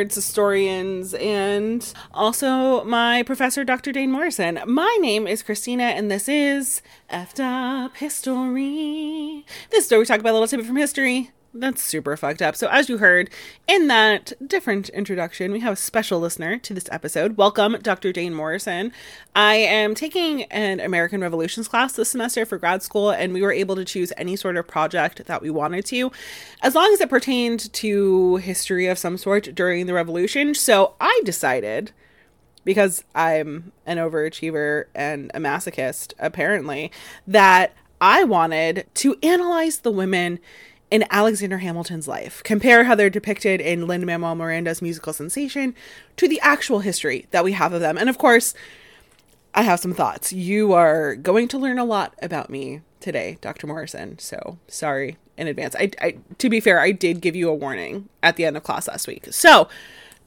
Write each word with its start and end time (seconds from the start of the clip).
nerds, 0.00 0.14
historians, 0.14 1.14
and 1.14 1.92
also 2.12 2.84
my 2.84 3.22
professor, 3.22 3.64
Dr. 3.64 3.92
Dane 3.92 4.10
Morrison. 4.10 4.60
My 4.66 4.96
name 5.00 5.26
is 5.26 5.42
Krystina, 5.42 5.92
and 5.92 6.10
this 6.10 6.28
is 6.28 6.82
Effed 7.10 7.40
Up 7.40 7.96
History. 7.96 9.44
This 9.70 9.86
is 9.86 9.90
where 9.90 10.00
we 10.00 10.06
talk 10.06 10.20
about 10.20 10.30
a 10.30 10.32
little 10.32 10.48
tidbit 10.48 10.66
from 10.66 10.76
history 10.76 11.30
that's 11.52 11.82
super 11.82 12.16
fucked 12.16 12.42
up. 12.42 12.54
So, 12.54 12.68
as 12.68 12.88
you 12.88 12.98
heard 12.98 13.28
in 13.66 13.88
that 13.88 14.32
different 14.46 14.88
introduction, 14.90 15.50
we 15.50 15.60
have 15.60 15.72
a 15.72 15.76
special 15.76 16.20
listener 16.20 16.58
to 16.58 16.74
this 16.74 16.88
episode. 16.92 17.36
Welcome, 17.36 17.76
Dr. 17.82 18.12
Dane 18.12 18.34
Morrison. 18.34 18.92
I 19.34 19.54
am 19.56 19.94
taking 19.94 20.44
an 20.44 20.78
American 20.78 21.20
Revolutions 21.20 21.66
class 21.66 21.94
this 21.94 22.10
semester 22.10 22.46
for 22.46 22.58
grad 22.58 22.82
school, 22.82 23.10
and 23.10 23.32
we 23.32 23.42
were 23.42 23.52
able 23.52 23.74
to 23.76 23.84
choose 23.84 24.12
any 24.16 24.36
sort 24.36 24.56
of 24.56 24.68
project 24.68 25.26
that 25.26 25.42
we 25.42 25.50
wanted 25.50 25.84
to, 25.86 26.12
as 26.62 26.74
long 26.74 26.92
as 26.92 27.00
it 27.00 27.10
pertained 27.10 27.72
to 27.72 28.36
history 28.36 28.86
of 28.86 28.98
some 28.98 29.18
sort 29.18 29.54
during 29.54 29.86
the 29.86 29.94
Revolution. 29.94 30.54
So, 30.54 30.94
I 31.00 31.20
decided 31.24 31.92
because 32.64 33.02
I'm 33.14 33.72
an 33.86 33.96
overachiever 33.96 34.84
and 34.94 35.30
a 35.34 35.40
masochist, 35.40 36.12
apparently, 36.18 36.92
that 37.26 37.74
I 38.00 38.24
wanted 38.24 38.86
to 38.94 39.16
analyze 39.22 39.78
the 39.78 39.90
women 39.90 40.38
in 40.90 41.04
Alexander 41.10 41.58
Hamilton's 41.58 42.08
life. 42.08 42.42
Compare 42.42 42.84
how 42.84 42.94
they're 42.94 43.10
depicted 43.10 43.60
in 43.60 43.86
Lin 43.86 44.04
Manuel 44.04 44.34
Miranda's 44.34 44.82
musical 44.82 45.12
sensation 45.12 45.74
to 46.16 46.28
the 46.28 46.40
actual 46.40 46.80
history 46.80 47.26
that 47.30 47.44
we 47.44 47.52
have 47.52 47.72
of 47.72 47.80
them. 47.80 47.96
And 47.96 48.08
of 48.08 48.18
course, 48.18 48.54
I 49.54 49.62
have 49.62 49.80
some 49.80 49.94
thoughts. 49.94 50.32
You 50.32 50.72
are 50.72 51.14
going 51.16 51.48
to 51.48 51.58
learn 51.58 51.78
a 51.78 51.84
lot 51.84 52.14
about 52.22 52.50
me 52.50 52.82
today, 53.00 53.38
Dr. 53.40 53.66
Morrison. 53.66 54.18
So 54.18 54.58
sorry 54.68 55.16
in 55.36 55.46
advance. 55.46 55.74
I, 55.76 55.90
I 56.00 56.16
to 56.38 56.48
be 56.48 56.60
fair, 56.60 56.80
I 56.80 56.92
did 56.92 57.20
give 57.20 57.34
you 57.34 57.48
a 57.48 57.54
warning 57.54 58.08
at 58.22 58.36
the 58.36 58.44
end 58.44 58.56
of 58.56 58.62
class 58.62 58.86
last 58.88 59.08
week. 59.08 59.26
So 59.30 59.68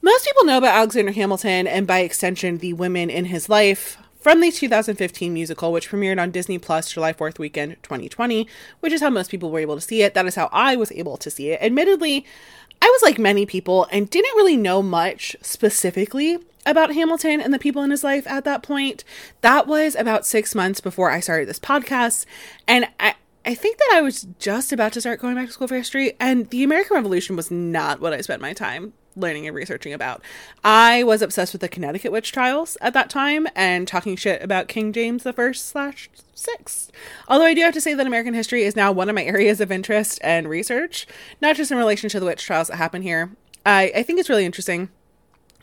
most 0.02 0.26
people 0.26 0.44
know 0.44 0.58
about 0.58 0.76
Alexander 0.76 1.12
Hamilton 1.12 1.66
and 1.66 1.86
by 1.86 2.00
extension 2.00 2.58
the 2.58 2.72
women 2.74 3.08
in 3.08 3.26
his 3.26 3.48
life 3.48 3.96
from 4.24 4.40
the 4.40 4.50
2015 4.50 5.34
musical, 5.34 5.70
which 5.70 5.90
premiered 5.90 6.18
on 6.18 6.30
Disney 6.30 6.56
Plus 6.56 6.90
July 6.90 7.12
4th 7.12 7.38
weekend 7.38 7.76
2020, 7.82 8.48
which 8.80 8.90
is 8.90 9.02
how 9.02 9.10
most 9.10 9.30
people 9.30 9.50
were 9.50 9.58
able 9.58 9.74
to 9.74 9.82
see 9.82 10.02
it. 10.02 10.14
That 10.14 10.24
is 10.24 10.34
how 10.34 10.48
I 10.50 10.76
was 10.76 10.90
able 10.92 11.18
to 11.18 11.30
see 11.30 11.50
it. 11.50 11.60
Admittedly, 11.60 12.24
I 12.80 12.86
was 12.86 13.02
like 13.02 13.18
many 13.18 13.44
people 13.44 13.86
and 13.92 14.08
didn't 14.08 14.34
really 14.34 14.56
know 14.56 14.80
much 14.80 15.36
specifically 15.42 16.38
about 16.64 16.94
Hamilton 16.94 17.38
and 17.38 17.52
the 17.52 17.58
people 17.58 17.82
in 17.82 17.90
his 17.90 18.02
life 18.02 18.26
at 18.26 18.44
that 18.44 18.62
point. 18.62 19.04
That 19.42 19.66
was 19.66 19.94
about 19.94 20.24
six 20.24 20.54
months 20.54 20.80
before 20.80 21.10
I 21.10 21.20
started 21.20 21.46
this 21.46 21.60
podcast. 21.60 22.24
And 22.66 22.88
I, 22.98 23.16
I 23.44 23.54
think 23.54 23.76
that 23.76 23.92
I 23.92 24.00
was 24.00 24.26
just 24.38 24.72
about 24.72 24.94
to 24.94 25.02
start 25.02 25.20
going 25.20 25.34
back 25.34 25.48
to 25.48 25.52
school 25.52 25.68
for 25.68 25.76
history, 25.76 26.14
and 26.18 26.48
the 26.48 26.64
American 26.64 26.94
Revolution 26.96 27.36
was 27.36 27.50
not 27.50 28.00
what 28.00 28.14
I 28.14 28.22
spent 28.22 28.40
my 28.40 28.54
time 28.54 28.94
learning 29.16 29.46
and 29.46 29.54
researching 29.54 29.92
about. 29.92 30.22
I 30.62 31.02
was 31.02 31.22
obsessed 31.22 31.52
with 31.52 31.60
the 31.60 31.68
Connecticut 31.68 32.12
witch 32.12 32.32
trials 32.32 32.76
at 32.80 32.94
that 32.94 33.10
time 33.10 33.46
and 33.54 33.86
talking 33.86 34.16
shit 34.16 34.42
about 34.42 34.68
King 34.68 34.92
James 34.92 35.22
the 35.22 35.32
First 35.32 35.68
slash 35.68 36.10
sixth. 36.34 36.90
Although 37.28 37.46
I 37.46 37.54
do 37.54 37.62
have 37.62 37.74
to 37.74 37.80
say 37.80 37.94
that 37.94 38.06
American 38.06 38.34
history 38.34 38.62
is 38.64 38.76
now 38.76 38.92
one 38.92 39.08
of 39.08 39.14
my 39.14 39.24
areas 39.24 39.60
of 39.60 39.70
interest 39.70 40.18
and 40.22 40.48
research, 40.48 41.06
not 41.40 41.56
just 41.56 41.70
in 41.70 41.78
relation 41.78 42.08
to 42.10 42.20
the 42.20 42.26
witch 42.26 42.44
trials 42.44 42.68
that 42.68 42.76
happen 42.76 43.02
here. 43.02 43.30
I, 43.66 43.92
I 43.96 44.02
think 44.02 44.18
it's 44.18 44.28
really 44.28 44.44
interesting 44.44 44.90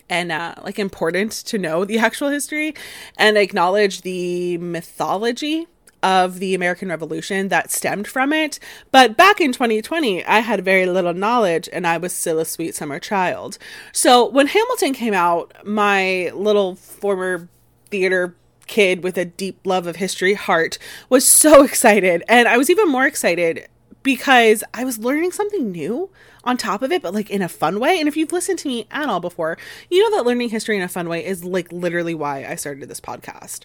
and 0.10 0.32
uh, 0.32 0.56
like 0.64 0.78
important 0.78 1.32
to 1.32 1.58
know 1.58 1.86
the 1.86 1.98
actual 2.08 2.30
history 2.30 2.76
and 3.18 3.38
acknowledge 3.38 4.02
the 4.02 4.58
mythology 4.58 5.68
of 6.04 6.40
the 6.40 6.56
American 6.56 6.90
Revolution 6.90 7.50
that 7.50 7.72
stemmed 7.72 8.08
from 8.08 8.34
it. 8.34 8.60
But 8.92 9.18
back 9.18 9.40
in 9.40 9.52
2020, 9.52 10.26
I 10.26 10.40
had 10.40 10.66
very 10.66 10.86
little 10.86 11.14
knowledge 11.14 11.70
and 11.72 11.86
I 11.86 11.98
was 11.98 12.14
still 12.14 12.40
a 12.40 12.46
sweet 12.46 12.76
summer 12.76 13.00
child. 13.00 13.58
So 13.92 14.28
when 14.28 14.48
Hamilton 14.48 14.94
came 14.94 15.14
out, 15.14 15.54
my 15.66 16.32
little 16.34 16.76
former 16.76 17.48
theater 17.90 18.36
kid 18.68 19.04
with 19.04 19.18
a 19.18 19.26
deep 19.26 19.60
love 19.66 19.86
of 19.86 19.98
history 19.98 20.34
heart 20.34 20.78
was 21.10 21.30
so 21.30 21.64
excited. 21.66 22.24
And 22.28 22.48
I 22.48 22.58
was 22.58 22.70
even 22.70 22.90
more 22.90 23.06
excited 23.06 23.68
because 24.04 24.64
I 24.74 24.84
was 24.84 24.98
learning 24.98 25.32
something 25.32 25.72
new 25.72 26.10
on 26.44 26.58
top 26.58 26.82
of 26.82 26.92
it, 26.92 27.02
but 27.02 27.14
like 27.14 27.30
in 27.30 27.42
a 27.42 27.50
fun 27.50 27.80
way. 27.80 28.00
And 28.00 28.08
if 28.08 28.18
you've 28.18 28.32
listened 28.32 28.60
to 28.60 28.68
me 28.68 28.88
at 28.90 29.10
all 29.10 29.20
before, 29.20 29.58
you 29.90 30.02
know 30.02 30.18
that 30.18 30.26
learning 30.26 30.50
history 30.50 30.76
in 30.76 30.82
a 30.82 30.88
fun 30.88 31.08
way 31.08 31.24
is 31.24 31.44
like 31.44 31.72
literally 31.72 32.16
why 32.16 32.46
I 32.46 32.56
started 32.56 32.90
this 32.90 33.02
podcast. 33.02 33.62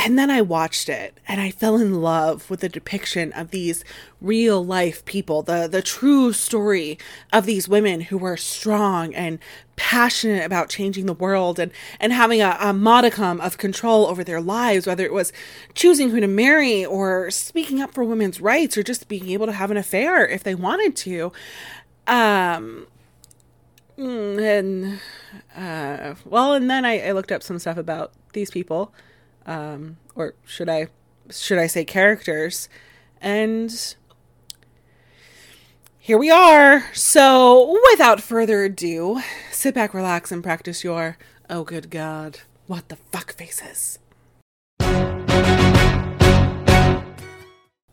And 0.00 0.16
then 0.16 0.30
I 0.30 0.42
watched 0.42 0.88
it 0.88 1.18
and 1.26 1.40
I 1.40 1.50
fell 1.50 1.76
in 1.76 2.00
love 2.00 2.48
with 2.48 2.60
the 2.60 2.68
depiction 2.68 3.32
of 3.32 3.50
these 3.50 3.84
real 4.20 4.64
life 4.64 5.04
people, 5.04 5.42
the, 5.42 5.66
the 5.66 5.82
true 5.82 6.32
story 6.32 7.00
of 7.32 7.46
these 7.46 7.68
women 7.68 8.02
who 8.02 8.16
were 8.16 8.36
strong 8.36 9.12
and 9.12 9.40
passionate 9.74 10.44
about 10.44 10.68
changing 10.68 11.06
the 11.06 11.12
world 11.12 11.58
and, 11.58 11.72
and 11.98 12.12
having 12.12 12.40
a, 12.40 12.56
a 12.60 12.72
modicum 12.72 13.40
of 13.40 13.58
control 13.58 14.06
over 14.06 14.22
their 14.22 14.40
lives, 14.40 14.86
whether 14.86 15.04
it 15.04 15.12
was 15.12 15.32
choosing 15.74 16.10
who 16.10 16.20
to 16.20 16.28
marry 16.28 16.84
or 16.84 17.28
speaking 17.32 17.80
up 17.80 17.92
for 17.92 18.04
women's 18.04 18.40
rights 18.40 18.78
or 18.78 18.84
just 18.84 19.08
being 19.08 19.28
able 19.30 19.46
to 19.46 19.52
have 19.52 19.72
an 19.72 19.76
affair 19.76 20.24
if 20.24 20.44
they 20.44 20.54
wanted 20.54 20.94
to. 20.94 21.32
Um, 22.06 22.86
mm, 23.98 24.40
and, 24.40 25.00
uh, 25.56 26.14
well, 26.24 26.54
and 26.54 26.70
then 26.70 26.84
I, 26.84 27.08
I 27.08 27.10
looked 27.10 27.32
up 27.32 27.42
some 27.42 27.58
stuff 27.58 27.76
about 27.76 28.12
these 28.32 28.52
people 28.52 28.94
um, 29.48 29.96
or 30.14 30.34
should 30.44 30.68
I 30.68 30.88
should 31.30 31.58
I 31.58 31.66
say 31.66 31.84
characters? 31.84 32.68
And 33.20 33.94
here 35.98 36.18
we 36.18 36.30
are. 36.30 36.84
So, 36.92 37.76
without 37.90 38.20
further 38.20 38.64
ado, 38.64 39.20
sit 39.50 39.74
back, 39.74 39.92
relax, 39.94 40.30
and 40.30 40.44
practice 40.44 40.84
your 40.84 41.16
oh 41.50 41.64
good 41.64 41.90
god, 41.90 42.40
what 42.66 42.88
the 42.90 42.96
fuck 42.96 43.32
faces. 43.32 43.98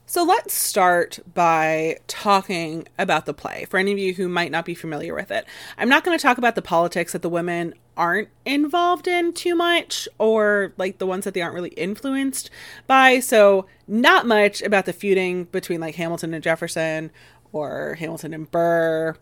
So 0.08 0.24
let's 0.24 0.54
start 0.54 1.20
by 1.34 1.98
talking 2.08 2.88
about 2.98 3.26
the 3.26 3.34
play. 3.34 3.66
For 3.70 3.78
any 3.78 3.92
of 3.92 3.98
you 3.98 4.14
who 4.14 4.30
might 4.30 4.50
not 4.50 4.64
be 4.64 4.74
familiar 4.74 5.14
with 5.14 5.30
it, 5.30 5.46
I'm 5.78 5.90
not 5.90 6.06
going 6.06 6.18
to 6.18 6.22
talk 6.22 6.38
about 6.38 6.56
the 6.56 6.62
politics 6.62 7.12
that 7.12 7.22
the 7.22 7.28
women 7.28 7.74
aren't 7.98 8.30
involved 8.46 9.08
in 9.08 9.34
too 9.34 9.56
much 9.56 10.08
or 10.18 10.74
like 10.78 10.98
the 10.98 11.06
ones 11.06 11.26
that 11.26 11.34
they 11.34 11.42
aren't 11.42 11.56
really 11.56 11.70
influenced 11.70 12.50
by. 12.88 13.20
So, 13.20 13.66
not 13.88 14.26
much 14.26 14.62
about 14.62 14.86
the 14.86 14.94
feuding 14.94 15.46
between 15.46 15.80
like 15.80 15.96
Hamilton 15.96 16.34
and 16.34 16.44
Jefferson 16.44 17.12
or 17.54 17.96
Hamilton 17.96 18.34
and 18.34 18.50
Burr 18.50 19.16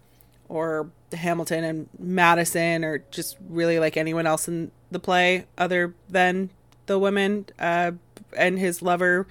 or 0.50 0.90
Hamilton 1.12 1.64
and 1.64 1.90
Madison 2.00 2.84
or 2.84 3.00
just 3.12 3.38
really 3.50 3.80
like 3.80 3.98
anyone 3.98 4.26
else 4.28 4.48
in 4.48 4.72
the 4.92 5.00
play 5.00 5.46
other 5.58 5.94
than 6.10 6.50
the 6.86 7.00
women 7.00 7.46
uh, 7.60 7.92
and 8.36 8.60
his 8.60 8.82
lover 8.82 9.28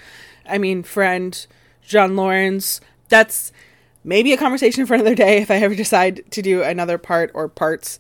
I 0.47 0.58
mean, 0.58 0.82
friend 0.82 1.47
John 1.82 2.16
Laurens. 2.16 2.81
That's 3.08 3.52
maybe 4.04 4.32
a 4.32 4.36
conversation 4.36 4.86
for 4.86 4.94
another 4.94 5.14
day 5.14 5.38
if 5.38 5.50
I 5.50 5.56
ever 5.56 5.75
decide 5.75 6.31
to 6.31 6.42
do 6.42 6.62
another 6.62 6.98
part 6.98 7.31
or 7.34 7.48
parts 7.48 7.98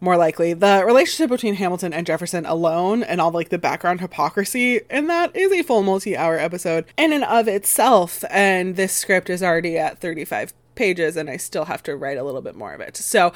more 0.00 0.16
likely. 0.16 0.52
The 0.52 0.82
relationship 0.84 1.30
between 1.30 1.54
Hamilton 1.54 1.92
and 1.92 2.06
Jefferson 2.06 2.46
alone 2.46 3.02
and 3.02 3.20
all 3.20 3.30
like 3.30 3.50
the 3.50 3.58
background 3.58 4.00
hypocrisy 4.00 4.80
and 4.88 5.08
that 5.10 5.34
is 5.36 5.52
a 5.52 5.62
full 5.62 5.82
multi-hour 5.82 6.38
episode 6.38 6.86
in 6.96 7.12
and 7.12 7.24
of 7.24 7.48
itself. 7.48 8.24
And 8.30 8.76
this 8.76 8.92
script 8.92 9.30
is 9.30 9.42
already 9.42 9.78
at 9.78 9.98
35 9.98 10.52
pages 10.74 11.16
and 11.16 11.28
I 11.28 11.36
still 11.36 11.66
have 11.66 11.82
to 11.84 11.96
write 11.96 12.18
a 12.18 12.24
little 12.24 12.42
bit 12.42 12.56
more 12.56 12.72
of 12.72 12.80
it. 12.80 12.96
So 12.96 13.32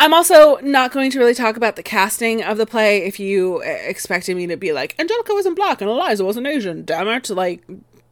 I'm 0.00 0.14
also 0.14 0.56
not 0.58 0.92
going 0.92 1.10
to 1.10 1.18
really 1.18 1.34
talk 1.34 1.56
about 1.56 1.76
the 1.76 1.82
casting 1.82 2.42
of 2.42 2.56
the 2.56 2.66
play. 2.66 3.04
If 3.04 3.18
you 3.18 3.60
expected 3.62 4.36
me 4.36 4.46
to 4.46 4.56
be 4.56 4.72
like 4.72 4.94
Angelica 4.98 5.34
wasn't 5.34 5.56
black 5.56 5.80
and 5.80 5.90
Eliza 5.90 6.24
wasn't 6.24 6.46
Asian, 6.46 6.84
damn 6.84 7.08
it! 7.08 7.28
Like, 7.30 7.64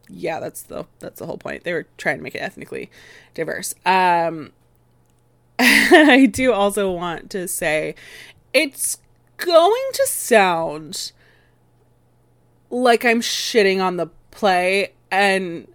yeah, 0.09 0.41
that's 0.41 0.63
the 0.63 0.85
that's 0.99 1.19
the 1.19 1.25
whole 1.25 1.37
point. 1.37 1.63
They 1.63 1.71
were 1.71 1.87
trying 1.97 2.17
to 2.17 2.23
make 2.23 2.35
it 2.35 2.39
ethnically 2.39 2.91
diverse. 3.33 3.73
Um, 3.85 4.51
I 5.59 6.27
do 6.31 6.53
also 6.53 6.91
want 6.91 7.29
to 7.31 7.47
say 7.47 7.95
it's 8.53 8.99
going 9.37 9.89
to 9.93 10.05
sound 10.07 11.11
like 12.69 13.05
I'm 13.05 13.21
shitting 13.21 13.81
on 13.83 13.97
the 13.97 14.07
play, 14.31 14.93
and 15.09 15.67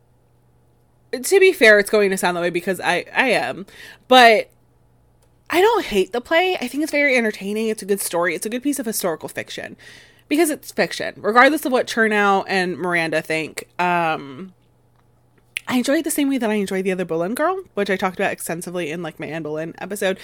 to 1.13 1.41
be 1.41 1.53
fair, 1.53 1.79
it's 1.79 1.91
going 1.91 2.11
to 2.11 2.17
sound 2.17 2.37
that 2.37 2.43
way 2.43 2.51
because 2.51 2.81
I 2.81 3.07
I 3.15 3.31
am, 3.31 3.67
but 4.09 4.51
I 5.51 5.61
don't 5.61 5.85
hate 5.85 6.13
the 6.13 6.21
play. 6.21 6.57
I 6.61 6.69
think 6.69 6.83
it's 6.83 6.93
very 6.93 7.17
entertaining. 7.17 7.69
It's 7.69 7.83
a 7.83 7.87
good 7.87 8.01
story. 8.01 8.35
It's 8.35 8.47
a 8.47 8.51
good 8.51 8.63
piece 8.63 8.79
of 8.79 8.87
historical 8.87 9.29
fiction 9.29 9.77
because 10.29 10.49
it's 10.49 10.73
fiction, 10.73 11.15
regardless 11.19 11.67
of 11.67 11.73
what 11.73 11.87
Chernow 11.87 12.45
and 12.49 12.79
Miranda 12.79 13.21
think. 13.21 13.69
Um, 13.79 14.55
I 15.73 15.77
enjoy 15.77 15.95
it 15.95 16.05
the 16.05 16.11
same 16.11 16.29
way 16.29 16.37
that 16.37 16.51
I 16.51 16.55
enjoy 16.57 16.83
the 16.83 16.93
other 16.93 17.07
Boleyn 17.07 17.35
Girl, 17.35 17.59
which 17.73 17.89
I 17.89 17.97
talked 17.97 18.19
about 18.19 18.31
extensively 18.31 18.91
in 18.91 19.03
like 19.03 19.19
my 19.19 19.25
Anne 19.25 19.43
Boleyn 19.43 19.75
episode. 19.79 20.19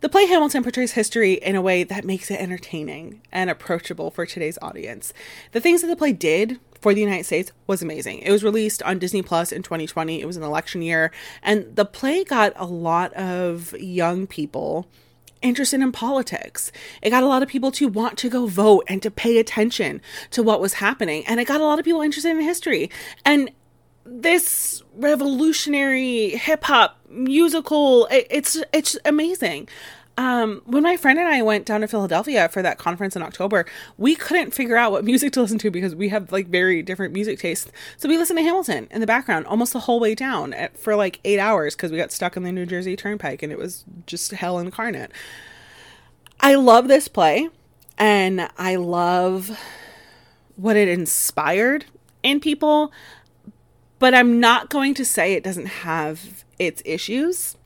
The 0.00 0.08
play 0.08 0.24
Hamilton 0.24 0.62
portrays 0.62 0.92
history 0.92 1.34
in 1.34 1.54
a 1.54 1.60
way 1.60 1.84
that 1.84 2.06
makes 2.06 2.30
it 2.30 2.40
entertaining 2.40 3.20
and 3.30 3.50
approachable 3.50 4.10
for 4.10 4.24
today's 4.24 4.58
audience. 4.62 5.12
The 5.52 5.60
things 5.60 5.82
that 5.82 5.88
the 5.88 5.96
play 5.96 6.14
did 6.14 6.58
for 6.80 6.94
the 6.94 7.02
United 7.02 7.24
States 7.24 7.52
was 7.66 7.82
amazing. 7.82 8.20
It 8.20 8.32
was 8.32 8.42
released 8.42 8.82
on 8.84 8.98
Disney 8.98 9.20
Plus 9.20 9.52
in 9.52 9.62
2020. 9.62 10.22
It 10.22 10.26
was 10.26 10.38
an 10.38 10.42
election 10.42 10.80
year, 10.80 11.12
and 11.42 11.76
the 11.76 11.84
play 11.84 12.24
got 12.24 12.54
a 12.56 12.64
lot 12.64 13.12
of 13.12 13.78
young 13.78 14.26
people 14.26 14.88
interested 15.42 15.82
in 15.82 15.92
politics. 15.92 16.72
It 17.02 17.10
got 17.10 17.22
a 17.22 17.26
lot 17.26 17.42
of 17.42 17.50
people 17.50 17.70
to 17.72 17.88
want 17.88 18.16
to 18.16 18.30
go 18.30 18.46
vote 18.46 18.84
and 18.88 19.02
to 19.02 19.10
pay 19.10 19.36
attention 19.36 20.00
to 20.30 20.42
what 20.42 20.62
was 20.62 20.74
happening. 20.74 21.26
And 21.26 21.38
it 21.38 21.46
got 21.46 21.60
a 21.60 21.64
lot 21.64 21.78
of 21.78 21.84
people 21.84 22.00
interested 22.00 22.30
in 22.30 22.40
history. 22.40 22.90
And 23.26 23.50
this 24.06 24.82
revolutionary 24.94 26.30
hip 26.30 26.64
hop 26.64 26.98
musical, 27.10 28.06
it, 28.06 28.26
it's 28.30 28.62
it's 28.72 28.96
amazing. 29.04 29.68
Um, 30.18 30.62
when 30.64 30.82
my 30.82 30.96
friend 30.96 31.18
and 31.18 31.28
I 31.28 31.42
went 31.42 31.66
down 31.66 31.82
to 31.82 31.88
Philadelphia 31.88 32.48
for 32.48 32.62
that 32.62 32.78
conference 32.78 33.16
in 33.16 33.22
October, 33.22 33.66
we 33.98 34.14
couldn't 34.14 34.54
figure 34.54 34.76
out 34.76 34.90
what 34.90 35.04
music 35.04 35.32
to 35.34 35.42
listen 35.42 35.58
to 35.58 35.70
because 35.70 35.94
we 35.94 36.08
have 36.08 36.32
like 36.32 36.46
very 36.46 36.82
different 36.82 37.12
music 37.12 37.38
tastes. 37.38 37.70
So 37.98 38.08
we 38.08 38.16
listened 38.16 38.38
to 38.38 38.42
Hamilton 38.42 38.88
in 38.90 39.02
the 39.02 39.06
background 39.06 39.46
almost 39.46 39.74
the 39.74 39.80
whole 39.80 40.00
way 40.00 40.14
down 40.14 40.54
at, 40.54 40.78
for 40.78 40.96
like 40.96 41.20
eight 41.24 41.38
hours 41.38 41.76
because 41.76 41.90
we 41.90 41.98
got 41.98 42.12
stuck 42.12 42.34
in 42.34 42.44
the 42.44 42.52
New 42.52 42.64
Jersey 42.64 42.96
Turnpike 42.96 43.42
and 43.42 43.52
it 43.52 43.58
was 43.58 43.84
just 44.06 44.30
hell 44.30 44.58
incarnate. 44.58 45.12
I 46.40 46.54
love 46.54 46.88
this 46.88 47.08
play 47.08 47.50
and 47.98 48.48
I 48.56 48.76
love 48.76 49.58
what 50.56 50.76
it 50.76 50.88
inspired 50.88 51.84
in 52.22 52.40
people, 52.40 52.90
but 53.98 54.14
I'm 54.14 54.40
not 54.40 54.70
going 54.70 54.94
to 54.94 55.04
say 55.04 55.32
it 55.32 55.44
doesn't 55.44 55.66
have 55.66 56.44
its 56.58 56.82
issues 56.84 57.56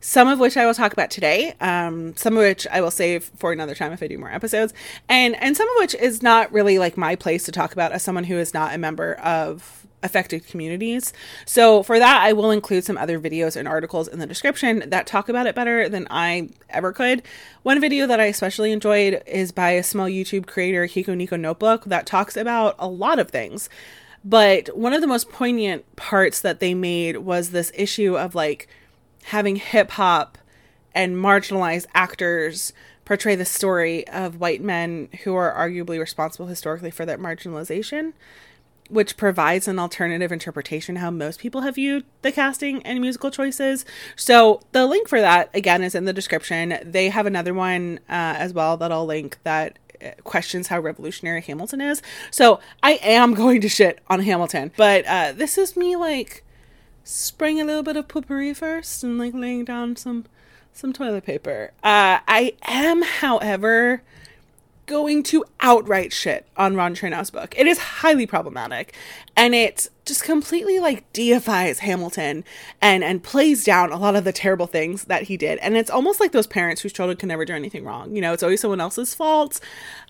some 0.00 0.28
of 0.28 0.38
which 0.38 0.56
I 0.56 0.66
will 0.66 0.74
talk 0.74 0.92
about 0.92 1.10
today, 1.10 1.54
um, 1.60 2.16
some 2.16 2.36
of 2.36 2.38
which 2.38 2.66
I 2.68 2.80
will 2.80 2.90
save 2.90 3.24
for 3.36 3.52
another 3.52 3.74
time 3.74 3.92
if 3.92 4.02
I 4.02 4.08
do 4.08 4.18
more 4.18 4.32
episodes, 4.32 4.72
and 5.08 5.36
and 5.36 5.56
some 5.56 5.68
of 5.68 5.74
which 5.78 5.94
is 5.94 6.22
not 6.22 6.50
really 6.52 6.78
like 6.78 6.96
my 6.96 7.14
place 7.14 7.44
to 7.44 7.52
talk 7.52 7.72
about 7.72 7.92
as 7.92 8.02
someone 8.02 8.24
who 8.24 8.36
is 8.36 8.54
not 8.54 8.74
a 8.74 8.78
member 8.78 9.14
of 9.14 9.86
affected 10.02 10.46
communities. 10.46 11.12
So 11.44 11.82
for 11.82 11.98
that, 11.98 12.22
I 12.22 12.32
will 12.32 12.50
include 12.50 12.84
some 12.84 12.96
other 12.96 13.20
videos 13.20 13.54
and 13.54 13.68
articles 13.68 14.08
in 14.08 14.18
the 14.18 14.26
description 14.26 14.82
that 14.86 15.06
talk 15.06 15.28
about 15.28 15.46
it 15.46 15.54
better 15.54 15.90
than 15.90 16.06
I 16.08 16.48
ever 16.70 16.94
could. 16.94 17.22
One 17.64 17.82
video 17.82 18.06
that 18.06 18.18
I 18.18 18.24
especially 18.24 18.72
enjoyed 18.72 19.22
is 19.26 19.52
by 19.52 19.72
a 19.72 19.82
small 19.82 20.06
YouTube 20.06 20.46
creator, 20.46 20.86
HikoNico 20.86 21.38
Notebook, 21.38 21.84
that 21.84 22.06
talks 22.06 22.34
about 22.34 22.76
a 22.78 22.88
lot 22.88 23.18
of 23.18 23.30
things. 23.30 23.68
But 24.24 24.76
one 24.76 24.92
of 24.92 25.00
the 25.00 25.06
most 25.06 25.30
poignant 25.30 25.96
parts 25.96 26.40
that 26.40 26.60
they 26.60 26.74
made 26.74 27.18
was 27.18 27.50
this 27.50 27.72
issue 27.74 28.18
of 28.18 28.34
like 28.34 28.68
having 29.24 29.56
hip 29.56 29.92
hop 29.92 30.38
and 30.94 31.16
marginalized 31.16 31.86
actors 31.94 32.72
portray 33.04 33.34
the 33.34 33.44
story 33.44 34.06
of 34.08 34.38
white 34.38 34.62
men 34.62 35.08
who 35.24 35.34
are 35.34 35.52
arguably 35.52 35.98
responsible 35.98 36.46
historically 36.46 36.90
for 36.90 37.04
that 37.06 37.18
marginalization, 37.18 38.12
which 38.88 39.16
provides 39.16 39.66
an 39.66 39.78
alternative 39.78 40.30
interpretation 40.30 40.96
how 40.96 41.10
most 41.10 41.40
people 41.40 41.62
have 41.62 41.76
viewed 41.76 42.04
the 42.22 42.30
casting 42.30 42.82
and 42.82 43.00
musical 43.00 43.30
choices. 43.30 43.84
So 44.16 44.60
the 44.72 44.86
link 44.86 45.08
for 45.08 45.20
that 45.20 45.50
again 45.54 45.82
is 45.82 45.94
in 45.94 46.04
the 46.04 46.12
description. 46.12 46.78
They 46.84 47.08
have 47.08 47.26
another 47.26 47.54
one 47.54 48.00
uh, 48.08 48.36
as 48.38 48.52
well 48.52 48.76
that 48.76 48.92
I'll 48.92 49.06
link 49.06 49.38
that 49.44 49.78
questions 50.24 50.68
how 50.68 50.80
revolutionary 50.80 51.40
Hamilton 51.40 51.80
is. 51.80 52.02
So 52.30 52.60
I 52.82 52.92
am 53.02 53.34
going 53.42 53.60
to 53.60 53.68
shit 53.68 54.00
on 54.08 54.20
Hamilton, 54.20 54.72
but 54.76 55.04
uh, 55.06 55.32
this 55.32 55.58
is 55.58 55.76
me 55.76 55.96
like 55.96 56.44
spraying 57.04 57.60
a 57.60 57.64
little 57.64 57.82
bit 57.82 57.96
of 57.96 58.08
poopery 58.08 58.54
first 58.54 59.02
and 59.02 59.18
like 59.18 59.34
laying 59.34 59.64
down 59.64 59.96
some 59.96 60.26
some 60.72 60.92
toilet 60.92 61.24
paper. 61.24 61.72
Uh, 61.82 62.20
I 62.28 62.54
am, 62.62 63.02
however, 63.02 64.02
going 64.90 65.22
to 65.22 65.44
outright 65.60 66.12
shit 66.12 66.48
on 66.56 66.74
Ron 66.74 66.96
Chernow's 66.96 67.30
book. 67.30 67.54
It 67.56 67.68
is 67.68 67.78
highly 67.78 68.26
problematic, 68.26 68.92
and 69.36 69.54
it 69.54 69.88
just 70.04 70.24
completely 70.24 70.80
like 70.80 71.10
deifies 71.12 71.78
Hamilton 71.78 72.42
and 72.82 73.04
and 73.04 73.22
plays 73.22 73.64
down 73.64 73.92
a 73.92 73.96
lot 73.96 74.16
of 74.16 74.24
the 74.24 74.32
terrible 74.32 74.66
things 74.66 75.04
that 75.04 75.22
he 75.22 75.36
did. 75.36 75.60
And 75.60 75.76
it's 75.76 75.90
almost 75.90 76.18
like 76.18 76.32
those 76.32 76.48
parents 76.48 76.82
whose 76.82 76.92
children 76.92 77.16
can 77.16 77.28
never 77.28 77.44
do 77.44 77.54
anything 77.54 77.84
wrong. 77.84 78.16
You 78.16 78.20
know, 78.20 78.32
it's 78.32 78.42
always 78.42 78.60
someone 78.60 78.80
else's 78.80 79.14
fault. 79.14 79.60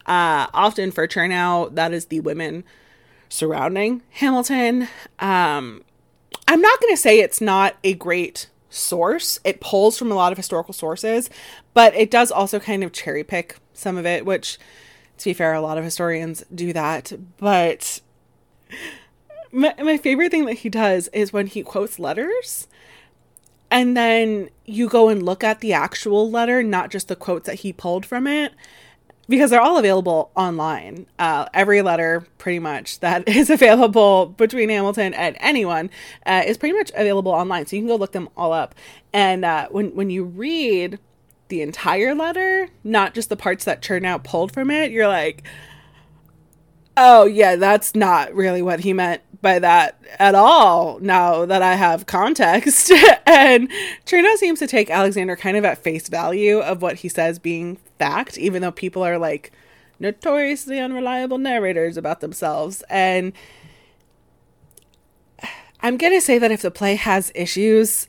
Uh, 0.07 0.47
often 0.55 0.91
for 0.93 1.07
Chernow, 1.07 1.73
that 1.75 1.93
is 1.93 2.07
the 2.07 2.21
women 2.21 2.65
surrounding 3.29 4.01
Hamilton. 4.09 4.89
Um, 5.19 5.85
I'm 6.49 6.63
not 6.63 6.81
going 6.81 6.95
to 6.95 7.01
say 7.01 7.21
it's 7.21 7.43
not 7.43 7.77
a 7.85 7.93
great 7.93 8.49
source. 8.71 9.39
It 9.45 9.61
pulls 9.61 9.99
from 9.99 10.11
a 10.11 10.15
lot 10.15 10.33
of 10.33 10.39
historical 10.39 10.73
sources, 10.73 11.29
but 11.75 11.95
it 11.95 12.11
does 12.11 12.31
also 12.31 12.59
kind 12.59 12.83
of 12.83 12.93
cherry 12.93 13.25
pick 13.25 13.59
some 13.75 13.99
of 13.99 14.07
it, 14.07 14.25
which, 14.25 14.59
to 15.19 15.31
be 15.31 15.35
fair, 15.35 15.53
a 15.53 15.61
lot 15.61 15.77
of 15.77 15.85
historians 15.85 16.45
do 16.55 16.73
that. 16.73 17.13
But 17.39 18.01
my, 19.53 19.75
my 19.79 19.97
favorite 19.99 20.31
thing 20.31 20.47
that 20.47 20.59
he 20.59 20.69
does 20.69 21.09
is 21.09 21.33
when 21.33 21.47
he 21.47 21.63
quotes 21.63 21.99
letters 21.99 22.69
and 23.71 23.97
then 23.97 24.51
you 24.65 24.89
go 24.89 25.09
and 25.09 25.23
look 25.23 25.45
at 25.45 25.61
the 25.61 25.73
actual 25.73 26.29
letter, 26.29 26.63
not 26.63 26.91
just 26.91 27.09
the 27.09 27.17
quotes 27.17 27.47
that 27.47 27.61
he 27.61 27.73
pulled 27.73 28.05
from 28.05 28.27
it 28.27 28.53
because 29.31 29.51
they're 29.51 29.61
all 29.61 29.79
available 29.79 30.31
online. 30.35 31.07
Uh, 31.19 31.47
every 31.55 31.81
letter, 31.81 32.27
pretty 32.37 32.59
much, 32.59 33.01
that 33.01 33.27
is 33.29 33.49
available 33.49 34.27
between 34.27 34.69
Hamilton 34.69 35.15
and 35.15 35.37
anyone 35.41 35.89
uh, 36.27 36.43
is 36.45 36.59
pretty 36.59 36.77
much 36.77 36.91
available 36.95 37.33
online. 37.33 37.65
So 37.65 37.77
you 37.77 37.83
can 37.83 37.89
go 37.89 37.97
look 37.97 38.13
them 38.13 38.29
all 38.37 38.53
up. 38.53 38.75
And 39.13 39.45
uh, 39.45 39.69
when 39.71 39.95
when 39.95 40.11
you 40.11 40.25
read 40.25 40.99
the 41.49 41.63
entire 41.63 42.15
letter, 42.15 42.69
not 42.85 43.15
just 43.15 43.29
the 43.29 43.37
parts 43.37 43.65
that 43.65 43.81
Chernow 43.81 44.23
pulled 44.23 44.53
from 44.53 44.71
it, 44.71 44.91
you're 44.91 45.09
like, 45.09 45.45
oh 46.97 47.25
yeah, 47.25 47.57
that's 47.57 47.95
not 47.95 48.35
really 48.35 48.63
what 48.63 48.81
he 48.81 48.93
meant 48.93 49.23
by 49.43 49.59
that 49.59 50.01
at 50.19 50.35
all 50.35 50.99
now 51.01 51.47
that 51.47 51.63
I 51.63 51.75
have 51.75 52.07
context. 52.07 52.93
and 53.27 53.71
Chernow 54.07 54.37
seems 54.37 54.59
to 54.59 54.67
take 54.67 54.91
Alexander 54.91 55.37
kind 55.37 55.57
of 55.57 55.65
at 55.65 55.79
face 55.79 56.09
value 56.09 56.61
of 56.61 56.83
what 56.83 56.97
he 56.97 57.09
says 57.09 57.39
being 57.39 57.77
fact, 57.99 58.39
even 58.39 58.63
though 58.63 58.73
people 58.73 59.03
are 59.03 59.19
like 59.19 59.53
notoriously 59.99 60.79
unreliable 60.79 61.39
narrators 61.39 61.97
about 61.97 62.21
themselves. 62.21 62.83
And 62.89 63.33
I'm 65.81 65.97
going 65.97 66.13
to 66.13 66.21
say 66.21 66.39
that 66.39 66.51
if 66.51 66.63
the 66.63 66.71
play 66.71 66.97
has 66.97 67.33
issues, 67.35 68.09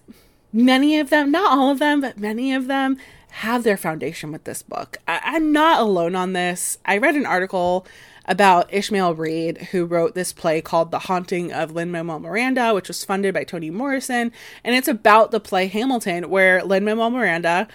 many 0.51 1.00
of 1.00 1.10
them, 1.10 1.31
not 1.31 1.57
all 1.57 1.72
of 1.72 1.80
them, 1.80 2.01
but 2.01 2.18
many 2.18 2.54
of 2.54 2.68
them 2.68 2.98
have 3.31 3.63
their 3.63 3.78
foundation 3.78 4.31
with 4.31 4.44
this 4.44 4.62
book. 4.62 4.98
I- 5.07 5.36
am 5.36 5.54
not 5.54 5.80
alone 5.80 6.16
on 6.16 6.33
this. 6.33 6.78
I 6.85 6.97
read 6.97 7.16
an 7.16 7.26
article 7.26 7.85
about 8.31 8.73
Ishmael 8.73 9.14
Reed, 9.16 9.57
who 9.71 9.83
wrote 9.83 10.16
this 10.16 10.31
play 10.31 10.61
called 10.61 10.90
The 10.90 11.00
Haunting 11.00 11.52
of 11.52 11.73
Lin 11.73 11.92
Manuel 11.92 12.21
Miranda, 12.21 12.73
which 12.73 12.88
was 12.88 13.04
funded 13.04 13.33
by 13.33 13.44
Toni 13.44 13.69
Morrison. 13.69 14.31
And 14.64 14.73
it's 14.73 14.88
about 14.88 15.31
the 15.31 15.42
play 15.42 15.68
Hamilton, 15.68 16.30
where 16.30 16.64
Lin 16.64 16.85
Manuel 16.85 17.09
Miranda 17.09 17.68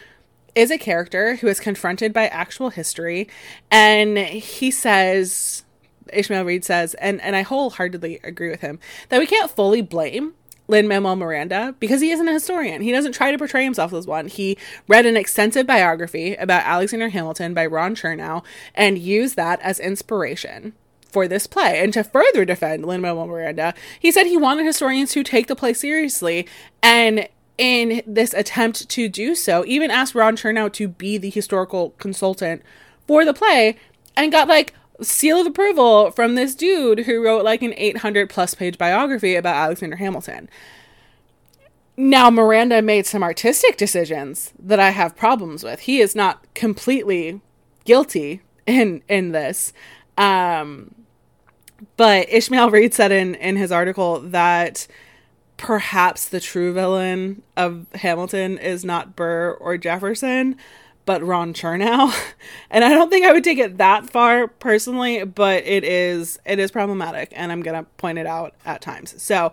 is 0.55 0.71
a 0.71 0.79
character 0.79 1.37
who 1.37 1.47
is 1.47 1.61
confronted 1.61 2.15
by 2.15 2.29
actual 2.29 2.71
history. 2.71 3.29
And 3.71 4.17
he 4.17 4.71
says, 4.71 5.65
Ishmael 6.11 6.47
Reed 6.47 6.65
says, 6.65 6.95
and, 6.95 7.21
and 7.21 7.37
I 7.37 7.43
wholeheartedly 7.43 8.21
agree 8.25 8.49
with 8.49 8.63
him, 8.63 8.79
that 9.11 9.19
we 9.19 9.27
can't 9.27 9.51
fully 9.51 9.83
blame 9.83 10.33
Lin 10.69 10.89
Manuel 10.89 11.17
Miranda 11.17 11.75
because 11.79 12.01
he 12.01 12.11
isn't 12.11 12.29
a 12.29 12.33
historian. 12.33 12.83
He 12.83 12.93
doesn't 12.93 13.13
try 13.13 13.31
to 13.31 13.39
portray 13.39 13.65
himself 13.65 13.93
as 13.93 14.07
one. 14.07 14.29
He 14.29 14.57
read 14.89 15.07
an 15.07 15.17
extensive 15.17 15.67
biography 15.67 16.35
about 16.35 16.65
Alexander 16.65 17.09
Hamilton 17.09 17.55
by 17.55 17.67
Ron 17.67 17.95
Chernow 17.95 18.45
and 18.75 18.99
used 18.99 19.37
that 19.37 19.61
as 19.61 19.79
inspiration 19.79 20.73
for 21.09 21.29
this 21.29 21.47
play. 21.47 21.83
And 21.83 21.93
to 21.93 22.05
further 22.05 22.45
defend 22.45 22.85
Lin 22.85 23.01
Manuel 23.01 23.27
Miranda, 23.27 23.75
he 23.99 24.11
said 24.13 24.27
he 24.27 24.37
wanted 24.37 24.67
historians 24.67 25.13
to 25.13 25.23
take 25.23 25.47
the 25.47 25.57
play 25.57 25.73
seriously 25.73 26.47
and 26.83 27.29
in 27.59 28.03
this 28.07 28.35
attempt 28.35 28.89
to 28.91 29.09
do 29.09 29.35
so, 29.35 29.65
even 29.67 29.91
asked 29.91 30.15
Ron 30.15 30.37
Chernow 30.37 30.71
to 30.75 30.89
be 30.89 31.17
the 31.17 31.31
historical 31.31 31.91
consultant 31.99 32.63
for 33.07 33.25
the 33.25 33.33
play 33.33 33.77
and 34.17 34.33
got 34.33 34.49
like 34.49 34.75
seal 35.03 35.41
of 35.41 35.47
approval 35.47 36.11
from 36.11 36.35
this 36.35 36.55
dude 36.55 37.01
who 37.01 37.23
wrote 37.23 37.45
like 37.45 37.63
an 37.63 37.75
800 37.77 38.31
plus 38.31 38.55
page 38.55 38.79
biography 38.79 39.35
about 39.35 39.57
Alexander 39.57 39.97
Hamilton. 39.97 40.49
Now, 41.97 42.31
Miranda 42.31 42.83
made 42.83 43.07
some 43.07 43.23
artistic 43.23 43.77
decisions 43.77 44.53
that 44.59 44.79
I 44.79 44.91
have 44.91 45.17
problems 45.17 45.65
with. 45.65 45.81
He 45.81 46.01
is 46.01 46.15
not 46.15 46.43
completely 46.55 47.41
guilty 47.85 48.43
in 48.67 49.03
in 49.09 49.33
this. 49.33 49.73
Um, 50.19 50.95
but 51.97 52.29
Ishmael 52.31 52.71
Reed 52.71 52.93
said 52.93 53.13
in 53.13 53.35
in 53.37 53.57
his 53.57 53.73
article 53.73 54.21
that 54.21 54.87
perhaps 55.57 56.29
the 56.29 56.41
true 56.41 56.75
villain 56.75 57.43
of 57.57 57.87
Hamilton 57.95 58.59
is 58.59 58.85
not 58.85 59.17
Burr 59.17 59.53
or 59.53 59.79
Jefferson, 59.79 60.57
but 61.07 61.23
Ron 61.23 61.55
Chernow. 61.55 62.15
And 62.69 62.85
I 62.85 62.91
don't 62.91 63.11
think 63.11 63.25
I 63.25 63.33
would 63.33 63.45
take 63.45 63.59
it 63.59 63.79
that 63.79 64.11
far 64.11 64.49
personally, 64.49 65.25
but 65.25 65.65
it 65.65 65.85
is 65.85 66.39
it 66.45 66.59
is 66.59 66.71
problematic 66.71 67.33
and 67.35 67.53
I'm 67.53 67.63
going 67.63 67.83
to 67.83 67.89
point 67.97 68.19
it 68.19 68.27
out 68.27 68.55
at 68.65 68.83
times. 68.83 69.23
So, 69.23 69.53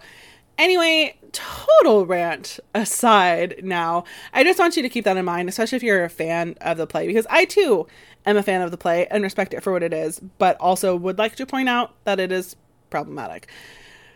anyway, 0.58 1.16
total 1.32 2.08
rant 2.08 2.60
aside 2.74 3.62
now. 3.64 4.04
I 4.34 4.44
just 4.44 4.58
want 4.58 4.76
you 4.76 4.82
to 4.82 4.90
keep 4.90 5.06
that 5.06 5.16
in 5.16 5.24
mind, 5.26 5.48
especially 5.48 5.76
if 5.76 5.84
you're 5.84 6.04
a 6.04 6.10
fan 6.10 6.56
of 6.60 6.78
the 6.78 6.88
play 6.88 7.06
because 7.06 7.28
I 7.30 7.46
too 7.46 7.88
am 8.26 8.36
a 8.36 8.44
fan 8.44 8.62
of 8.64 8.72
the 8.72 8.78
play 8.78 9.06
and 9.12 9.24
respect 9.24 9.54
it 9.54 9.62
for 9.62 9.72
what 9.72 9.84
it 9.84 9.94
is, 9.94 10.20
but 10.40 10.58
also 10.60 10.96
would 10.96 11.20
like 11.20 11.36
to 11.36 11.46
point 11.46 11.70
out 11.70 11.94
that 12.04 12.20
it 12.20 12.32
is 12.32 12.56
problematic. 12.90 13.48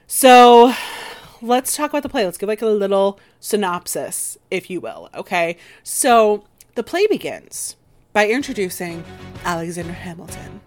So, 0.08 0.74
let's 1.42 1.76
talk 1.76 1.92
about 1.92 2.04
the 2.04 2.10
play. 2.10 2.26
Let's 2.26 2.38
give 2.38 2.50
like 2.50 2.62
a 2.62 2.68
little 2.68 3.20
synopsis, 3.40 4.38
if 4.50 4.70
you 4.70 4.82
will. 4.82 5.10
Okay. 5.14 5.58
So 5.84 6.46
The 6.78 6.84
play 6.84 7.08
begins 7.08 7.76
by 8.14 8.28
introducing 8.28 9.04
Alexander 9.44 9.94
Hamilton. 9.94 10.62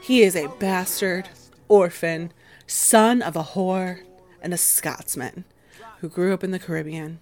He 0.00 0.22
is 0.22 0.36
a 0.36 0.46
bastard, 0.60 1.28
orphan, 1.66 2.32
son 2.68 3.20
of 3.20 3.34
a 3.34 3.42
whore, 3.42 4.02
and 4.40 4.54
a 4.54 4.58
Scotsman 4.58 5.42
who 5.98 6.08
grew 6.08 6.32
up 6.32 6.44
in 6.44 6.52
the 6.52 6.60
Caribbean 6.60 7.18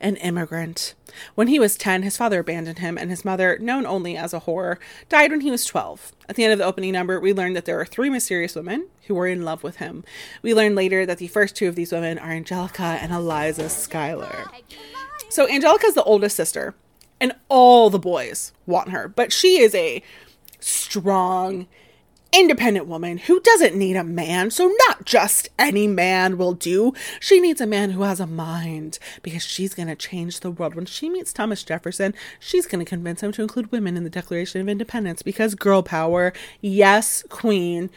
an 0.00 0.14
immigrant. 0.18 0.94
When 1.34 1.48
he 1.48 1.58
was 1.58 1.76
10, 1.76 2.04
his 2.04 2.16
father 2.16 2.38
abandoned 2.38 2.78
him, 2.78 2.96
and 2.96 3.10
his 3.10 3.24
mother, 3.24 3.58
known 3.58 3.84
only 3.84 4.16
as 4.16 4.32
a 4.32 4.42
whore, 4.42 4.76
died 5.08 5.32
when 5.32 5.40
he 5.40 5.50
was 5.50 5.64
12. 5.64 6.12
At 6.28 6.36
the 6.36 6.44
end 6.44 6.52
of 6.52 6.60
the 6.60 6.66
opening 6.66 6.92
number, 6.92 7.18
we 7.18 7.32
learn 7.32 7.54
that 7.54 7.64
there 7.64 7.80
are 7.80 7.84
three 7.84 8.08
mysterious 8.08 8.54
women 8.54 8.86
who 9.08 9.16
were 9.16 9.26
in 9.26 9.42
love 9.42 9.64
with 9.64 9.78
him. 9.78 10.04
We 10.42 10.54
learn 10.54 10.76
later 10.76 11.04
that 11.06 11.18
the 11.18 11.26
first 11.26 11.56
two 11.56 11.66
of 11.66 11.74
these 11.74 11.90
women 11.90 12.20
are 12.20 12.30
Angelica 12.30 12.82
and 13.00 13.10
Eliza 13.10 13.68
Schuyler. 13.68 14.46
So, 15.28 15.48
Angelica 15.48 15.86
is 15.86 15.94
the 15.94 16.04
oldest 16.04 16.36
sister, 16.36 16.74
and 17.20 17.32
all 17.48 17.90
the 17.90 17.98
boys 17.98 18.52
want 18.66 18.90
her, 18.90 19.08
but 19.08 19.32
she 19.32 19.60
is 19.60 19.74
a 19.74 20.02
strong, 20.58 21.66
independent 22.32 22.86
woman 22.86 23.18
who 23.18 23.40
doesn't 23.40 23.74
need 23.74 23.96
a 23.96 24.04
man, 24.04 24.50
so 24.50 24.72
not 24.88 25.04
just 25.04 25.48
any 25.58 25.86
man 25.86 26.38
will 26.38 26.52
do. 26.52 26.92
She 27.18 27.40
needs 27.40 27.60
a 27.60 27.66
man 27.66 27.90
who 27.90 28.02
has 28.02 28.20
a 28.20 28.26
mind 28.26 28.98
because 29.22 29.42
she's 29.42 29.74
going 29.74 29.88
to 29.88 29.96
change 29.96 30.40
the 30.40 30.50
world. 30.50 30.74
When 30.74 30.86
she 30.86 31.08
meets 31.10 31.32
Thomas 31.32 31.64
Jefferson, 31.64 32.14
she's 32.38 32.66
going 32.66 32.84
to 32.84 32.88
convince 32.88 33.22
him 33.22 33.32
to 33.32 33.42
include 33.42 33.72
women 33.72 33.96
in 33.96 34.04
the 34.04 34.10
Declaration 34.10 34.60
of 34.60 34.68
Independence 34.68 35.22
because 35.22 35.54
girl 35.54 35.82
power, 35.82 36.32
yes, 36.60 37.24
queen. 37.28 37.90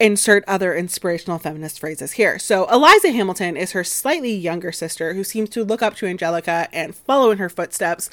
Insert 0.00 0.44
other 0.46 0.74
inspirational 0.74 1.38
feminist 1.38 1.80
phrases 1.80 2.12
here. 2.12 2.38
So, 2.38 2.66
Eliza 2.66 3.10
Hamilton 3.10 3.56
is 3.56 3.72
her 3.72 3.82
slightly 3.82 4.32
younger 4.32 4.70
sister 4.70 5.14
who 5.14 5.24
seems 5.24 5.50
to 5.50 5.64
look 5.64 5.82
up 5.82 5.96
to 5.96 6.06
Angelica 6.06 6.68
and 6.72 6.94
follow 6.94 7.30
in 7.32 7.38
her 7.38 7.48
footsteps. 7.48 8.08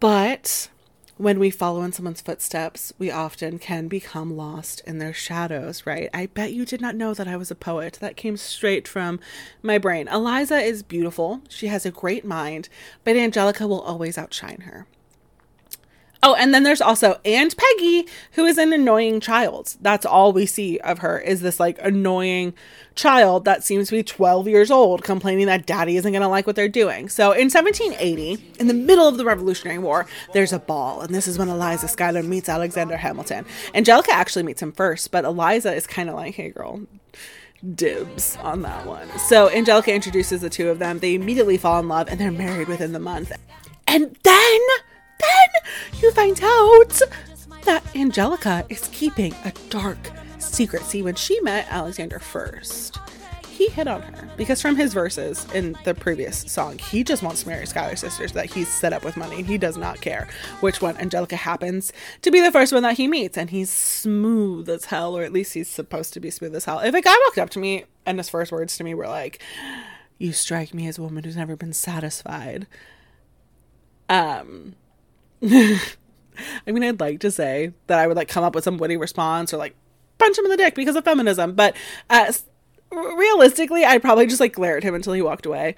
But 0.00 0.68
when 1.16 1.38
we 1.38 1.50
follow 1.50 1.82
in 1.82 1.92
someone's 1.92 2.20
footsteps, 2.20 2.92
we 2.98 3.08
often 3.08 3.60
can 3.60 3.86
become 3.86 4.36
lost 4.36 4.82
in 4.84 4.98
their 4.98 5.12
shadows, 5.12 5.86
right? 5.86 6.10
I 6.12 6.26
bet 6.26 6.52
you 6.52 6.66
did 6.66 6.80
not 6.80 6.96
know 6.96 7.14
that 7.14 7.28
I 7.28 7.36
was 7.36 7.52
a 7.52 7.54
poet. 7.54 7.98
That 8.00 8.16
came 8.16 8.36
straight 8.36 8.88
from 8.88 9.20
my 9.62 9.78
brain. 9.78 10.08
Eliza 10.08 10.58
is 10.58 10.82
beautiful. 10.82 11.40
She 11.48 11.68
has 11.68 11.86
a 11.86 11.92
great 11.92 12.24
mind, 12.24 12.68
but 13.04 13.16
Angelica 13.16 13.68
will 13.68 13.80
always 13.80 14.18
outshine 14.18 14.62
her. 14.62 14.86
Oh, 16.26 16.34
and 16.34 16.54
then 16.54 16.62
there's 16.62 16.80
also 16.80 17.20
Aunt 17.26 17.54
Peggy, 17.54 18.08
who 18.32 18.46
is 18.46 18.56
an 18.56 18.72
annoying 18.72 19.20
child. 19.20 19.76
That's 19.82 20.06
all 20.06 20.32
we 20.32 20.46
see 20.46 20.78
of 20.78 21.00
her 21.00 21.18
is 21.18 21.42
this 21.42 21.60
like 21.60 21.78
annoying 21.82 22.54
child 22.94 23.44
that 23.44 23.62
seems 23.62 23.88
to 23.88 23.96
be 23.96 24.02
12 24.02 24.48
years 24.48 24.70
old, 24.70 25.04
complaining 25.04 25.44
that 25.48 25.66
daddy 25.66 25.98
isn't 25.98 26.10
going 26.10 26.22
to 26.22 26.28
like 26.28 26.46
what 26.46 26.56
they're 26.56 26.66
doing. 26.66 27.10
So 27.10 27.32
in 27.32 27.50
1780, 27.50 28.54
in 28.58 28.68
the 28.68 28.74
middle 28.74 29.06
of 29.06 29.18
the 29.18 29.24
Revolutionary 29.26 29.78
War, 29.78 30.06
there's 30.32 30.54
a 30.54 30.58
ball, 30.58 31.02
and 31.02 31.14
this 31.14 31.28
is 31.28 31.36
when 31.36 31.50
Eliza 31.50 31.88
Schuyler 31.88 32.22
meets 32.22 32.48
Alexander 32.48 32.96
Hamilton. 32.96 33.44
Angelica 33.74 34.12
actually 34.12 34.44
meets 34.44 34.62
him 34.62 34.72
first, 34.72 35.10
but 35.10 35.26
Eliza 35.26 35.74
is 35.74 35.86
kind 35.86 36.08
of 36.08 36.14
like, 36.14 36.36
hey, 36.36 36.48
girl, 36.48 36.80
dibs 37.74 38.38
on 38.38 38.62
that 38.62 38.86
one. 38.86 39.10
So 39.28 39.50
Angelica 39.50 39.92
introduces 39.92 40.40
the 40.40 40.48
two 40.48 40.70
of 40.70 40.78
them. 40.78 41.00
They 41.00 41.16
immediately 41.16 41.58
fall 41.58 41.78
in 41.80 41.88
love, 41.88 42.08
and 42.08 42.18
they're 42.18 42.32
married 42.32 42.68
within 42.68 42.92
the 42.92 42.98
month. 42.98 43.30
And 43.86 44.16
then 44.22 44.60
then 45.20 46.00
you 46.00 46.12
find 46.12 46.38
out 46.42 47.00
that 47.64 47.84
Angelica 47.96 48.64
is 48.68 48.88
keeping 48.92 49.34
a 49.44 49.52
dark 49.70 49.98
secret. 50.38 50.82
See, 50.82 51.02
when 51.02 51.14
she 51.14 51.40
met 51.40 51.66
Alexander 51.70 52.18
first, 52.18 52.98
he 53.54 53.68
hit 53.68 53.86
on 53.86 54.02
her 54.02 54.28
because 54.36 54.60
from 54.60 54.76
his 54.76 54.92
verses 54.92 55.46
in 55.54 55.76
the 55.84 55.94
previous 55.94 56.38
song, 56.50 56.78
he 56.78 57.04
just 57.04 57.22
wants 57.22 57.42
to 57.42 57.48
marry 57.48 57.66
Schuyler 57.66 57.96
sisters 57.96 58.32
that 58.32 58.46
he's 58.46 58.68
set 58.68 58.92
up 58.92 59.04
with 59.04 59.16
money 59.16 59.42
he 59.42 59.58
does 59.58 59.76
not 59.76 60.00
care 60.00 60.28
which 60.60 60.82
one. 60.82 60.96
Angelica 60.96 61.36
happens 61.36 61.92
to 62.22 62.30
be 62.30 62.40
the 62.40 62.50
first 62.50 62.72
one 62.72 62.82
that 62.82 62.96
he 62.96 63.06
meets 63.06 63.38
and 63.38 63.50
he's 63.50 63.70
smooth 63.70 64.68
as 64.68 64.86
hell, 64.86 65.16
or 65.16 65.22
at 65.22 65.32
least 65.32 65.54
he's 65.54 65.68
supposed 65.68 66.12
to 66.14 66.20
be 66.20 66.30
smooth 66.30 66.54
as 66.54 66.64
hell. 66.64 66.80
If 66.80 66.94
a 66.94 67.00
guy 67.00 67.14
walked 67.26 67.38
up 67.38 67.50
to 67.50 67.58
me 67.58 67.84
and 68.04 68.18
his 68.18 68.28
first 68.28 68.50
words 68.50 68.76
to 68.76 68.84
me 68.84 68.94
were 68.94 69.08
like, 69.08 69.40
You 70.18 70.32
strike 70.32 70.74
me 70.74 70.88
as 70.88 70.98
a 70.98 71.02
woman 71.02 71.24
who's 71.24 71.36
never 71.36 71.56
been 71.56 71.72
satisfied. 71.72 72.66
Um, 74.08 74.74
I 75.42 76.72
mean, 76.72 76.82
I'd 76.82 77.00
like 77.00 77.20
to 77.20 77.30
say 77.30 77.72
that 77.86 77.98
I 77.98 78.06
would 78.06 78.16
like 78.16 78.28
come 78.28 78.44
up 78.44 78.54
with 78.54 78.64
some 78.64 78.78
witty 78.78 78.96
response 78.96 79.52
or 79.52 79.56
like 79.56 79.74
punch 80.18 80.38
him 80.38 80.44
in 80.44 80.50
the 80.50 80.56
dick 80.56 80.74
because 80.74 80.96
of 80.96 81.04
feminism, 81.04 81.54
but 81.54 81.76
uh, 82.10 82.32
realistically, 82.90 83.84
I'd 83.84 84.02
probably 84.02 84.26
just 84.26 84.40
like 84.40 84.54
glare 84.54 84.76
at 84.76 84.82
him 84.82 84.94
until 84.94 85.12
he 85.12 85.22
walked 85.22 85.46
away 85.46 85.76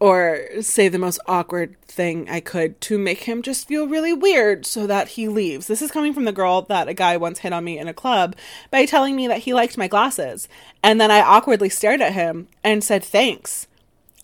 or 0.00 0.46
say 0.62 0.88
the 0.88 0.98
most 0.98 1.20
awkward 1.26 1.78
thing 1.82 2.28
I 2.28 2.40
could 2.40 2.80
to 2.82 2.98
make 2.98 3.24
him 3.24 3.42
just 3.42 3.68
feel 3.68 3.86
really 3.86 4.14
weird 4.14 4.64
so 4.64 4.86
that 4.86 5.08
he 5.08 5.28
leaves. 5.28 5.66
This 5.66 5.82
is 5.82 5.90
coming 5.90 6.14
from 6.14 6.24
the 6.24 6.32
girl 6.32 6.62
that 6.62 6.88
a 6.88 6.94
guy 6.94 7.18
once 7.18 7.40
hit 7.40 7.52
on 7.52 7.64
me 7.64 7.78
in 7.78 7.86
a 7.86 7.94
club 7.94 8.34
by 8.70 8.86
telling 8.86 9.14
me 9.14 9.28
that 9.28 9.40
he 9.40 9.52
liked 9.52 9.76
my 9.76 9.88
glasses. 9.88 10.48
And 10.82 10.98
then 10.98 11.10
I 11.10 11.20
awkwardly 11.20 11.68
stared 11.68 12.00
at 12.00 12.14
him 12.14 12.48
and 12.64 12.82
said, 12.82 13.04
Thanks. 13.04 13.66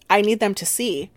I 0.08 0.22
need 0.22 0.40
them 0.40 0.54
to 0.54 0.64
see 0.64 1.10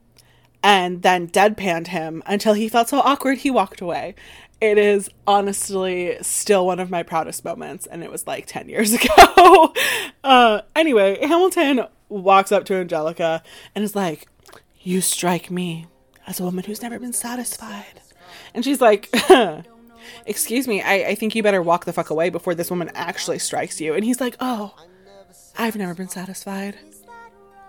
and 0.64 1.02
then 1.02 1.28
deadpanned 1.28 1.88
him 1.88 2.22
until 2.26 2.54
he 2.54 2.70
felt 2.70 2.90
so 2.90 3.00
awkward 3.00 3.40
he 3.40 3.52
walked 3.52 3.82
away. 3.82 4.16
It 4.62 4.78
is 4.78 5.10
honestly 5.26 6.18
still 6.22 6.66
one 6.66 6.80
of 6.80 6.90
my 6.90 7.02
proudest 7.02 7.46
moments, 7.46 7.86
and 7.86 8.04
it 8.04 8.12
was 8.12 8.28
like 8.28 8.46
10 8.46 8.68
years 8.68 8.94
ago. 9.02 9.74
uh, 10.24 10.62
anyway, 10.76 11.18
Hamilton 11.26 11.86
walks 12.10 12.52
up 12.52 12.66
to 12.66 12.76
Angelica 12.76 13.42
and 13.74 13.84
is 13.86 13.96
like, 13.96 14.28
You 14.82 15.00
strike 15.00 15.50
me 15.50 15.88
as 16.28 16.40
a 16.40 16.44
woman 16.44 16.66
who's 16.66 16.82
never 16.82 17.00
been 17.00 17.14
satisfied. 17.14 18.02
And 18.54 18.66
she's 18.66 18.82
like, 18.82 19.10
Excuse 20.26 20.68
me, 20.68 20.82
I, 20.82 20.94
I 21.10 21.16
think 21.16 21.36
you 21.36 21.44
better 21.44 21.62
walk 21.62 21.86
the 21.86 21.94
fuck 21.94 22.10
away 22.10 22.30
before 22.30 22.54
this 22.54 22.70
woman 22.70 22.92
actually 22.96 23.40
strikes 23.40 23.80
you. 23.80 23.94
And 23.94 24.04
he's 24.04 24.20
like, 24.20 24.36
Oh, 24.42 24.76
I've 25.58 25.76
never 25.78 25.94
been 25.94 26.10
satisfied. 26.10 26.78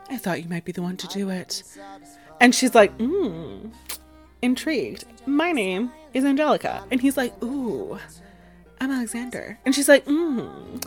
I 0.09 0.17
thought 0.17 0.43
you 0.43 0.49
might 0.49 0.65
be 0.65 0.73
the 0.73 0.83
one 0.83 0.97
to 0.97 1.07
do 1.07 1.31
it. 1.31 1.63
And 2.41 2.55
she's 2.55 2.75
like, 2.75 2.93
hmm, 2.99 3.69
intrigued. 4.43 5.05
My 5.27 5.53
name 5.53 5.93
is 6.15 6.25
Angelica. 6.25 6.83
And 6.91 7.01
he's 7.01 7.17
like, 7.17 7.41
ooh, 7.43 7.99
I'm 8.81 8.91
Alexander. 8.91 9.59
And 9.65 9.75
she's 9.75 9.89
like, 9.89 10.05
hmm, 10.07 10.79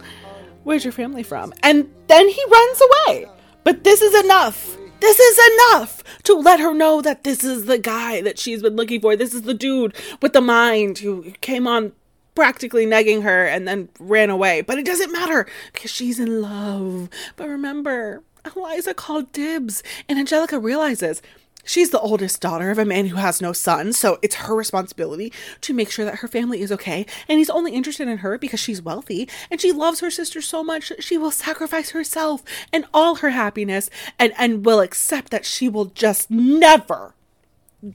where's 0.63 0.83
your 0.83 0.91
family 0.91 1.23
from? 1.23 1.53
And 1.61 1.89
then 2.07 2.27
he 2.27 2.43
runs 2.51 2.81
away. 2.81 3.27
But 3.63 3.83
this 3.83 4.01
is 4.01 4.23
enough. 4.25 4.77
This 4.99 5.19
is 5.19 5.53
enough 5.53 6.03
to 6.23 6.33
let 6.33 6.59
her 6.59 6.73
know 6.73 7.01
that 7.01 7.23
this 7.23 7.43
is 7.43 7.65
the 7.65 7.77
guy 7.77 8.21
that 8.21 8.39
she's 8.39 8.61
been 8.61 8.75
looking 8.75 9.01
for. 9.01 9.15
This 9.15 9.33
is 9.33 9.43
the 9.43 9.53
dude 9.53 9.95
with 10.21 10.33
the 10.33 10.41
mind 10.41 10.99
who 10.99 11.31
came 11.41 11.67
on 11.67 11.91
practically 12.35 12.85
negging 12.85 13.21
her 13.23 13.45
and 13.45 13.67
then 13.67 13.89
ran 13.99 14.29
away. 14.29 14.61
But 14.61 14.79
it 14.79 14.85
doesn't 14.85 15.11
matter 15.11 15.45
because 15.71 15.91
she's 15.91 16.19
in 16.19 16.41
love. 16.41 17.09
But 17.35 17.47
remember, 17.49 18.23
Eliza 18.55 18.93
called 18.93 19.31
dibs, 19.31 19.83
and 20.09 20.19
Angelica 20.19 20.59
realizes 20.59 21.21
She's 21.65 21.91
the 21.91 21.99
oldest 21.99 22.41
daughter 22.41 22.71
of 22.71 22.77
a 22.77 22.85
man 22.85 23.05
who 23.07 23.15
has 23.15 23.41
no 23.41 23.53
son, 23.53 23.93
so 23.93 24.19
it's 24.21 24.35
her 24.35 24.53
responsibility 24.53 25.31
to 25.61 25.73
make 25.73 25.89
sure 25.89 26.03
that 26.03 26.17
her 26.17 26.27
family 26.27 26.61
is 26.61 26.73
okay. 26.73 27.05
And 27.29 27.39
he's 27.39 27.49
only 27.49 27.71
interested 27.71 28.07
in 28.09 28.17
her 28.17 28.37
because 28.37 28.59
she's 28.59 28.81
wealthy 28.81 29.29
and 29.49 29.61
she 29.61 29.71
loves 29.71 30.01
her 30.01 30.11
sister 30.11 30.41
so 30.41 30.61
much 30.61 30.89
that 30.89 31.03
she 31.03 31.17
will 31.17 31.31
sacrifice 31.31 31.91
herself 31.91 32.43
and 32.73 32.85
all 32.93 33.15
her 33.15 33.29
happiness 33.29 33.89
and, 34.19 34.33
and 34.37 34.65
will 34.65 34.81
accept 34.81 35.31
that 35.31 35.45
she 35.45 35.69
will 35.69 35.85
just 35.85 36.29
never 36.29 37.15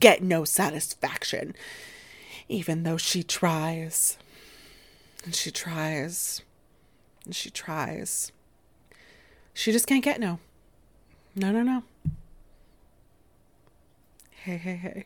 get 0.01 0.23
no 0.23 0.45
satisfaction, 0.45 1.55
even 2.49 2.85
though 2.85 2.97
she 2.97 3.23
tries. 3.23 4.17
And 5.25 5.35
she 5.35 5.51
tries. 5.51 6.41
And 7.27 7.37
she 7.37 7.51
tries. 7.51 8.33
She 9.53 9.73
just 9.73 9.87
can't 9.87 10.05
get 10.05 10.21
no. 10.21 10.39
No, 11.37 11.53
no, 11.53 11.63
no 11.63 11.83
hey, 14.57 14.57
hey, 14.57 14.77
hey. 14.77 15.05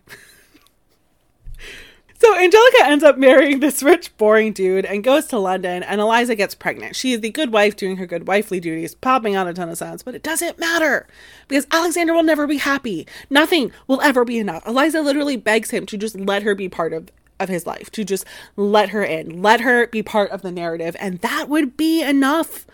So 2.20 2.38
Angelica 2.38 2.84
ends 2.84 3.02
up 3.02 3.18
marrying 3.18 3.58
this 3.58 3.82
rich, 3.82 4.16
boring 4.16 4.52
dude 4.52 4.84
and 4.84 5.02
goes 5.02 5.26
to 5.26 5.38
London, 5.40 5.82
and 5.82 6.00
Eliza 6.00 6.36
gets 6.36 6.54
pregnant. 6.54 6.94
She 6.94 7.12
is 7.12 7.20
the 7.20 7.30
good 7.30 7.52
wife 7.52 7.74
doing 7.74 7.96
her 7.96 8.06
good 8.06 8.28
wifely 8.28 8.60
duties, 8.60 8.94
popping 8.94 9.34
out 9.34 9.48
a 9.48 9.52
ton 9.52 9.68
of 9.68 9.76
sons, 9.76 10.04
but 10.04 10.14
it 10.14 10.22
doesn't 10.22 10.60
matter 10.60 11.08
because 11.48 11.66
Alexander 11.72 12.14
will 12.14 12.22
never 12.22 12.46
be 12.46 12.58
happy. 12.58 13.08
Nothing 13.28 13.72
will 13.88 14.00
ever 14.02 14.24
be 14.24 14.38
enough. 14.38 14.64
Eliza 14.64 15.02
literally 15.02 15.36
begs 15.36 15.70
him 15.70 15.84
to 15.86 15.98
just 15.98 16.16
let 16.16 16.44
her 16.44 16.54
be 16.54 16.68
part 16.68 16.92
of, 16.92 17.10
of 17.40 17.48
his 17.48 17.66
life, 17.66 17.90
to 17.90 18.04
just 18.04 18.24
let 18.54 18.90
her 18.90 19.02
in, 19.02 19.42
let 19.42 19.60
her 19.62 19.88
be 19.88 20.04
part 20.04 20.30
of 20.30 20.42
the 20.42 20.52
narrative, 20.52 20.94
and 21.00 21.18
that 21.22 21.48
would 21.48 21.76
be 21.76 22.02
enough. 22.02 22.68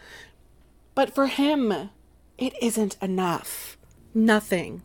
But 0.95 1.15
for 1.15 1.29
him, 1.29 1.89
it 2.37 2.53
isn't 2.61 2.99
enough. 3.01 3.79
Nothing 4.13 4.83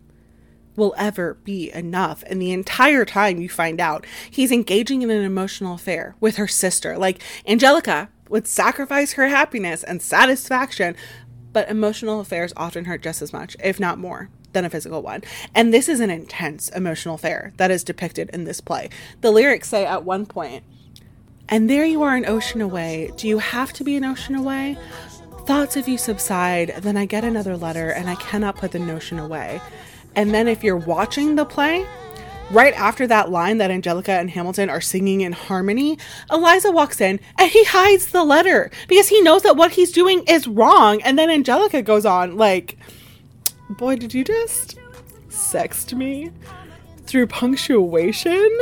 will 0.75 0.93
ever 0.97 1.35
be 1.43 1.71
enough. 1.71 2.23
And 2.27 2.41
the 2.41 2.51
entire 2.51 3.05
time 3.05 3.39
you 3.39 3.49
find 3.49 3.79
out 3.79 4.05
he's 4.29 4.51
engaging 4.51 5.01
in 5.01 5.09
an 5.09 5.23
emotional 5.23 5.75
affair 5.75 6.15
with 6.19 6.37
her 6.37 6.47
sister. 6.47 6.97
Like 6.97 7.21
Angelica 7.47 8.09
would 8.29 8.47
sacrifice 8.47 9.13
her 9.13 9.27
happiness 9.27 9.83
and 9.83 10.01
satisfaction, 10.01 10.95
but 11.51 11.69
emotional 11.69 12.19
affairs 12.19 12.53
often 12.57 12.85
hurt 12.85 13.03
just 13.03 13.21
as 13.21 13.31
much, 13.31 13.55
if 13.63 13.79
not 13.79 13.99
more, 13.99 14.29
than 14.53 14.65
a 14.65 14.69
physical 14.69 15.01
one. 15.01 15.21
And 15.53 15.73
this 15.73 15.87
is 15.87 15.99
an 15.99 16.09
intense 16.09 16.69
emotional 16.69 17.15
affair 17.15 17.53
that 17.57 17.71
is 17.71 17.83
depicted 17.83 18.29
in 18.31 18.45
this 18.45 18.61
play. 18.61 18.89
The 19.21 19.31
lyrics 19.31 19.69
say 19.69 19.85
at 19.85 20.03
one 20.03 20.25
point, 20.25 20.63
and 21.49 21.69
there 21.69 21.85
you 21.85 22.01
are 22.03 22.15
an 22.15 22.25
ocean 22.25 22.61
away. 22.61 23.11
Do 23.17 23.27
you 23.27 23.37
have 23.39 23.73
to 23.73 23.83
be 23.83 23.95
an 23.95 24.03
ocean 24.03 24.33
away? 24.33 24.77
Thoughts 25.45 25.75
of 25.75 25.87
you 25.89 25.97
subside, 25.97 26.69
then 26.79 26.95
I 26.95 27.05
get 27.05 27.25
another 27.25 27.57
letter 27.57 27.89
and 27.89 28.09
I 28.09 28.15
cannot 28.15 28.55
put 28.55 28.71
the 28.71 28.79
notion 28.79 29.19
away. 29.19 29.61
And 30.15 30.33
then 30.33 30.47
if 30.47 30.63
you're 30.63 30.77
watching 30.77 31.35
the 31.35 31.45
play, 31.45 31.85
right 32.51 32.73
after 32.75 33.07
that 33.07 33.31
line 33.31 33.57
that 33.57 33.71
Angelica 33.71 34.11
and 34.11 34.29
Hamilton 34.29 34.69
are 34.69 34.81
singing 34.81 35.21
in 35.21 35.31
harmony, 35.31 35.97
Eliza 36.31 36.71
walks 36.71 37.01
in 37.01 37.19
and 37.37 37.49
he 37.49 37.63
hides 37.63 38.07
the 38.07 38.23
letter 38.23 38.69
because 38.87 39.09
he 39.09 39.21
knows 39.21 39.41
that 39.43 39.57
what 39.57 39.71
he's 39.71 39.91
doing 39.91 40.23
is 40.27 40.47
wrong. 40.47 41.01
And 41.01 41.17
then 41.17 41.29
Angelica 41.29 41.81
goes 41.81 42.05
on, 42.05 42.37
like, 42.37 42.77
Boy, 43.69 43.95
did 43.95 44.13
you 44.13 44.23
just 44.23 44.77
sext 45.29 45.93
me 45.93 46.31
through 47.05 47.27
punctuation? 47.27 48.59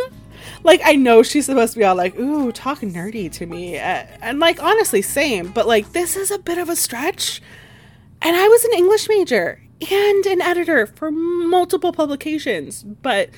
Like, 0.64 0.82
I 0.86 0.96
know 0.96 1.24
she's 1.24 1.48
supposed 1.48 1.74
to 1.74 1.80
be 1.80 1.86
all 1.86 1.96
like, 1.96 2.18
ooh, 2.18 2.52
talk 2.52 2.80
nerdy 2.80 3.32
to 3.34 3.46
me. 3.46 3.76
And, 3.78 4.40
like, 4.40 4.62
honestly, 4.62 5.02
same. 5.02 5.52
But, 5.52 5.68
like, 5.68 5.92
this 5.92 6.16
is 6.16 6.32
a 6.32 6.40
bit 6.40 6.58
of 6.58 6.70
a 6.70 6.76
stretch. 6.76 7.42
And 8.22 8.36
I 8.36 8.48
was 8.48 8.64
an 8.64 8.74
English 8.74 9.10
major 9.10 9.62
and 9.90 10.26
an 10.26 10.42
editor 10.42 10.86
for 10.86 11.12
multiple 11.12 11.92
publications. 11.92 12.84
But, 12.84 13.30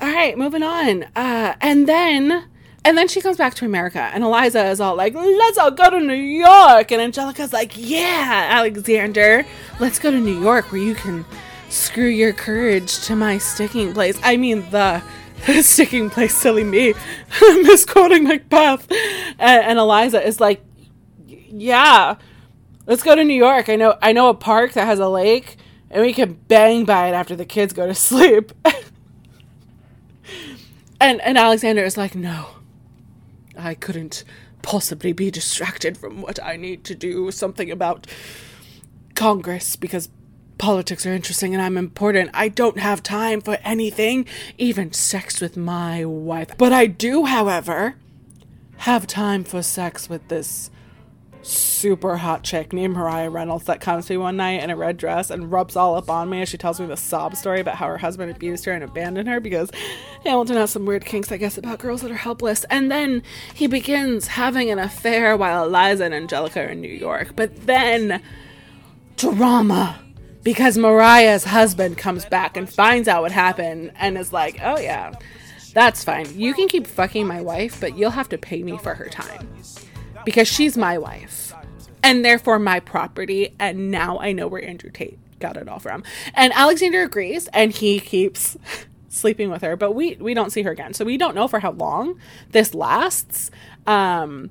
all 0.00 0.12
right, 0.12 0.36
moving 0.36 0.62
on. 0.62 1.04
Uh, 1.14 1.54
and 1.60 1.88
then. 1.88 2.48
And 2.84 2.96
then 2.96 3.08
she 3.08 3.20
comes 3.20 3.36
back 3.36 3.54
to 3.54 3.64
America, 3.64 3.98
and 3.98 4.22
Eliza 4.22 4.64
is 4.66 4.80
all 4.80 4.94
like, 4.94 5.12
let's 5.12 5.58
all 5.58 5.72
go 5.72 5.90
to 5.90 5.98
New 5.98 6.14
York. 6.14 6.92
And 6.92 7.02
Angelica's 7.02 7.52
like, 7.52 7.72
yeah, 7.74 8.46
Alexander, 8.50 9.44
let's 9.80 9.98
go 9.98 10.12
to 10.12 10.20
New 10.20 10.40
York 10.40 10.70
where 10.70 10.80
you 10.80 10.94
can 10.94 11.24
screw 11.68 12.06
your 12.06 12.32
courage 12.32 13.00
to 13.06 13.16
my 13.16 13.38
sticking 13.38 13.92
place. 13.92 14.20
I 14.22 14.36
mean, 14.36 14.70
the 14.70 15.02
sticking 15.62 16.10
place, 16.10 16.34
silly 16.34 16.62
me, 16.62 16.94
misquoting 17.40 18.22
Macbeth. 18.24 18.88
And, 18.90 19.64
and 19.64 19.78
Eliza 19.80 20.24
is 20.24 20.38
like, 20.38 20.62
yeah, 21.26 22.16
let's 22.86 23.02
go 23.02 23.14
to 23.14 23.24
New 23.24 23.34
York. 23.34 23.68
I 23.68 23.76
know, 23.76 23.96
I 24.00 24.12
know 24.12 24.28
a 24.28 24.34
park 24.34 24.72
that 24.72 24.86
has 24.86 24.98
a 24.98 25.08
lake, 25.08 25.56
and 25.90 26.02
we 26.02 26.12
can 26.12 26.34
bang 26.48 26.84
by 26.84 27.08
it 27.08 27.12
after 27.12 27.36
the 27.36 27.44
kids 27.44 27.72
go 27.72 27.86
to 27.86 27.94
sleep. 28.08 28.52
and 31.00 31.20
and 31.20 31.36
Alexander 31.38 31.84
is 31.84 31.96
like, 31.96 32.14
no, 32.14 32.48
I 33.58 33.74
couldn't 33.74 34.24
possibly 34.62 35.12
be 35.12 35.30
distracted 35.30 35.96
from 35.96 36.22
what 36.22 36.42
I 36.42 36.56
need 36.56 36.84
to 36.84 36.94
do. 36.94 37.30
Something 37.30 37.70
about 37.70 38.06
Congress 39.14 39.76
because 39.76 40.08
politics 40.58 41.06
are 41.06 41.12
interesting 41.12 41.54
and 41.54 41.62
I'm 41.62 41.76
important. 41.76 42.30
I 42.34 42.48
don't 42.48 42.78
have 42.78 43.02
time 43.02 43.40
for 43.40 43.58
anything, 43.62 44.26
even 44.58 44.92
sex 44.92 45.40
with 45.40 45.56
my 45.56 46.04
wife. 46.04 46.56
But 46.56 46.72
I 46.72 46.86
do, 46.86 47.26
however, 47.26 47.96
have 48.78 49.06
time 49.06 49.44
for 49.44 49.62
sex 49.62 50.08
with 50.08 50.26
this 50.28 50.70
super 51.42 52.16
hot 52.16 52.42
chick 52.42 52.72
named 52.72 52.94
Mariah 52.94 53.30
Reynolds 53.30 53.64
that 53.64 53.80
comes 53.80 54.06
to 54.06 54.14
me 54.14 54.16
one 54.16 54.36
night 54.36 54.62
in 54.62 54.70
a 54.70 54.76
red 54.76 54.96
dress 54.96 55.30
and 55.30 55.52
rubs 55.52 55.76
all 55.76 55.94
up 55.94 56.10
on 56.10 56.28
me 56.28 56.42
as 56.42 56.48
she 56.48 56.58
tells 56.58 56.80
me 56.80 56.86
the 56.86 56.96
sob 56.96 57.36
story 57.36 57.60
about 57.60 57.76
how 57.76 57.86
her 57.86 57.98
husband 57.98 58.30
abused 58.30 58.64
her 58.64 58.72
and 58.72 58.82
abandoned 58.82 59.28
her 59.28 59.40
because 59.40 59.70
Hamilton 60.24 60.56
has 60.56 60.70
some 60.70 60.86
weird 60.86 61.04
kinks, 61.04 61.30
I 61.30 61.36
guess, 61.36 61.56
about 61.56 61.78
girls 61.78 62.02
that 62.02 62.10
are 62.10 62.16
helpless. 62.16 62.64
And 62.64 62.90
then 62.90 63.22
he 63.54 63.66
begins 63.66 64.28
having 64.28 64.70
an 64.70 64.78
affair 64.78 65.36
while 65.36 65.64
Eliza 65.64 66.04
and 66.04 66.14
Angelica 66.14 66.60
are 66.60 66.68
in 66.68 66.80
New 66.80 66.88
York. 66.88 67.34
But 67.36 67.66
then 67.66 68.20
drama 69.16 70.00
because 70.42 70.78
Mariah's 70.78 71.44
husband 71.44 71.98
comes 71.98 72.24
back 72.24 72.56
and 72.56 72.68
finds 72.68 73.08
out 73.08 73.22
what 73.22 73.32
happened 73.32 73.92
and 73.96 74.16
is 74.16 74.32
like, 74.32 74.58
oh 74.62 74.78
yeah, 74.78 75.12
that's 75.74 76.04
fine. 76.04 76.26
You 76.38 76.54
can 76.54 76.68
keep 76.68 76.86
fucking 76.86 77.26
my 77.26 77.40
wife, 77.40 77.80
but 77.80 77.98
you'll 77.98 78.10
have 78.10 78.28
to 78.30 78.38
pay 78.38 78.62
me 78.62 78.78
for 78.78 78.94
her 78.94 79.08
time 79.08 79.48
because 80.26 80.48
she's 80.48 80.76
my 80.76 80.98
wife 80.98 81.54
and 82.02 82.24
therefore 82.24 82.58
my 82.58 82.80
property. 82.80 83.54
And 83.58 83.90
now 83.90 84.18
I 84.18 84.32
know 84.32 84.48
where 84.48 84.62
Andrew 84.62 84.90
Tate 84.90 85.18
got 85.38 85.56
it 85.56 85.68
all 85.68 85.78
from. 85.78 86.02
And 86.34 86.52
Alexander 86.52 87.02
agrees 87.02 87.48
and 87.54 87.72
he 87.72 88.00
keeps 88.00 88.58
sleeping 89.08 89.48
with 89.50 89.62
her, 89.62 89.76
but 89.76 89.92
we, 89.92 90.16
we 90.16 90.34
don't 90.34 90.50
see 90.50 90.62
her 90.62 90.72
again. 90.72 90.92
So 90.92 91.04
we 91.04 91.16
don't 91.16 91.34
know 91.34 91.48
for 91.48 91.60
how 91.60 91.70
long 91.70 92.18
this 92.50 92.74
lasts. 92.74 93.50
Um, 93.86 94.50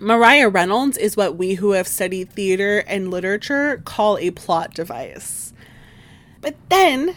Mariah 0.00 0.48
Reynolds 0.48 0.98
is 0.98 1.16
what 1.16 1.36
we 1.36 1.54
who 1.54 1.72
have 1.72 1.88
studied 1.88 2.32
theater 2.32 2.80
and 2.86 3.10
literature 3.10 3.80
call 3.84 4.18
a 4.18 4.32
plot 4.32 4.74
device. 4.74 5.52
But 6.40 6.56
then, 6.68 7.16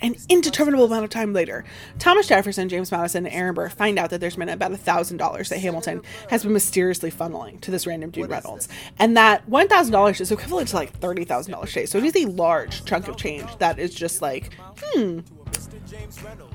an 0.00 0.16
indeterminable 0.28 0.84
amount 0.84 1.04
of 1.04 1.10
time 1.10 1.32
later, 1.32 1.64
Thomas 1.98 2.26
Jefferson, 2.28 2.68
James 2.68 2.92
Madison, 2.92 3.26
and 3.26 3.34
Aaron 3.34 3.54
Burr 3.54 3.68
find 3.68 3.98
out 3.98 4.10
that 4.10 4.20
there's 4.20 4.36
been 4.36 4.48
about 4.48 4.72
$1,000 4.72 5.48
that 5.48 5.58
Hamilton 5.58 6.02
has 6.28 6.42
been 6.42 6.52
mysteriously 6.52 7.10
funneling 7.10 7.60
to 7.62 7.70
this 7.70 7.86
random 7.86 8.10
dude 8.10 8.30
Reynolds. 8.30 8.68
And 8.98 9.16
that 9.16 9.48
$1,000 9.48 10.20
is 10.20 10.30
equivalent 10.30 10.68
to 10.68 10.76
like 10.76 10.98
$30,000 11.00 11.66
today. 11.66 11.86
So 11.86 11.98
it 11.98 12.04
is 12.04 12.16
a 12.16 12.26
large 12.26 12.84
chunk 12.84 13.08
of 13.08 13.16
change 13.16 13.56
that 13.58 13.78
is 13.78 13.94
just 13.94 14.20
like, 14.20 14.52
hmm, 14.78 15.20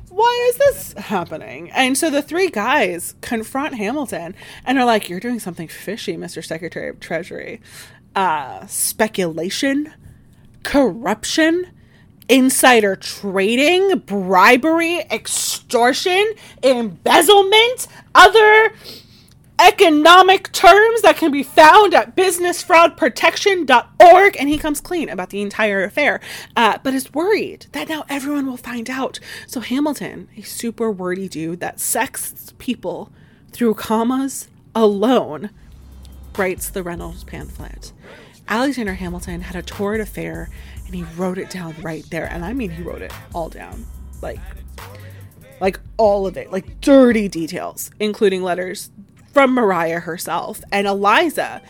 why 0.09 0.47
is 0.49 0.57
this 0.57 0.93
happening? 0.93 1.71
And 1.71 1.97
so 1.97 2.09
the 2.09 2.21
three 2.21 2.49
guys 2.49 3.15
confront 3.21 3.75
Hamilton 3.75 4.35
and 4.65 4.77
are 4.77 4.85
like, 4.85 5.09
You're 5.09 5.19
doing 5.19 5.39
something 5.39 5.67
fishy, 5.67 6.17
Mr. 6.17 6.43
Secretary 6.43 6.89
of 6.89 6.99
Treasury. 6.99 7.61
Uh, 8.15 8.65
speculation, 8.67 9.93
corruption, 10.63 11.71
insider 12.31 12.95
trading, 12.95 13.99
bribery, 13.99 15.01
extortion, 15.11 16.33
embezzlement, 16.63 17.87
other 18.15 18.73
economic 19.59 20.51
terms 20.53 21.01
that 21.01 21.17
can 21.17 21.29
be 21.29 21.43
found 21.43 21.93
at 21.93 22.15
businessfraudprotection.org 22.15 24.37
and 24.39 24.49
he 24.49 24.57
comes 24.57 24.81
clean 24.81 25.09
about 25.09 25.29
the 25.29 25.41
entire 25.41 25.83
affair. 25.83 26.21
Uh, 26.55 26.77
but 26.81 26.93
is 26.93 27.13
worried 27.13 27.65
that 27.73 27.89
now 27.89 28.05
everyone 28.09 28.47
will 28.47 28.57
find 28.57 28.89
out. 28.89 29.19
So 29.45 29.59
hamilton 29.59 30.29
a 30.37 30.41
super 30.41 30.89
wordy 30.89 31.27
dude 31.27 31.59
that 31.59 31.81
sexts 31.81 32.53
people 32.57 33.11
through 33.51 33.73
commas 33.75 34.47
alone 34.73 35.49
writes 36.37 36.69
the 36.69 36.81
reynolds 36.81 37.25
pamphlet. 37.25 37.91
Alexander 38.47 38.93
hamilton 38.95 39.41
had 39.41 39.57
a 39.57 39.61
torrid 39.61 40.01
affair 40.01 40.49
and 40.91 40.95
he 40.95 41.03
wrote 41.15 41.37
it 41.37 41.49
down 41.49 41.73
right 41.81 42.09
there 42.09 42.25
and 42.25 42.43
i 42.43 42.53
mean 42.53 42.69
he 42.69 42.81
wrote 42.81 43.01
it 43.01 43.13
all 43.33 43.49
down 43.49 43.85
like 44.21 44.39
like 45.59 45.79
all 45.97 46.27
of 46.27 46.37
it 46.37 46.51
like 46.51 46.81
dirty 46.81 47.27
details 47.27 47.91
including 47.99 48.41
letters 48.43 48.89
from 49.31 49.53
Mariah 49.53 50.01
herself. 50.01 50.61
And 50.71 50.87
Eliza 50.87 51.61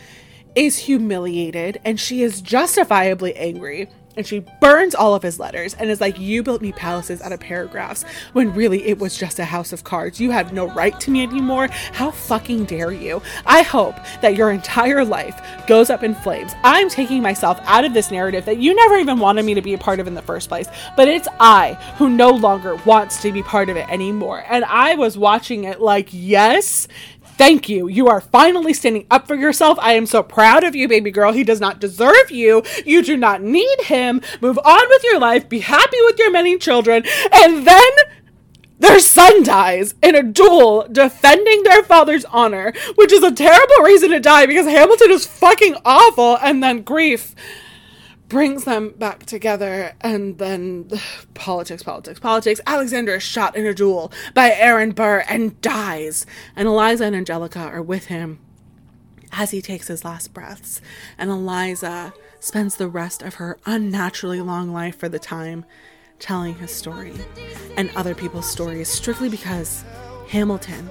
is 0.54 0.78
humiliated 0.78 1.80
and 1.84 1.98
she 1.98 2.22
is 2.22 2.40
justifiably 2.40 3.34
angry. 3.36 3.88
And 4.16 4.26
she 4.26 4.44
burns 4.60 4.94
all 4.94 5.14
of 5.14 5.22
his 5.22 5.38
letters 5.38 5.74
and 5.74 5.90
is 5.90 6.00
like, 6.00 6.18
You 6.18 6.42
built 6.42 6.62
me 6.62 6.72
palaces 6.72 7.22
out 7.22 7.32
of 7.32 7.40
paragraphs 7.40 8.04
when 8.32 8.54
really 8.54 8.86
it 8.86 8.98
was 8.98 9.16
just 9.16 9.38
a 9.38 9.44
house 9.44 9.72
of 9.72 9.84
cards. 9.84 10.20
You 10.20 10.30
have 10.30 10.52
no 10.52 10.68
right 10.72 10.98
to 11.00 11.10
me 11.10 11.22
anymore. 11.22 11.68
How 11.92 12.10
fucking 12.10 12.66
dare 12.66 12.92
you? 12.92 13.22
I 13.46 13.62
hope 13.62 13.96
that 14.20 14.36
your 14.36 14.50
entire 14.50 15.04
life 15.04 15.40
goes 15.66 15.90
up 15.90 16.02
in 16.02 16.14
flames. 16.14 16.52
I'm 16.62 16.88
taking 16.88 17.22
myself 17.22 17.58
out 17.62 17.84
of 17.84 17.94
this 17.94 18.10
narrative 18.10 18.44
that 18.44 18.58
you 18.58 18.74
never 18.74 18.96
even 18.96 19.18
wanted 19.18 19.44
me 19.44 19.54
to 19.54 19.62
be 19.62 19.74
a 19.74 19.78
part 19.78 20.00
of 20.00 20.06
in 20.06 20.14
the 20.14 20.22
first 20.22 20.48
place, 20.48 20.68
but 20.96 21.08
it's 21.08 21.28
I 21.40 21.74
who 21.96 22.08
no 22.08 22.30
longer 22.30 22.76
wants 22.84 23.22
to 23.22 23.32
be 23.32 23.42
part 23.42 23.68
of 23.68 23.76
it 23.76 23.88
anymore. 23.88 24.44
And 24.48 24.64
I 24.64 24.94
was 24.94 25.16
watching 25.16 25.64
it 25.64 25.80
like, 25.80 26.08
Yes, 26.10 26.88
Thank 27.36 27.68
you. 27.68 27.88
You 27.88 28.08
are 28.08 28.20
finally 28.20 28.72
standing 28.72 29.06
up 29.10 29.26
for 29.26 29.34
yourself. 29.34 29.78
I 29.80 29.94
am 29.94 30.06
so 30.06 30.22
proud 30.22 30.64
of 30.64 30.76
you, 30.76 30.86
baby 30.86 31.10
girl. 31.10 31.32
He 31.32 31.44
does 31.44 31.60
not 31.60 31.80
deserve 31.80 32.30
you. 32.30 32.62
You 32.84 33.02
do 33.02 33.16
not 33.16 33.42
need 33.42 33.80
him. 33.80 34.20
Move 34.40 34.58
on 34.64 34.88
with 34.88 35.02
your 35.02 35.18
life. 35.18 35.48
Be 35.48 35.60
happy 35.60 35.96
with 36.04 36.18
your 36.18 36.30
many 36.30 36.58
children. 36.58 37.04
And 37.32 37.66
then 37.66 37.90
their 38.78 38.98
son 38.98 39.44
dies 39.44 39.94
in 40.02 40.14
a 40.14 40.22
duel 40.22 40.86
defending 40.90 41.62
their 41.62 41.82
father's 41.82 42.24
honor, 42.26 42.72
which 42.96 43.12
is 43.12 43.22
a 43.22 43.32
terrible 43.32 43.84
reason 43.84 44.10
to 44.10 44.20
die 44.20 44.46
because 44.46 44.66
Hamilton 44.66 45.10
is 45.10 45.26
fucking 45.26 45.76
awful. 45.84 46.36
And 46.38 46.62
then 46.62 46.82
grief 46.82 47.34
brings 48.32 48.64
them 48.64 48.94
back 48.96 49.26
together, 49.26 49.92
and 50.00 50.38
then 50.38 50.88
politics, 51.34 51.82
politics, 51.82 52.18
politics. 52.18 52.62
Alexander 52.66 53.16
is 53.16 53.22
shot 53.22 53.54
in 53.54 53.66
a 53.66 53.74
duel 53.74 54.10
by 54.32 54.50
Aaron 54.50 54.92
Burr 54.92 55.22
and 55.28 55.60
dies, 55.60 56.24
and 56.56 56.66
Eliza 56.66 57.04
and 57.04 57.14
Angelica 57.14 57.58
are 57.58 57.82
with 57.82 58.06
him 58.06 58.38
as 59.32 59.50
he 59.50 59.60
takes 59.60 59.88
his 59.88 60.02
last 60.02 60.32
breaths. 60.32 60.80
And 61.18 61.28
Eliza 61.28 62.14
spends 62.40 62.76
the 62.76 62.88
rest 62.88 63.20
of 63.20 63.34
her 63.34 63.58
unnaturally 63.66 64.40
long 64.40 64.72
life 64.72 64.96
for 64.96 65.10
the 65.10 65.18
time 65.18 65.66
telling 66.18 66.54
his 66.54 66.70
story 66.70 67.12
and 67.76 67.90
other 67.94 68.14
people's 68.14 68.50
stories 68.50 68.88
strictly 68.88 69.28
because 69.28 69.84
Hamilton 70.28 70.88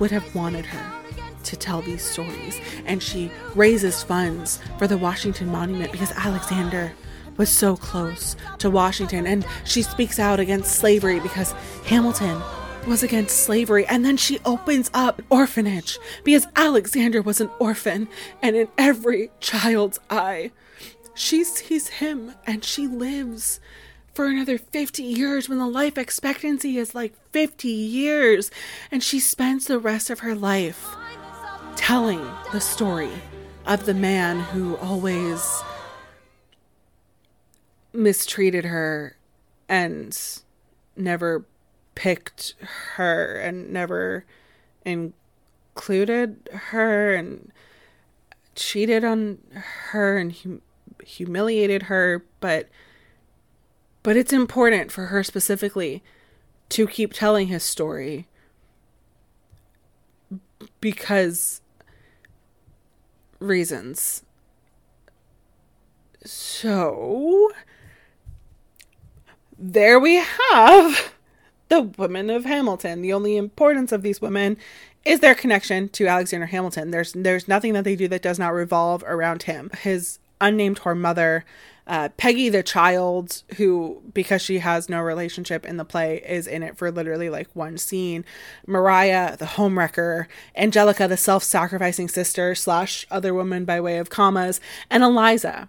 would 0.00 0.10
have 0.10 0.34
wanted 0.34 0.66
her 0.66 1.23
to 1.44 1.56
tell 1.56 1.82
these 1.82 2.02
stories. 2.02 2.60
And 2.86 3.02
she 3.02 3.30
raises 3.54 4.02
funds 4.02 4.60
for 4.78 4.86
the 4.86 4.98
Washington 4.98 5.48
Monument 5.48 5.92
because 5.92 6.12
Alexander 6.12 6.92
was 7.36 7.48
so 7.48 7.76
close 7.76 8.36
to 8.58 8.70
Washington, 8.70 9.26
and 9.26 9.46
she 9.64 9.82
speaks 9.82 10.18
out 10.18 10.40
against 10.40 10.76
slavery 10.76 11.20
because 11.20 11.52
Hamilton 11.86 12.40
was 12.86 13.02
against 13.02 13.38
slavery. 13.44 13.86
And 13.86 14.04
then 14.04 14.16
she 14.16 14.38
opens 14.44 14.90
up 14.94 15.22
orphanage 15.30 15.98
because 16.22 16.46
Alexander 16.54 17.22
was 17.22 17.40
an 17.40 17.50
orphan, 17.58 18.08
and 18.42 18.56
in 18.56 18.68
every 18.78 19.30
child's 19.40 19.98
eye, 20.10 20.52
she 21.14 21.44
sees 21.44 21.88
him 21.88 22.34
and 22.46 22.64
she 22.64 22.86
lives 22.86 23.60
for 24.14 24.26
another 24.26 24.58
50 24.58 25.02
years 25.02 25.48
when 25.48 25.58
the 25.58 25.66
life 25.66 25.98
expectancy 25.98 26.78
is 26.78 26.94
like 26.94 27.14
50 27.32 27.68
years. 27.68 28.50
And 28.90 29.02
she 29.02 29.18
spends 29.18 29.66
the 29.66 29.78
rest 29.78 30.10
of 30.10 30.20
her 30.20 30.34
life 30.34 30.94
telling 31.76 32.26
the 32.52 32.60
story 32.60 33.12
of 33.66 33.86
the 33.86 33.94
man 33.94 34.40
who 34.40 34.76
always 34.76 35.62
mistreated 37.92 38.64
her 38.64 39.16
and 39.68 40.42
never 40.96 41.44
picked 41.94 42.54
her 42.96 43.36
and 43.36 43.72
never 43.72 44.24
included 44.84 46.48
her 46.52 47.14
and 47.14 47.52
cheated 48.54 49.04
on 49.04 49.38
her 49.90 50.18
and 50.18 50.32
hum- 50.36 50.62
humiliated 51.04 51.84
her 51.84 52.24
but 52.40 52.68
but 54.02 54.16
it's 54.16 54.32
important 54.32 54.92
for 54.92 55.06
her 55.06 55.22
specifically 55.24 56.02
to 56.68 56.86
keep 56.86 57.12
telling 57.12 57.48
his 57.48 57.62
story 57.62 58.26
because 60.80 61.60
reasons 63.44 64.22
so 66.24 67.52
there 69.58 70.00
we 70.00 70.14
have 70.50 71.14
the 71.68 71.82
women 71.82 72.30
of 72.30 72.44
Hamilton. 72.44 73.02
The 73.02 73.12
only 73.12 73.36
importance 73.36 73.92
of 73.92 74.02
these 74.02 74.20
women 74.20 74.56
is 75.04 75.20
their 75.20 75.34
connection 75.34 75.88
to 75.90 76.06
Alexander 76.06 76.46
Hamilton. 76.46 76.90
There's 76.90 77.12
there's 77.12 77.48
nothing 77.48 77.72
that 77.74 77.84
they 77.84 77.96
do 77.96 78.08
that 78.08 78.22
does 78.22 78.38
not 78.38 78.54
revolve 78.54 79.04
around 79.06 79.44
him. 79.44 79.70
His 79.82 80.18
unnamed 80.40 80.80
whore 80.80 80.96
mother, 80.96 81.44
uh, 81.86 82.08
Peggy 82.16 82.48
the 82.48 82.62
child, 82.62 83.42
who 83.56 84.02
because 84.12 84.40
she 84.40 84.58
has 84.58 84.88
no 84.88 85.00
relationship 85.00 85.66
in 85.66 85.76
the 85.76 85.84
play 85.84 86.22
is 86.26 86.46
in 86.46 86.62
it 86.62 86.76
for 86.76 86.90
literally 86.90 87.28
like 87.28 87.48
one 87.54 87.76
scene. 87.76 88.24
Mariah, 88.66 89.36
the 89.36 89.44
homewrecker, 89.44 90.26
Angelica 90.56 91.06
the 91.06 91.16
self-sacrificing 91.16 92.08
sister 92.08 92.54
slash 92.54 93.06
other 93.10 93.34
woman 93.34 93.64
by 93.64 93.80
way 93.80 93.98
of 93.98 94.10
commas, 94.10 94.60
and 94.90 95.02
Eliza 95.02 95.68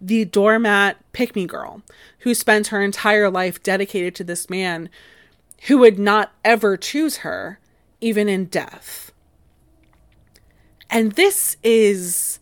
the 0.00 0.24
doormat 0.24 0.96
pick 1.12 1.36
me 1.36 1.46
girl 1.46 1.82
who 2.20 2.34
spends 2.34 2.68
her 2.68 2.82
entire 2.82 3.30
life 3.30 3.62
dedicated 3.62 4.14
to 4.14 4.24
this 4.24 4.48
man 4.48 4.88
who 5.66 5.78
would 5.78 5.98
not 5.98 6.32
ever 6.44 6.76
choose 6.76 7.18
her, 7.18 7.58
even 8.00 8.28
in 8.28 8.46
death. 8.46 9.12
And 10.90 11.12
this 11.12 11.56
is 11.62 12.38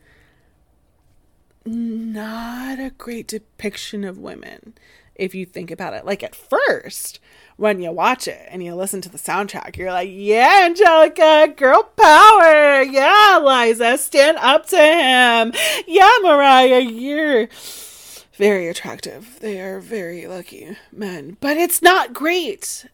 not 1.65 2.79
a 2.79 2.91
great 2.97 3.29
depiction 3.29 4.05
of 4.05 4.19
women 4.19 4.75
if 5.15 5.35
you 5.35 5.45
think 5.45 5.71
about 5.71 5.95
it. 5.95 6.07
Like 6.07 6.23
at 6.23 6.35
first, 6.35 7.21
when 7.57 7.81
you 7.81 7.93
watch 7.93 8.27
it 8.27 8.47
and 8.51 8.65
you 8.65 8.75
listen 8.75 9.01
to 9.03 9.11
the 9.11 9.19
soundtrack, 9.19 9.77
you're 9.77 9.93
like, 9.93 10.09
yeah, 10.11 10.63
Angelica, 10.65 11.53
girl 11.55 11.83
power. 11.83 12.83
Yeah, 12.83 13.39
Liza, 13.43 13.99
stand 13.99 14.39
up 14.39 14.67
to 14.67 14.77
him. 14.77 15.53
Yeah, 15.87 16.11
Mariah, 16.23 16.81
you're 16.81 17.49
very 18.35 18.69
attractive. 18.69 19.39
They 19.41 19.61
are 19.61 19.81
very 19.81 20.27
lucky 20.27 20.77
men. 20.91 21.37
But 21.41 21.59
it's 21.59 21.83
not 21.83 22.15
great 22.15 22.87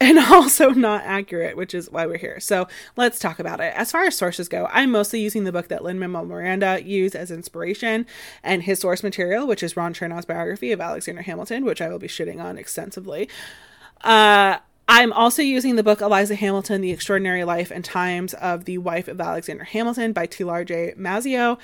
and 0.00 0.18
also 0.30 0.70
not 0.70 1.02
accurate, 1.04 1.56
which 1.56 1.74
is 1.74 1.90
why 1.90 2.06
we're 2.06 2.18
here. 2.18 2.40
So 2.40 2.68
let's 2.96 3.18
talk 3.18 3.38
about 3.38 3.60
it. 3.60 3.72
As 3.76 3.90
far 3.92 4.04
as 4.04 4.16
sources 4.16 4.48
go, 4.48 4.68
I'm 4.72 4.90
mostly 4.90 5.20
using 5.20 5.44
the 5.44 5.52
book 5.52 5.68
that 5.68 5.84
Lin 5.84 5.98
Manuel 5.98 6.26
Miranda 6.26 6.82
used 6.84 7.14
as 7.14 7.30
inspiration 7.30 8.06
and 8.42 8.62
his 8.62 8.80
source 8.80 9.02
material, 9.02 9.46
which 9.46 9.62
is 9.62 9.76
Ron 9.76 9.94
Chernow's 9.94 10.24
biography 10.24 10.72
of 10.72 10.80
Alexander 10.80 11.22
Hamilton, 11.22 11.64
which 11.64 11.80
I 11.80 11.88
will 11.88 11.98
be 11.98 12.08
shitting 12.08 12.42
on 12.42 12.58
extensively. 12.58 13.28
Uh, 14.02 14.58
I'm 14.86 15.12
also 15.12 15.40
using 15.40 15.76
the 15.76 15.82
book 15.82 16.02
Eliza 16.02 16.34
Hamilton, 16.34 16.82
The 16.82 16.90
Extraordinary 16.90 17.44
Life 17.44 17.70
and 17.70 17.84
Times 17.84 18.34
of 18.34 18.66
the 18.66 18.78
Wife 18.78 19.08
of 19.08 19.20
Alexander 19.20 19.64
Hamilton 19.64 20.12
by 20.12 20.26
Tilar 20.26 20.66
J. 20.66 20.92
Mazzeo. 20.98 21.58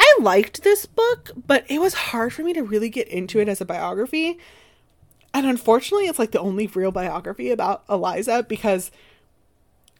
I 0.00 0.16
liked 0.20 0.64
this 0.64 0.86
book, 0.86 1.30
but 1.46 1.64
it 1.68 1.80
was 1.80 1.94
hard 1.94 2.32
for 2.32 2.42
me 2.42 2.52
to 2.54 2.62
really 2.62 2.88
get 2.88 3.06
into 3.08 3.38
it 3.38 3.48
as 3.48 3.60
a 3.60 3.64
biography 3.64 4.38
and 5.38 5.46
unfortunately, 5.46 6.06
it's 6.06 6.18
like 6.18 6.32
the 6.32 6.40
only 6.40 6.66
real 6.66 6.90
biography 6.90 7.50
about 7.50 7.84
Eliza 7.88 8.44
because 8.48 8.90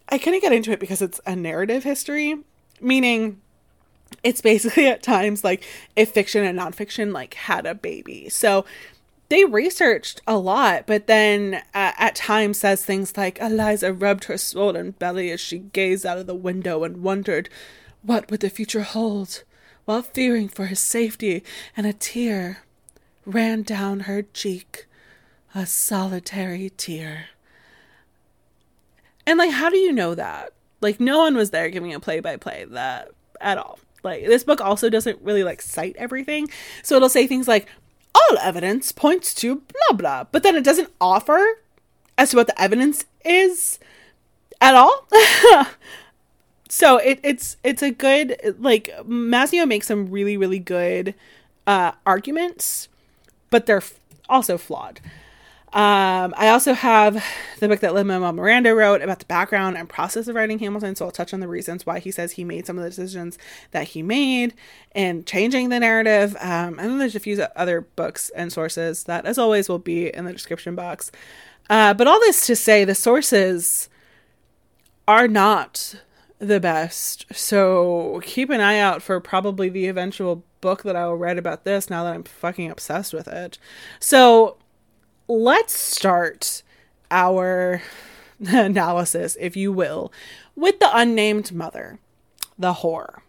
I 0.08 0.18
couldn't 0.18 0.40
get 0.40 0.52
into 0.52 0.72
it 0.72 0.80
because 0.80 1.00
it's 1.00 1.20
a 1.26 1.36
narrative 1.36 1.84
history, 1.84 2.38
meaning 2.80 3.40
it's 4.22 4.40
basically 4.40 4.86
at 4.88 5.02
times 5.02 5.44
like 5.44 5.62
if 5.94 6.10
fiction 6.10 6.44
and 6.44 6.58
nonfiction 6.58 7.12
like 7.12 7.34
had 7.34 7.66
a 7.66 7.74
baby. 7.74 8.28
So 8.28 8.64
they 9.28 9.44
researched 9.44 10.22
a 10.26 10.38
lot, 10.38 10.86
but 10.86 11.06
then 11.06 11.62
uh, 11.74 11.92
at 11.98 12.16
times 12.16 12.58
says 12.58 12.84
things 12.84 13.16
like 13.16 13.38
Eliza 13.40 13.92
rubbed 13.92 14.24
her 14.24 14.38
swollen 14.38 14.92
belly 14.92 15.30
as 15.30 15.40
she 15.40 15.58
gazed 15.58 16.06
out 16.06 16.18
of 16.18 16.26
the 16.26 16.34
window 16.34 16.82
and 16.82 17.02
wondered 17.02 17.48
what 18.02 18.30
would 18.30 18.40
the 18.40 18.50
future 18.50 18.82
hold, 18.82 19.44
while 19.84 20.02
fearing 20.02 20.48
for 20.48 20.66
his 20.66 20.80
safety, 20.80 21.44
and 21.76 21.86
a 21.86 21.92
tear 21.92 22.62
ran 23.26 23.62
down 23.62 24.00
her 24.00 24.22
cheek 24.22 24.86
a 25.54 25.66
solitary 25.66 26.70
tear. 26.70 27.26
And 29.26 29.38
like, 29.38 29.52
how 29.52 29.70
do 29.70 29.76
you 29.76 29.92
know 29.92 30.14
that? 30.14 30.52
Like, 30.80 31.00
no 31.00 31.18
one 31.18 31.36
was 31.36 31.50
there 31.50 31.68
giving 31.70 31.92
a 31.92 32.00
play 32.00 32.20
by 32.20 32.36
play 32.36 32.64
that 32.70 33.10
at 33.40 33.58
all. 33.58 33.78
Like, 34.02 34.26
this 34.26 34.44
book 34.44 34.60
also 34.60 34.88
doesn't 34.88 35.20
really 35.22 35.44
like 35.44 35.60
cite 35.60 35.96
everything. 35.96 36.48
So 36.82 36.96
it'll 36.96 37.08
say 37.08 37.26
things 37.26 37.48
like, 37.48 37.66
all 38.14 38.38
evidence 38.38 38.92
points 38.92 39.34
to 39.34 39.56
blah 39.56 39.96
blah, 39.96 40.24
but 40.24 40.42
then 40.42 40.56
it 40.56 40.64
doesn't 40.64 40.90
offer 41.00 41.60
as 42.16 42.30
to 42.30 42.36
what 42.36 42.46
the 42.46 42.60
evidence 42.60 43.04
is 43.24 43.78
at 44.60 44.74
all. 44.74 45.08
so 46.68 46.98
it, 46.98 47.20
it's 47.22 47.56
it's 47.62 47.82
a 47.82 47.90
good 47.90 48.56
like 48.58 48.90
Mazzeo 49.04 49.66
makes 49.66 49.86
some 49.86 50.10
really 50.10 50.36
really 50.36 50.58
good 50.58 51.14
uh, 51.66 51.92
arguments, 52.06 52.88
but 53.50 53.66
they're 53.66 53.82
also 54.28 54.58
flawed. 54.58 55.00
Um, 55.72 56.32
I 56.38 56.48
also 56.48 56.72
have 56.72 57.22
the 57.60 57.68
book 57.68 57.80
that 57.80 57.92
Lin 57.92 58.06
Manuel 58.06 58.32
Miranda 58.32 58.74
wrote 58.74 59.02
about 59.02 59.18
the 59.18 59.26
background 59.26 59.76
and 59.76 59.86
process 59.86 60.26
of 60.26 60.34
writing 60.34 60.58
Hamilton. 60.58 60.96
So 60.96 61.04
I'll 61.04 61.10
touch 61.10 61.34
on 61.34 61.40
the 61.40 61.48
reasons 61.48 61.84
why 61.84 61.98
he 61.98 62.10
says 62.10 62.32
he 62.32 62.44
made 62.44 62.66
some 62.66 62.78
of 62.78 62.84
the 62.84 62.88
decisions 62.88 63.38
that 63.72 63.88
he 63.88 64.02
made 64.02 64.54
and 64.92 65.26
changing 65.26 65.68
the 65.68 65.78
narrative. 65.78 66.36
Um, 66.40 66.78
and 66.78 66.90
then 66.90 66.98
there's 66.98 67.14
a 67.14 67.20
few 67.20 67.42
other 67.54 67.82
books 67.82 68.30
and 68.30 68.50
sources 68.50 69.04
that, 69.04 69.26
as 69.26 69.36
always, 69.36 69.68
will 69.68 69.78
be 69.78 70.08
in 70.08 70.24
the 70.24 70.32
description 70.32 70.74
box. 70.74 71.10
Uh, 71.68 71.92
but 71.92 72.06
all 72.06 72.18
this 72.20 72.46
to 72.46 72.56
say, 72.56 72.84
the 72.84 72.94
sources 72.94 73.90
are 75.06 75.28
not 75.28 75.96
the 76.38 76.60
best. 76.60 77.26
So 77.34 78.22
keep 78.24 78.48
an 78.48 78.62
eye 78.62 78.78
out 78.78 79.02
for 79.02 79.20
probably 79.20 79.68
the 79.68 79.86
eventual 79.86 80.44
book 80.60 80.82
that 80.84 80.96
I 80.96 81.06
will 81.06 81.16
write 81.16 81.38
about 81.38 81.64
this 81.64 81.90
now 81.90 82.04
that 82.04 82.14
I'm 82.14 82.24
fucking 82.24 82.70
obsessed 82.70 83.12
with 83.12 83.28
it. 83.28 83.58
So 84.00 84.56
let's 85.28 85.74
start 85.74 86.62
our 87.10 87.82
analysis, 88.46 89.36
if 89.38 89.56
you 89.56 89.72
will, 89.72 90.12
with 90.56 90.80
the 90.80 90.90
unnamed 90.96 91.52
mother, 91.52 91.98
the 92.58 92.74
whore. 92.74 93.20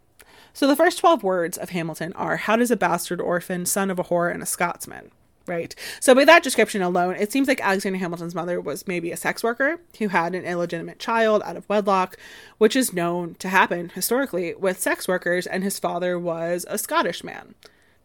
So 0.54 0.68
the 0.68 0.76
first 0.76 1.00
12 1.00 1.24
words 1.24 1.58
of 1.58 1.70
Hamilton 1.70 2.14
are 2.14 2.38
How 2.38 2.56
does 2.56 2.72
a 2.72 2.78
bastard 2.78 3.22
orphan, 3.22 3.66
son 3.66 3.92
of 3.92 4.00
a 4.00 4.06
whore, 4.06 4.34
and 4.34 4.42
a 4.42 4.46
Scotsman? 4.46 5.12
Right. 5.46 5.74
So 6.00 6.14
by 6.14 6.26
that 6.26 6.44
description 6.44 6.84
alone, 6.84 7.16
it 7.16 7.32
seems 7.32 7.48
like 7.48 7.60
Alexander 7.60 7.98
Hamilton's 7.98 8.36
mother 8.36 8.62
was 8.62 8.88
maybe 8.88 9.12
a 9.12 9.18
sex 9.18 9.42
worker 9.42 9.80
who 9.98 10.10
had 10.10 10.36
an 10.36 10.46
illegitimate 10.46 11.00
child 11.00 11.42
out 11.44 11.58
of 11.58 11.68
wedlock, 11.68 12.18
which 12.60 12.76
is 12.76 12.94
known 12.94 13.34
to 13.40 13.50
happen 13.50 13.90
historically 13.90 14.54
with 14.54 14.80
sex 14.80 15.08
workers, 15.08 15.48
and 15.48 15.64
his 15.64 15.80
father 15.80 16.20
was 16.20 16.68
a 16.70 16.78
Scottish 16.78 17.24
man. 17.24 17.56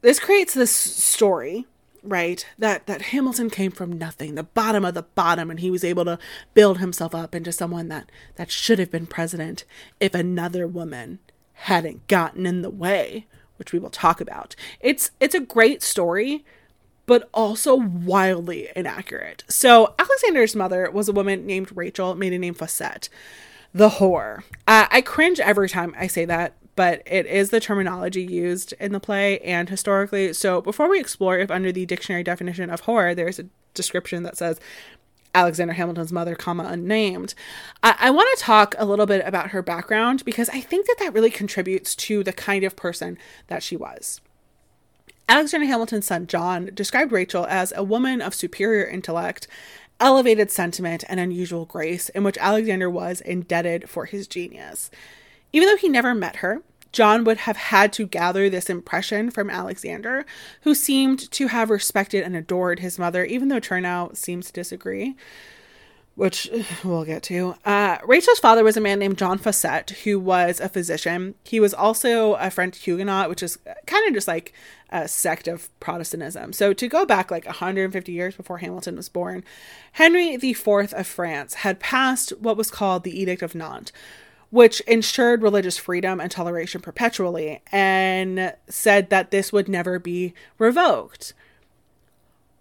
This 0.00 0.18
creates 0.18 0.54
this 0.54 0.74
story 0.74 1.66
right? 2.04 2.46
That 2.58 2.86
that 2.86 3.02
hamilton 3.02 3.50
came 3.50 3.70
from 3.70 3.98
nothing 3.98 4.34
the 4.34 4.42
bottom 4.42 4.84
of 4.84 4.94
the 4.94 5.02
bottom 5.02 5.50
and 5.50 5.60
he 5.60 5.70
was 5.70 5.82
able 5.84 6.04
to 6.04 6.18
build 6.52 6.78
himself 6.78 7.14
up 7.14 7.34
into 7.34 7.50
someone 7.50 7.88
that 7.88 8.10
that 8.36 8.50
should 8.50 8.78
have 8.78 8.90
been 8.90 9.06
president 9.06 9.64
if 10.00 10.14
another 10.14 10.66
woman 10.66 11.18
hadn't 11.54 12.06
gotten 12.06 12.46
in 12.46 12.62
the 12.62 12.70
way 12.70 13.26
which 13.56 13.72
we 13.72 13.78
will 13.78 13.90
talk 13.90 14.20
about. 14.20 14.54
It's 14.80 15.10
it's 15.20 15.34
a 15.34 15.40
great 15.40 15.82
story 15.82 16.44
but 17.06 17.28
also 17.34 17.74
wildly 17.74 18.68
inaccurate. 18.74 19.44
So 19.48 19.94
alexander's 19.98 20.56
mother 20.56 20.90
was 20.90 21.08
a 21.08 21.12
woman 21.12 21.46
named 21.46 21.70
rachel 21.74 22.14
maiden 22.14 22.42
name 22.42 22.54
Faucette 22.54 23.08
the 23.72 23.88
whore. 23.90 24.42
Uh, 24.66 24.86
i 24.90 25.00
cringe 25.00 25.40
every 25.40 25.68
time 25.68 25.94
i 25.98 26.06
say 26.06 26.24
that 26.24 26.54
but 26.76 27.02
it 27.06 27.26
is 27.26 27.50
the 27.50 27.60
terminology 27.60 28.22
used 28.22 28.74
in 28.80 28.92
the 28.92 29.00
play 29.00 29.38
and 29.40 29.68
historically. 29.68 30.32
So 30.32 30.60
before 30.60 30.88
we 30.88 31.00
explore 31.00 31.38
if 31.38 31.50
under 31.50 31.72
the 31.72 31.86
dictionary 31.86 32.22
definition 32.22 32.70
of 32.70 32.82
whore 32.82 33.14
there's 33.14 33.38
a 33.38 33.46
description 33.74 34.22
that 34.22 34.36
says 34.36 34.60
Alexander 35.34 35.74
Hamilton's 35.74 36.12
mother, 36.12 36.36
comma, 36.36 36.64
unnamed. 36.64 37.34
I, 37.82 37.96
I 37.98 38.10
want 38.10 38.28
to 38.38 38.44
talk 38.44 38.74
a 38.78 38.84
little 38.84 39.06
bit 39.06 39.26
about 39.26 39.50
her 39.50 39.62
background 39.62 40.24
because 40.24 40.48
I 40.50 40.60
think 40.60 40.86
that 40.86 40.96
that 41.00 41.12
really 41.12 41.30
contributes 41.30 41.94
to 41.96 42.22
the 42.22 42.32
kind 42.32 42.62
of 42.64 42.76
person 42.76 43.18
that 43.48 43.62
she 43.62 43.76
was. 43.76 44.20
Alexander 45.28 45.66
Hamilton's 45.66 46.06
son, 46.06 46.26
John, 46.26 46.70
described 46.74 47.10
Rachel 47.10 47.46
as 47.46 47.72
a 47.74 47.82
woman 47.82 48.20
of 48.20 48.34
superior 48.34 48.86
intellect, 48.86 49.48
elevated 49.98 50.50
sentiment, 50.50 51.02
and 51.08 51.18
unusual 51.18 51.64
grace, 51.64 52.10
in 52.10 52.22
which 52.24 52.38
Alexander 52.38 52.90
was 52.90 53.20
indebted 53.22 53.88
for 53.88 54.04
his 54.04 54.28
genius. 54.28 54.90
Even 55.54 55.68
though 55.68 55.76
he 55.76 55.88
never 55.88 56.16
met 56.16 56.36
her, 56.36 56.62
John 56.90 57.22
would 57.22 57.38
have 57.38 57.56
had 57.56 57.92
to 57.92 58.08
gather 58.08 58.50
this 58.50 58.68
impression 58.68 59.30
from 59.30 59.48
Alexander, 59.48 60.26
who 60.62 60.74
seemed 60.74 61.30
to 61.30 61.46
have 61.46 61.70
respected 61.70 62.24
and 62.24 62.34
adored 62.34 62.80
his 62.80 62.98
mother, 62.98 63.24
even 63.24 63.48
though 63.48 63.60
Chernow 63.60 64.16
seems 64.16 64.46
to 64.46 64.52
disagree, 64.52 65.14
which 66.16 66.50
we'll 66.84 67.04
get 67.04 67.22
to. 67.24 67.54
Uh, 67.64 67.98
Rachel's 68.04 68.40
father 68.40 68.64
was 68.64 68.76
a 68.76 68.80
man 68.80 68.98
named 68.98 69.16
John 69.16 69.38
Faucette, 69.38 69.90
who 70.02 70.18
was 70.18 70.58
a 70.58 70.68
physician. 70.68 71.36
He 71.44 71.60
was 71.60 71.72
also 71.72 72.34
a 72.34 72.50
French 72.50 72.78
Huguenot, 72.78 73.28
which 73.28 73.42
is 73.44 73.56
kind 73.86 74.08
of 74.08 74.14
just 74.14 74.26
like 74.26 74.52
a 74.90 75.06
sect 75.06 75.46
of 75.46 75.68
Protestantism. 75.78 76.52
So 76.52 76.72
to 76.72 76.88
go 76.88 77.06
back 77.06 77.30
like 77.30 77.46
150 77.46 78.10
years 78.10 78.34
before 78.34 78.58
Hamilton 78.58 78.96
was 78.96 79.08
born, 79.08 79.44
Henry 79.92 80.34
IV 80.34 80.66
of 80.68 81.06
France 81.06 81.54
had 81.54 81.78
passed 81.78 82.30
what 82.40 82.56
was 82.56 82.72
called 82.72 83.04
the 83.04 83.16
Edict 83.20 83.42
of 83.42 83.54
Nantes, 83.54 83.92
which 84.54 84.78
ensured 84.82 85.42
religious 85.42 85.76
freedom 85.76 86.20
and 86.20 86.30
toleration 86.30 86.80
perpetually 86.80 87.60
and 87.72 88.54
said 88.68 89.10
that 89.10 89.32
this 89.32 89.52
would 89.52 89.68
never 89.68 89.98
be 89.98 90.32
revoked, 90.58 91.34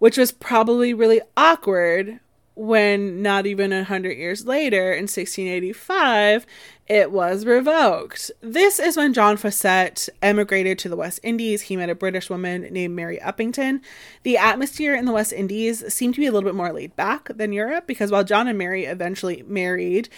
which 0.00 0.18
was 0.18 0.32
probably 0.32 0.92
really 0.92 1.20
awkward 1.36 2.18
when 2.56 3.22
not 3.22 3.46
even 3.46 3.72
a 3.72 3.84
hundred 3.84 4.18
years 4.18 4.44
later, 4.44 4.92
in 4.92 5.04
1685, 5.04 6.44
it 6.88 7.12
was 7.12 7.46
revoked. 7.46 8.32
This 8.40 8.80
is 8.80 8.96
when 8.96 9.14
John 9.14 9.36
Faucette 9.36 10.08
emigrated 10.20 10.80
to 10.80 10.88
the 10.88 10.96
West 10.96 11.20
Indies. 11.22 11.62
He 11.62 11.76
met 11.76 11.90
a 11.90 11.94
British 11.94 12.28
woman 12.28 12.62
named 12.72 12.96
Mary 12.96 13.20
Uppington. 13.22 13.80
The 14.24 14.36
atmosphere 14.36 14.96
in 14.96 15.04
the 15.04 15.12
West 15.12 15.32
Indies 15.32 15.94
seemed 15.94 16.14
to 16.14 16.20
be 16.20 16.26
a 16.26 16.32
little 16.32 16.48
bit 16.48 16.56
more 16.56 16.72
laid 16.72 16.96
back 16.96 17.28
than 17.36 17.52
Europe 17.52 17.86
because 17.86 18.10
while 18.10 18.24
John 18.24 18.48
and 18.48 18.58
Mary 18.58 18.84
eventually 18.84 19.44
married, 19.46 20.08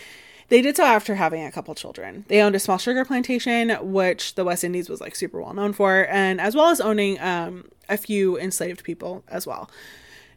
they 0.49 0.63
did 0.63 0.77
so 0.77 0.85
after 0.85 1.17
having 1.17 1.45
a 1.45 1.53
couple 1.53 1.75
children. 1.75 2.25
They 2.29 2.41
owned 2.41 2.55
a 2.55 2.61
small 2.61 2.79
sugar 2.79 3.05
plantation, 3.05 3.71
which 3.81 4.35
the 4.35 4.45
West 4.45 4.65
Indies 4.65 4.89
was 4.89 5.01
like 5.01 5.17
super 5.17 5.41
well 5.41 5.55
known 5.55 5.73
for, 5.73 6.07
and 6.09 6.41
as 6.41 6.55
well 6.55 6.71
as 6.71 6.81
owning 6.81 7.21
um, 7.21 7.69
a 7.89 7.97
few 7.97 8.39
enslaved 8.39 8.85
people 8.85 9.25
as 9.29 9.47
well. 9.47 9.71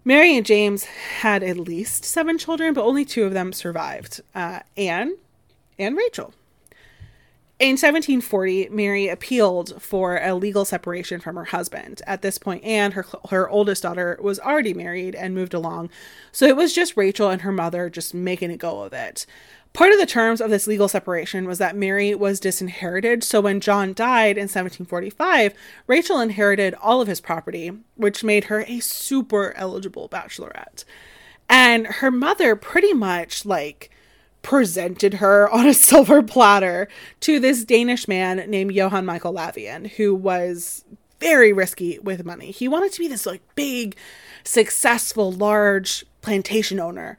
Mary 0.06 0.36
and 0.36 0.46
James 0.46 0.86
had 0.86 1.44
at 1.44 1.58
least 1.58 2.06
seven 2.06 2.38
children, 2.38 2.74
but 2.74 2.84
only 2.84 3.06
two 3.06 3.26
of 3.26 3.34
them 3.34 3.54
survived 3.54 4.22
uh, 4.34 4.62
Anne 4.78 5.16
and 5.78 5.98
Rachel. 5.98 6.34
In 7.60 7.72
1740, 7.72 8.70
Mary 8.70 9.10
appealed 9.10 9.82
for 9.82 10.18
a 10.18 10.34
legal 10.34 10.64
separation 10.64 11.20
from 11.20 11.36
her 11.36 11.44
husband. 11.44 12.02
At 12.08 12.22
this 12.22 12.38
point, 12.38 12.64
Anne, 12.64 12.94
her, 12.94 13.06
her 13.32 13.50
oldest 13.50 13.84
daughter, 13.84 14.18
was 14.22 14.40
already 14.40 14.74
married 14.74 15.14
and 15.14 15.36
moved 15.36 15.54
along, 15.54 15.90
so 16.32 16.46
it 16.46 16.56
was 16.56 16.74
just 16.74 16.96
Rachel 16.96 17.30
and 17.30 17.42
her 17.42 17.52
mother 17.52 17.90
just 17.90 18.14
making 18.14 18.52
a 18.52 18.56
go 18.56 18.84
of 18.84 18.94
it. 18.94 19.26
Part 19.74 19.94
of 19.94 20.00
the 20.00 20.06
terms 20.06 20.42
of 20.42 20.50
this 20.50 20.68
legal 20.68 20.88
separation 20.88 21.46
was 21.46 21.60
that 21.60 21.76
Mary 21.76 22.16
was 22.16 22.40
disinherited, 22.40 23.24
so 23.24 23.40
when 23.40 23.60
John 23.62 23.94
died 23.94 24.38
in 24.38 24.44
1745, 24.44 25.54
Rachel 25.88 26.20
inherited 26.20 26.74
all 26.76 27.02
of 27.02 27.08
his 27.08 27.22
property, 27.22 27.72
which 27.96 28.24
made 28.24 28.46
her 28.46 28.66
a 28.68 28.80
super 28.80 29.54
eligible 29.56 30.10
bachelorette. 30.10 30.84
And 31.48 31.88
her 31.88 32.12
mother 32.12 32.56
pretty 32.56 32.94
much 32.94 33.46
like 33.46 33.92
presented 34.42 35.16
her 35.16 35.50
on 35.54 35.68
a 35.68 35.74
silver 35.74 36.24
platter 36.24 36.88
to 37.22 37.40
this 37.40 37.64
Danish 37.64 38.08
man 38.08 38.38
named 38.50 38.74
Johann 38.74 39.06
Michael 39.06 39.34
Lavien, 39.34 39.92
who 39.92 40.16
was 40.16 40.84
very 41.20 41.54
risky 41.54 42.00
with 42.00 42.26
money. 42.26 42.52
He 42.52 42.68
wanted 42.68 42.92
to 42.94 43.00
be 43.00 43.08
this 43.08 43.26
like 43.26 43.42
big, 43.56 43.96
successful, 44.44 45.32
large 45.32 46.06
plantation 46.22 46.80
owner 46.80 47.18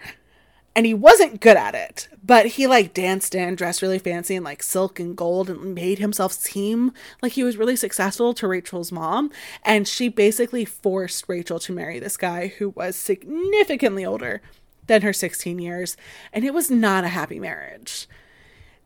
and 0.74 0.86
he 0.86 0.94
wasn't 0.94 1.40
good 1.40 1.56
at 1.56 1.74
it 1.74 2.08
but 2.30 2.46
he 2.46 2.66
like 2.68 2.94
danced 2.94 3.34
and 3.34 3.56
dressed 3.56 3.82
really 3.82 3.98
fancy 3.98 4.36
in 4.36 4.44
like 4.44 4.62
silk 4.62 5.00
and 5.00 5.16
gold 5.16 5.50
and 5.50 5.74
made 5.74 5.98
himself 5.98 6.32
seem 6.32 6.92
like 7.20 7.32
he 7.32 7.42
was 7.42 7.56
really 7.56 7.74
successful 7.74 8.32
to 8.34 8.46
Rachel's 8.46 8.92
mom. 8.92 9.32
And 9.64 9.88
she 9.88 10.08
basically 10.08 10.64
forced 10.64 11.24
Rachel 11.28 11.58
to 11.58 11.72
marry 11.72 11.98
this 11.98 12.16
guy 12.16 12.46
who 12.46 12.68
was 12.70 12.94
significantly 12.94 14.04
older 14.04 14.42
than 14.86 15.02
her 15.02 15.12
16 15.12 15.58
years 15.58 15.96
and 16.32 16.44
it 16.44 16.54
was 16.54 16.70
not 16.70 17.02
a 17.02 17.08
happy 17.08 17.40
marriage. 17.40 18.08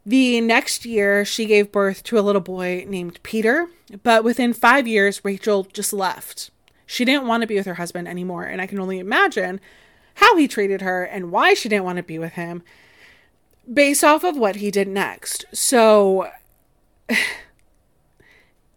The 0.07 0.41
next 0.41 0.87
year 0.87 1.25
she 1.27 1.45
gave 1.45 1.71
birth 1.71 2.03
to 2.05 2.19
a 2.19 2.23
little 2.23 2.41
boy 2.41 2.87
named 2.89 3.23
Peter 3.23 3.69
but 4.03 4.25
within 4.25 4.55
5 4.55 4.87
years 4.87 5.23
Rachel 5.23 5.65
just 5.73 5.93
left. 5.93 6.51
She 6.87 7.05
didn't 7.05 7.27
want 7.27 7.43
to 7.43 7.47
be 7.47 7.57
with 7.57 7.67
her 7.67 7.75
husband 7.75 8.09
anymore 8.09 8.45
and 8.45 8.63
I 8.63 8.67
can 8.67 8.79
only 8.79 8.99
imagine 8.99 9.61
how 10.15 10.37
he 10.37 10.49
treated 10.49 10.81
her 10.83 11.05
and 11.05 11.31
why 11.31 11.55
she 11.55 11.69
didn't 11.69 11.85
want 11.85 11.97
to 11.97 12.03
be 12.03 12.19
with 12.19 12.33
him 12.33 12.63
based 13.73 14.05
off 14.05 14.25
of 14.25 14.37
what 14.37 14.57
he 14.57 14.71
did 14.71 14.89
next. 14.89 15.45
So 15.53 16.31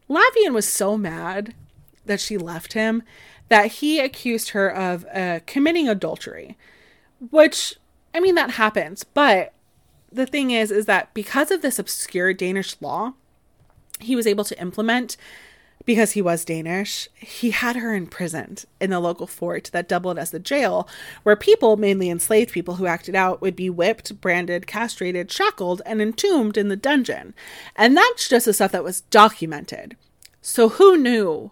Lavien 0.10 0.54
was 0.54 0.67
so 0.67 0.97
mad 0.97 1.54
that 2.06 2.19
she 2.19 2.38
left 2.38 2.73
him 2.73 3.04
that 3.50 3.73
he 3.73 4.00
accused 4.00 4.50
her 4.50 4.69
of 4.73 5.06
uh, 5.13 5.39
committing 5.45 5.88
adultery, 5.88 6.58
which 7.32 7.76
I 8.13 8.19
mean 8.19 8.36
that 8.36 8.52
happens, 8.52 9.04
but 9.04 9.54
the 10.12 10.26
thing 10.26 10.52
is 10.52 10.71
is 10.71 10.86
that 10.86 11.13
because 11.13 11.52
of 11.52 11.62
this 11.62 11.80
obscure 11.80 12.34
Danish 12.34 12.76
law, 12.82 13.13
he 14.00 14.15
was 14.15 14.28
able 14.28 14.43
to 14.45 14.60
implement 14.60 15.17
because 15.88 16.12
he 16.12 16.21
was 16.21 16.43
Danish, 16.43 17.08
he 17.15 17.52
had 17.52 17.78
her 17.78 17.95
imprisoned 17.95 18.65
in 18.82 18.89
the 18.89 19.00
local 19.00 19.26
fort 19.26 19.69
that 19.71 19.88
doubled 19.88 20.19
as 20.19 20.32
the 20.32 20.38
jail, 20.39 20.86
where 21.23 21.38
people, 21.38 21.78
mainly 21.78 22.10
enslaved 22.10 22.52
people 22.52 22.76
who 22.76 22.86
acted 22.86 23.15
out, 23.15 23.41
would 23.41 23.56
be 23.56 23.69
whipped, 23.69 24.19
branded, 24.19 24.67
castrated, 24.67 25.32
shackled, 25.32 25.82
and 25.86 26.02
entombed 26.02 26.58
in 26.58 26.67
the 26.67 26.76
dungeon. 26.76 27.34
And 27.78 27.95
that's 27.95 28.28
just 28.28 28.45
the 28.45 28.54
stuff 28.54 28.73
that 28.73 28.84
was 28.84 29.00
documented. 29.00 29.95
So 30.41 30.67
who 30.67 30.97
knew 30.97 31.52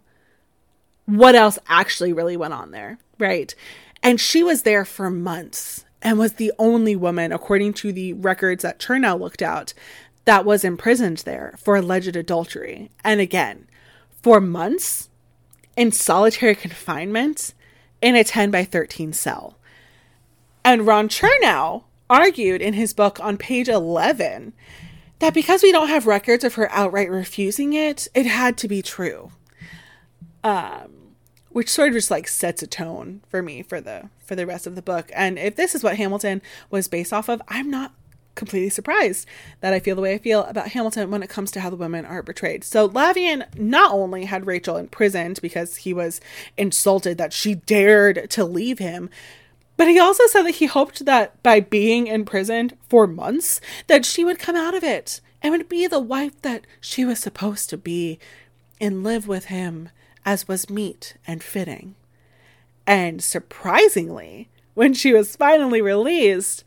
what 1.06 1.36
else 1.36 1.58
actually 1.70 2.12
really 2.12 2.36
went 2.36 2.54
on 2.54 2.72
there, 2.72 2.98
right? 3.18 3.56
And 4.04 4.20
she 4.20 4.44
was 4.44 4.64
there 4.64 4.84
for 4.84 5.10
months 5.10 5.86
and 6.02 6.20
was 6.20 6.34
the 6.34 6.52
only 6.60 6.98
woman, 6.98 7.32
according 7.32 7.72
to 7.76 7.94
the 7.94 8.12
records 8.12 8.64
that 8.64 8.80
Chernow 8.80 9.18
looked 9.18 9.42
at, 9.42 9.74
that 10.26 10.44
was 10.44 10.66
imprisoned 10.66 11.20
there 11.20 11.56
for 11.58 11.78
alleged 11.78 12.18
adultery. 12.18 12.92
And 13.02 13.22
again, 13.22 13.68
for 14.26 14.42
months 14.42 15.08
in 15.78 15.92
solitary 15.92 16.56
confinement 16.56 17.54
in 18.02 18.16
a 18.16 18.24
10 18.24 18.50
by 18.50 18.64
13 18.64 19.14
cell. 19.14 19.56
And 20.64 20.88
Ron 20.88 21.10
Chernow 21.10 21.84
argued 22.10 22.60
in 22.60 22.74
his 22.74 22.92
book 22.92 23.20
on 23.20 23.38
page 23.38 23.70
11 23.70 24.54
that 25.20 25.36
because 25.36 25.62
we 25.62 25.72
don't 25.72 25.90
have 25.90 26.08
records 26.08 26.44
of 26.44 26.56
her 26.56 26.72
outright 26.72 27.12
refusing 27.12 27.74
it, 27.74 28.08
it 28.16 28.26
had 28.26 28.58
to 28.58 28.68
be 28.68 28.82
true. 28.82 29.32
Um, 30.44 31.14
which 31.50 31.70
sort 31.70 31.90
of 31.90 31.94
just 31.94 32.10
like 32.10 32.28
sets 32.28 32.64
a 32.64 32.68
tone 32.68 33.22
for 33.30 33.44
me 33.44 33.62
for 33.62 33.80
the 33.80 34.10
for 34.26 34.36
the 34.36 34.48
rest 34.48 34.66
of 34.66 34.74
the 34.74 34.82
book. 34.82 35.12
And 35.14 35.38
if 35.38 35.56
this 35.56 35.76
is 35.76 35.84
what 35.84 35.98
Hamilton 35.98 36.42
was 36.72 36.88
based 36.88 37.14
off 37.14 37.30
of, 37.30 37.44
I'm 37.48 37.70
not 37.70 37.94
completely 38.36 38.70
surprised 38.70 39.28
that 39.62 39.74
I 39.74 39.80
feel 39.80 39.96
the 39.96 40.02
way 40.02 40.14
I 40.14 40.18
feel 40.18 40.44
about 40.44 40.70
Hamilton 40.70 41.10
when 41.10 41.24
it 41.24 41.30
comes 41.30 41.52
to 41.52 41.62
how 41.62 41.70
the 41.70 41.76
women 41.76 42.06
are 42.06 42.22
portrayed. 42.22 42.64
So 42.64 42.88
Lavien 42.88 43.46
not 43.58 43.92
only 43.92 44.26
had 44.26 44.46
Rachel 44.46 44.78
imprisoned 44.78 45.40
because 45.42 45.78
he 45.78 45.94
was 45.94 46.22
insulted 46.58 47.18
that 47.18 47.34
she 47.34 47.56
dared 47.56 48.30
to 48.32 48.46
leave 48.46 48.80
him, 48.80 49.10
but 49.78 49.88
he 49.88 50.00
also 50.00 50.26
said 50.28 50.44
that 50.44 50.56
he 50.56 50.68
hoped 50.68 51.06
that 51.06 51.42
by 51.44 51.60
being 51.60 52.08
imprisoned 52.08 52.78
for 52.88 53.08
months 53.08 53.60
that 53.88 54.06
she 54.06 54.24
would 54.24 54.40
come 54.40 54.56
out 54.56 54.74
of 54.74 54.84
it 54.84 55.20
and 55.42 55.52
would 55.52 55.68
be 55.68 55.88
the 55.88 56.00
wife 56.00 56.42
that 56.42 56.66
she 56.80 57.04
was 57.04 57.20
supposed 57.20 57.70
to 57.70 57.78
be 57.78 58.20
and 58.80 59.04
live 59.04 59.28
with 59.28 59.46
him 59.46 59.90
as 60.26 60.48
was 60.48 60.70
meet 60.70 61.16
and 61.28 61.44
fitting. 61.44 61.96
And 62.88 63.24
surprisingly, 63.24 64.50
when 64.74 64.94
she 64.94 65.14
was 65.14 65.36
finally 65.36 65.82
released, 65.82 66.64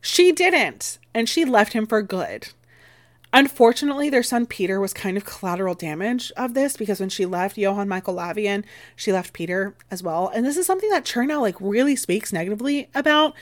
she 0.00 0.32
didn't, 0.32 0.98
and 1.14 1.28
she 1.28 1.44
left 1.44 1.72
him 1.72 1.86
for 1.86 2.02
good. 2.02 2.48
Unfortunately, 3.32 4.08
their 4.08 4.22
son 4.22 4.46
Peter 4.46 4.80
was 4.80 4.92
kind 4.92 5.16
of 5.16 5.24
collateral 5.24 5.74
damage 5.74 6.30
of 6.36 6.54
this 6.54 6.76
because 6.76 7.00
when 7.00 7.08
she 7.08 7.26
left 7.26 7.58
Johann 7.58 7.88
Michael 7.88 8.14
Lavien, 8.14 8.64
she 8.94 9.12
left 9.12 9.32
Peter 9.32 9.74
as 9.90 10.04
well. 10.04 10.28
And 10.28 10.46
this 10.46 10.56
is 10.56 10.66
something 10.66 10.88
that 10.90 11.04
Chernow 11.04 11.40
like 11.40 11.56
really 11.58 11.96
speaks 11.96 12.32
negatively 12.32 12.88
about. 12.94 13.34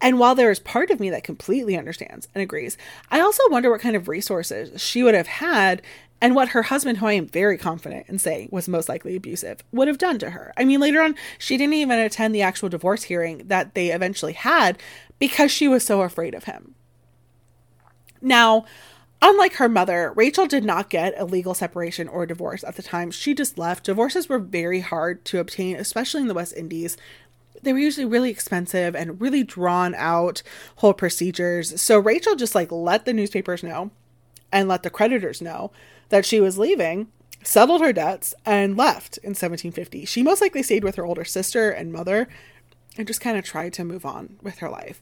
And 0.00 0.20
while 0.20 0.36
there 0.36 0.50
is 0.52 0.60
part 0.60 0.90
of 0.90 1.00
me 1.00 1.10
that 1.10 1.24
completely 1.24 1.76
understands 1.76 2.28
and 2.34 2.42
agrees, 2.42 2.78
I 3.10 3.20
also 3.20 3.42
wonder 3.50 3.68
what 3.70 3.80
kind 3.80 3.96
of 3.96 4.06
resources 4.06 4.80
she 4.80 5.02
would 5.02 5.14
have 5.14 5.26
had 5.26 5.82
and 6.20 6.36
what 6.36 6.50
her 6.50 6.62
husband, 6.62 6.98
who 6.98 7.06
I 7.06 7.14
am 7.14 7.26
very 7.26 7.58
confident 7.58 8.08
in 8.08 8.18
saying 8.20 8.50
was 8.52 8.68
most 8.68 8.88
likely 8.88 9.16
abusive, 9.16 9.64
would 9.72 9.88
have 9.88 9.98
done 9.98 10.20
to 10.20 10.30
her. 10.30 10.52
I 10.56 10.64
mean, 10.64 10.78
later 10.78 11.00
on, 11.00 11.16
she 11.38 11.56
didn't 11.56 11.74
even 11.74 11.98
attend 11.98 12.32
the 12.32 12.42
actual 12.42 12.68
divorce 12.68 13.04
hearing 13.04 13.42
that 13.46 13.74
they 13.74 13.90
eventually 13.90 14.34
had 14.34 14.78
because 15.18 15.50
she 15.50 15.66
was 15.66 15.84
so 15.84 16.02
afraid 16.02 16.34
of 16.34 16.44
him. 16.44 16.76
Now, 18.20 18.64
unlike 19.22 19.54
her 19.54 19.68
mother, 19.68 20.12
Rachel 20.14 20.46
did 20.46 20.64
not 20.64 20.90
get 20.90 21.14
a 21.16 21.24
legal 21.24 21.54
separation 21.54 22.08
or 22.08 22.26
divorce 22.26 22.64
at 22.64 22.76
the 22.76 22.82
time 22.82 23.10
she 23.10 23.34
just 23.34 23.58
left. 23.58 23.84
Divorces 23.84 24.28
were 24.28 24.38
very 24.38 24.80
hard 24.80 25.24
to 25.26 25.38
obtain, 25.38 25.76
especially 25.76 26.22
in 26.22 26.28
the 26.28 26.34
West 26.34 26.54
Indies. 26.56 26.96
They 27.62 27.72
were 27.72 27.78
usually 27.78 28.06
really 28.06 28.30
expensive 28.30 28.94
and 28.96 29.20
really 29.20 29.44
drawn 29.44 29.94
out 29.94 30.42
whole 30.76 30.94
procedures. 30.94 31.80
So 31.80 31.98
Rachel 31.98 32.36
just 32.36 32.54
like 32.54 32.72
let 32.72 33.04
the 33.04 33.12
newspapers 33.12 33.62
know 33.62 33.90
and 34.52 34.68
let 34.68 34.82
the 34.82 34.90
creditors 34.90 35.42
know 35.42 35.70
that 36.08 36.26
she 36.26 36.40
was 36.40 36.58
leaving, 36.58 37.08
settled 37.42 37.80
her 37.80 37.92
debts, 37.92 38.34
and 38.44 38.76
left 38.76 39.18
in 39.18 39.30
1750. 39.30 40.04
She 40.04 40.22
most 40.22 40.40
likely 40.40 40.62
stayed 40.62 40.84
with 40.84 40.96
her 40.96 41.04
older 41.04 41.24
sister 41.24 41.70
and 41.70 41.92
mother 41.92 42.28
and 42.96 43.06
just 43.06 43.20
kind 43.20 43.38
of 43.38 43.44
tried 43.44 43.72
to 43.74 43.84
move 43.84 44.04
on 44.04 44.36
with 44.42 44.58
her 44.58 44.68
life. 44.68 45.00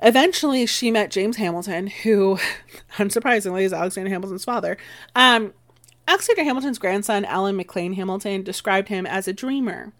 Eventually, 0.00 0.64
she 0.66 0.90
met 0.90 1.10
James 1.10 1.36
Hamilton, 1.36 1.88
who, 1.88 2.38
unsurprisingly, 2.96 3.62
is 3.62 3.72
Alexander 3.72 4.10
Hamilton's 4.10 4.44
father. 4.44 4.76
Um, 5.14 5.52
Alexander 6.06 6.44
Hamilton's 6.44 6.78
grandson, 6.78 7.24
Allan 7.24 7.58
McLane 7.58 7.96
Hamilton, 7.96 8.42
described 8.42 8.88
him 8.88 9.06
as 9.06 9.26
a 9.26 9.32
dreamer 9.32 9.92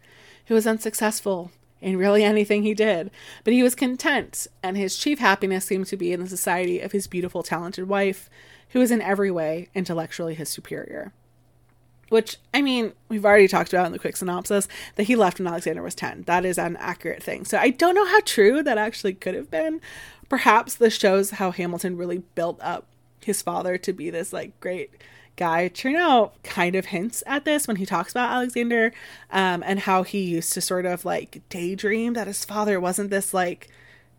who 0.47 0.55
was 0.55 0.67
unsuccessful 0.67 1.51
in 1.81 1.97
really 1.97 2.25
anything 2.25 2.63
he 2.63 2.75
did, 2.75 3.11
but 3.45 3.53
he 3.53 3.63
was 3.63 3.75
content, 3.75 4.47
and 4.63 4.77
his 4.77 4.97
chief 4.97 5.19
happiness 5.19 5.65
seemed 5.65 5.87
to 5.87 5.97
be 5.97 6.13
in 6.13 6.21
the 6.21 6.29
society 6.29 6.81
of 6.81 6.93
his 6.93 7.07
beautiful, 7.07 7.43
talented 7.43 7.89
wife, 7.89 8.31
who 8.71 8.79
was 8.79 8.91
in 8.91 9.01
every 9.01 9.31
way 9.31 9.69
intellectually 9.75 10.35
his 10.35 10.49
superior. 10.49 11.13
Which, 12.09 12.39
I 12.55 12.63
mean, 12.63 12.93
we've 13.09 13.25
already 13.25 13.49
talked 13.49 13.73
about 13.73 13.87
in 13.87 13.93
the 13.93 13.99
quick 13.99 14.17
synopsis 14.17 14.67
that 14.97 15.05
he 15.05 15.17
left 15.17 15.39
when 15.39 15.47
Alexander 15.47 15.83
was 15.83 15.95
10. 15.95 16.23
That 16.23 16.45
is 16.45 16.59
an 16.59 16.77
accurate 16.77 17.23
thing. 17.23 17.45
So 17.45 17.59
I 17.59 17.71
don't 17.71 17.95
know 17.95 18.07
how 18.07 18.21
true 18.21 18.63
that 18.63 18.79
actually 18.79 19.15
could 19.15 19.35
have 19.35 19.51
been. 19.51 19.81
Perhaps 20.29 20.77
this 20.77 20.97
shows 20.97 21.33
how 21.33 21.51
Hamilton 21.51 21.97
really 21.97 22.23
built 22.35 22.59
up 22.63 22.87
his 23.23 23.43
father 23.43 23.77
to 23.79 23.93
be 23.93 24.11
this, 24.11 24.33
like, 24.33 24.59
great 24.61 24.91
guy. 25.37 25.69
Chernow 25.69 26.33
kind 26.43 26.75
of 26.75 26.87
hints 26.87 27.23
at 27.27 27.45
this 27.45 27.69
when 27.69 27.77
he 27.77 27.87
talks 27.87 28.13
about 28.13 28.31
Alexander 28.31 28.93
um, 29.31 29.63
and 29.65 29.81
how 29.81 30.03
he 30.03 30.21
used 30.21 30.53
to 30.55 30.61
sort 30.61 30.87
of, 30.87 31.05
like, 31.05 31.43
daydream 31.49 32.15
that 32.15 32.27
his 32.27 32.45
father 32.45 32.81
wasn't 32.81 33.11
this, 33.11 33.35
like, 33.35 33.69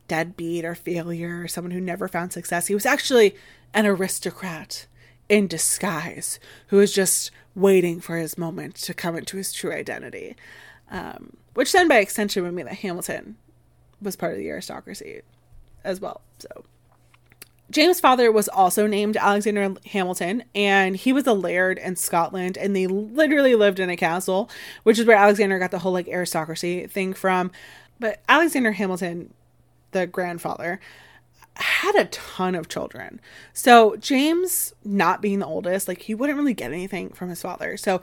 deadbeat 0.07 0.65
or 0.65 0.75
failure 0.75 1.41
or 1.43 1.47
someone 1.47 1.71
who 1.71 1.81
never 1.81 2.07
found 2.07 2.33
success. 2.33 2.67
He 2.67 2.73
was 2.73 2.85
actually 2.85 3.35
an 3.73 3.85
aristocrat 3.85 4.87
in 5.29 5.47
disguise 5.47 6.39
who 6.67 6.77
was 6.77 6.91
just 6.91 7.31
waiting 7.55 7.99
for 7.99 8.17
his 8.17 8.37
moment 8.37 8.75
to 8.75 8.93
come 8.93 9.15
into 9.15 9.37
his 9.37 9.53
true 9.53 9.71
identity. 9.71 10.35
Um, 10.91 11.37
which 11.53 11.71
then, 11.71 11.87
by 11.87 11.97
extension, 11.97 12.43
would 12.43 12.53
mean 12.53 12.65
that 12.65 12.75
Hamilton 12.75 13.37
was 14.01 14.15
part 14.15 14.33
of 14.33 14.37
the 14.37 14.49
aristocracy 14.49 15.21
as 15.83 15.99
well. 15.99 16.21
So, 16.39 16.63
James' 17.71 17.99
father 17.99 18.31
was 18.31 18.49
also 18.49 18.87
named 18.87 19.15
Alexander 19.17 19.75
Hamilton, 19.85 20.43
and 20.55 20.95
he 20.95 21.13
was 21.13 21.27
a 21.27 21.33
laird 21.33 21.77
in 21.77 21.95
Scotland, 21.95 22.57
and 22.57 22.75
they 22.75 22.87
literally 22.87 23.53
lived 23.53 23.79
in 23.79 23.89
a 23.89 23.97
castle, 23.97 24.49
which 24.83 24.97
is 24.97 25.05
where 25.05 25.17
Alexander 25.17 25.59
got 25.59 25.69
the 25.69 25.79
whole 25.79 25.91
like 25.91 26.07
aristocracy 26.07 26.87
thing 26.87 27.13
from. 27.13 27.51
But 27.99 28.21
Alexander 28.27 28.71
Hamilton, 28.71 29.33
the 29.91 30.07
grandfather, 30.07 30.79
had 31.55 31.95
a 31.95 32.05
ton 32.05 32.55
of 32.55 32.69
children. 32.69 33.19
So 33.53 33.95
James, 33.97 34.73
not 34.83 35.21
being 35.21 35.39
the 35.39 35.45
oldest, 35.45 35.87
like 35.87 36.03
he 36.03 36.15
wouldn't 36.15 36.37
really 36.37 36.53
get 36.53 36.71
anything 36.71 37.09
from 37.09 37.29
his 37.29 37.41
father. 37.41 37.77
So 37.77 38.01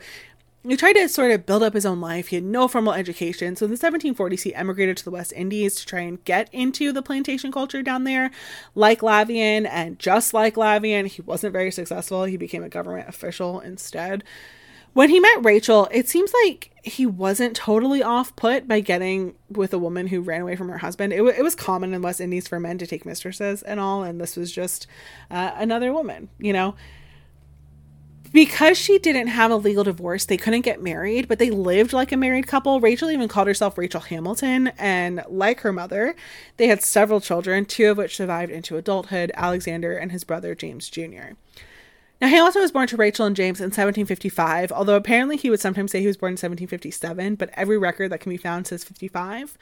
he 0.63 0.75
tried 0.75 0.93
to 0.93 1.07
sort 1.07 1.31
of 1.31 1.45
build 1.45 1.63
up 1.63 1.73
his 1.73 1.85
own 1.85 2.01
life. 2.01 2.27
He 2.27 2.35
had 2.35 2.43
no 2.43 2.67
formal 2.67 2.93
education. 2.93 3.55
So 3.55 3.65
in 3.65 3.71
the 3.71 3.77
1740s, 3.77 4.41
he 4.41 4.53
emigrated 4.53 4.97
to 4.97 5.05
the 5.05 5.11
West 5.11 5.31
Indies 5.33 5.75
to 5.75 5.85
try 5.85 6.01
and 6.01 6.23
get 6.25 6.49
into 6.53 6.91
the 6.91 7.01
plantation 7.01 7.51
culture 7.51 7.81
down 7.81 8.03
there. 8.03 8.31
Like 8.75 8.99
Lavien, 8.99 9.67
and 9.69 9.97
just 9.97 10.33
like 10.33 10.55
Lavien, 10.55 11.07
he 11.07 11.21
wasn't 11.21 11.53
very 11.53 11.71
successful. 11.71 12.25
He 12.25 12.37
became 12.37 12.63
a 12.63 12.69
government 12.69 13.07
official 13.07 13.59
instead. 13.59 14.23
When 14.97 15.11
he 15.11 15.19
met 15.19 15.45
Rachel, 15.45 15.87
it 15.91 16.09
seems 16.09 16.33
like 16.43 16.71
he 16.81 17.05
wasn't 17.05 17.55
totally 17.55 18.01
off 18.01 18.35
put 18.35 18.67
by 18.67 18.79
getting 18.79 19.35
with 19.47 19.71
a 19.71 19.77
woman 19.77 20.07
who 20.07 20.21
ran 20.21 20.41
away 20.41 20.55
from 20.55 20.69
her 20.69 20.79
husband. 20.79 21.13
It, 21.13 21.17
w- 21.17 21.35
it 21.37 21.43
was 21.43 21.53
common 21.53 21.93
in 21.93 22.01
West 22.01 22.19
Indies 22.19 22.47
for 22.47 22.59
men 22.59 22.79
to 22.79 22.87
take 22.87 23.05
mistresses 23.05 23.61
and 23.61 23.79
all, 23.79 24.01
and 24.01 24.19
this 24.19 24.35
was 24.35 24.51
just 24.51 24.87
uh, 25.29 25.51
another 25.53 25.93
woman, 25.93 26.29
you 26.39 26.51
know? 26.51 26.73
Because 28.33 28.75
she 28.75 28.97
didn't 28.97 29.27
have 29.27 29.51
a 29.51 29.55
legal 29.55 29.83
divorce, 29.83 30.25
they 30.25 30.35
couldn't 30.35 30.61
get 30.61 30.81
married, 30.81 31.27
but 31.27 31.37
they 31.37 31.51
lived 31.51 31.93
like 31.93 32.11
a 32.11 32.17
married 32.17 32.47
couple. 32.47 32.79
Rachel 32.79 33.11
even 33.11 33.27
called 33.27 33.47
herself 33.47 33.77
Rachel 33.77 34.01
Hamilton, 34.01 34.69
and 34.79 35.23
like 35.29 35.59
her 35.59 35.71
mother, 35.71 36.15
they 36.57 36.65
had 36.65 36.81
several 36.81 37.21
children, 37.21 37.65
two 37.65 37.91
of 37.91 37.97
which 37.97 38.17
survived 38.17 38.51
into 38.51 38.77
adulthood 38.77 39.31
Alexander 39.35 39.95
and 39.95 40.11
his 40.11 40.23
brother 40.23 40.55
James 40.55 40.89
Jr. 40.89 41.33
Now, 42.19 42.29
Hamilton 42.29 42.63
was 42.63 42.71
born 42.71 42.87
to 42.87 42.97
Rachel 42.97 43.27
and 43.27 43.35
James 43.35 43.59
in 43.59 43.65
1755, 43.65 44.71
although 44.71 44.95
apparently 44.95 45.37
he 45.37 45.51
would 45.51 45.59
sometimes 45.59 45.91
say 45.91 46.01
he 46.01 46.07
was 46.07 46.17
born 46.17 46.31
in 46.31 46.33
1757, 46.33 47.35
but 47.35 47.51
every 47.53 47.77
record 47.77 48.11
that 48.11 48.21
can 48.21 48.31
be 48.31 48.37
found 48.37 48.65
says 48.65 48.83
55. 48.83 49.55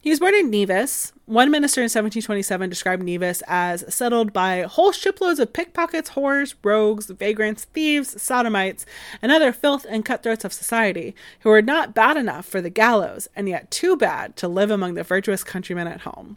He 0.00 0.10
was 0.10 0.20
born 0.20 0.34
in 0.34 0.50
Nevis. 0.50 1.12
One 1.26 1.50
minister 1.50 1.80
in 1.80 1.86
1727 1.86 2.70
described 2.70 3.02
Nevis 3.02 3.42
as 3.48 3.84
settled 3.92 4.32
by 4.32 4.62
whole 4.62 4.92
shiploads 4.92 5.40
of 5.40 5.52
pickpockets, 5.52 6.10
whores, 6.10 6.54
rogues, 6.62 7.06
vagrants, 7.06 7.64
thieves, 7.64 8.20
sodomites, 8.20 8.86
and 9.20 9.32
other 9.32 9.52
filth 9.52 9.84
and 9.88 10.04
cutthroats 10.04 10.44
of 10.44 10.52
society, 10.52 11.16
who 11.40 11.48
were 11.48 11.62
not 11.62 11.94
bad 11.94 12.16
enough 12.16 12.46
for 12.46 12.60
the 12.60 12.70
gallows, 12.70 13.28
and 13.34 13.48
yet 13.48 13.70
too 13.70 13.96
bad 13.96 14.36
to 14.36 14.46
live 14.46 14.70
among 14.70 14.94
the 14.94 15.02
virtuous 15.02 15.42
countrymen 15.42 15.88
at 15.88 16.02
home. 16.02 16.36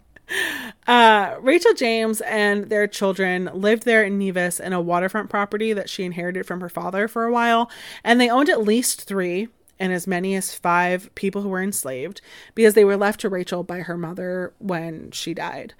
Uh, 0.87 1.35
Rachel 1.39 1.73
James 1.73 2.21
and 2.21 2.69
their 2.69 2.87
children 2.87 3.49
lived 3.53 3.83
there 3.83 4.03
in 4.03 4.17
Nevis 4.17 4.59
in 4.59 4.73
a 4.73 4.81
waterfront 4.81 5.29
property 5.29 5.73
that 5.73 5.89
she 5.89 6.03
inherited 6.03 6.45
from 6.45 6.61
her 6.61 6.69
father 6.69 7.07
for 7.07 7.25
a 7.25 7.31
while, 7.31 7.69
and 8.03 8.19
they 8.19 8.29
owned 8.29 8.49
at 8.49 8.63
least 8.63 9.03
three 9.03 9.47
and 9.79 9.91
as 9.91 10.07
many 10.07 10.35
as 10.35 10.53
five 10.53 11.13
people 11.15 11.41
who 11.41 11.49
were 11.49 11.61
enslaved 11.61 12.21
because 12.55 12.73
they 12.73 12.85
were 12.85 12.97
left 12.97 13.19
to 13.21 13.29
Rachel 13.29 13.63
by 13.63 13.79
her 13.79 13.97
mother 13.97 14.53
when 14.59 15.11
she 15.11 15.33
died. 15.33 15.73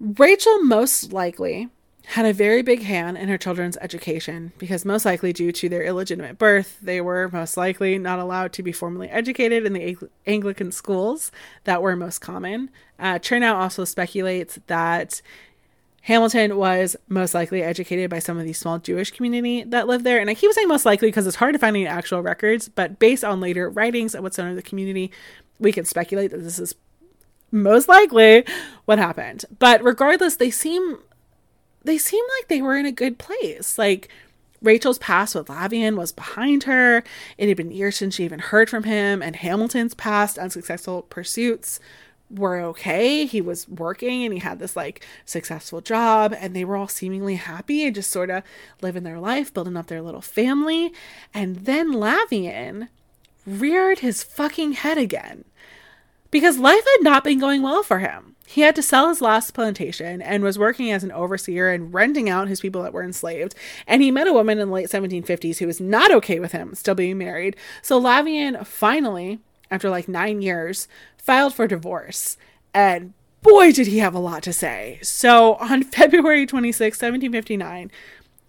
Rachel 0.00 0.62
most 0.62 1.12
likely 1.12 1.68
had 2.12 2.24
a 2.24 2.32
very 2.32 2.62
big 2.62 2.82
hand 2.82 3.18
in 3.18 3.28
her 3.28 3.36
children's 3.36 3.76
education 3.82 4.52
because, 4.56 4.86
most 4.86 5.04
likely, 5.04 5.30
due 5.30 5.52
to 5.52 5.68
their 5.68 5.82
illegitimate 5.82 6.38
birth, 6.38 6.78
they 6.80 7.02
were 7.02 7.28
most 7.30 7.58
likely 7.58 7.98
not 7.98 8.18
allowed 8.18 8.50
to 8.54 8.62
be 8.62 8.72
formally 8.72 9.10
educated 9.10 9.66
in 9.66 9.74
the 9.74 9.94
Anglican 10.26 10.72
schools 10.72 11.30
that 11.64 11.82
were 11.82 11.94
most 11.94 12.20
common. 12.20 12.70
Uh, 12.98 13.18
Chernow 13.18 13.54
also 13.54 13.84
speculates 13.84 14.58
that 14.68 15.20
Hamilton 16.00 16.56
was 16.56 16.96
most 17.08 17.34
likely 17.34 17.62
educated 17.62 18.08
by 18.08 18.20
some 18.20 18.38
of 18.38 18.46
the 18.46 18.54
small 18.54 18.78
Jewish 18.78 19.10
community 19.10 19.62
that 19.64 19.86
lived 19.86 20.04
there. 20.04 20.18
And 20.18 20.30
I 20.30 20.34
keep 20.34 20.50
saying 20.52 20.66
most 20.66 20.86
likely 20.86 21.08
because 21.08 21.26
it's 21.26 21.36
hard 21.36 21.52
to 21.52 21.58
find 21.58 21.76
any 21.76 21.86
actual 21.86 22.22
records, 22.22 22.70
but 22.70 22.98
based 22.98 23.22
on 23.22 23.38
later 23.38 23.68
writings 23.68 24.14
of 24.14 24.22
what's 24.22 24.38
known 24.38 24.48
in 24.48 24.56
the 24.56 24.62
community, 24.62 25.12
we 25.58 25.72
can 25.72 25.84
speculate 25.84 26.30
that 26.30 26.38
this 26.38 26.58
is 26.58 26.74
most 27.50 27.86
likely 27.86 28.46
what 28.86 28.98
happened. 28.98 29.44
But 29.58 29.82
regardless, 29.84 30.36
they 30.36 30.50
seem 30.50 30.98
they 31.88 31.98
seem 31.98 32.24
like 32.38 32.48
they 32.48 32.62
were 32.62 32.76
in 32.76 32.86
a 32.86 32.92
good 32.92 33.18
place. 33.18 33.78
Like 33.78 34.08
Rachel's 34.62 34.98
past 34.98 35.34
with 35.34 35.48
Lavien 35.48 35.96
was 35.96 36.12
behind 36.12 36.64
her. 36.64 37.02
It 37.36 37.48
had 37.48 37.56
been 37.56 37.70
years 37.70 37.96
since 37.96 38.16
she 38.16 38.24
even 38.24 38.40
heard 38.40 38.68
from 38.68 38.84
him, 38.84 39.22
and 39.22 39.36
Hamilton's 39.36 39.94
past 39.94 40.38
unsuccessful 40.38 41.02
pursuits 41.02 41.80
were 42.30 42.60
okay. 42.60 43.24
He 43.24 43.40
was 43.40 43.66
working 43.68 44.24
and 44.24 44.34
he 44.34 44.40
had 44.40 44.58
this 44.58 44.76
like 44.76 45.04
successful 45.24 45.80
job, 45.80 46.34
and 46.38 46.54
they 46.54 46.64
were 46.64 46.76
all 46.76 46.88
seemingly 46.88 47.36
happy 47.36 47.86
and 47.86 47.94
just 47.94 48.10
sort 48.10 48.30
of 48.30 48.42
living 48.82 49.04
their 49.04 49.20
life, 49.20 49.54
building 49.54 49.76
up 49.76 49.86
their 49.86 50.02
little 50.02 50.20
family. 50.20 50.92
And 51.32 51.56
then 51.64 51.92
Lavien 51.92 52.88
reared 53.46 54.00
his 54.00 54.22
fucking 54.22 54.72
head 54.72 54.98
again 54.98 55.44
because 56.30 56.58
life 56.58 56.84
had 56.84 57.02
not 57.02 57.24
been 57.24 57.38
going 57.38 57.62
well 57.62 57.82
for 57.82 57.98
him. 57.98 58.36
He 58.46 58.62
had 58.62 58.74
to 58.76 58.82
sell 58.82 59.10
his 59.10 59.20
last 59.20 59.52
plantation 59.52 60.22
and 60.22 60.42
was 60.42 60.58
working 60.58 60.90
as 60.90 61.04
an 61.04 61.12
overseer 61.12 61.70
and 61.70 61.92
renting 61.92 62.30
out 62.30 62.48
his 62.48 62.62
people 62.62 62.82
that 62.82 62.94
were 62.94 63.02
enslaved. 63.02 63.54
And 63.86 64.02
he 64.02 64.10
met 64.10 64.26
a 64.26 64.32
woman 64.32 64.58
in 64.58 64.68
the 64.68 64.74
late 64.74 64.88
1750s 64.88 65.58
who 65.58 65.66
was 65.66 65.82
not 65.82 66.10
okay 66.12 66.40
with 66.40 66.52
him 66.52 66.74
still 66.74 66.94
being 66.94 67.18
married. 67.18 67.56
So 67.82 68.00
Lavien 68.00 68.66
finally, 68.66 69.40
after 69.70 69.90
like 69.90 70.08
nine 70.08 70.40
years, 70.40 70.88
filed 71.18 71.52
for 71.52 71.66
divorce. 71.66 72.38
And 72.72 73.12
boy, 73.42 73.72
did 73.72 73.86
he 73.86 73.98
have 73.98 74.14
a 74.14 74.18
lot 74.18 74.42
to 74.44 74.52
say. 74.54 74.98
So 75.02 75.56
on 75.56 75.82
February 75.84 76.46
26, 76.46 76.96
1759, 76.96 77.90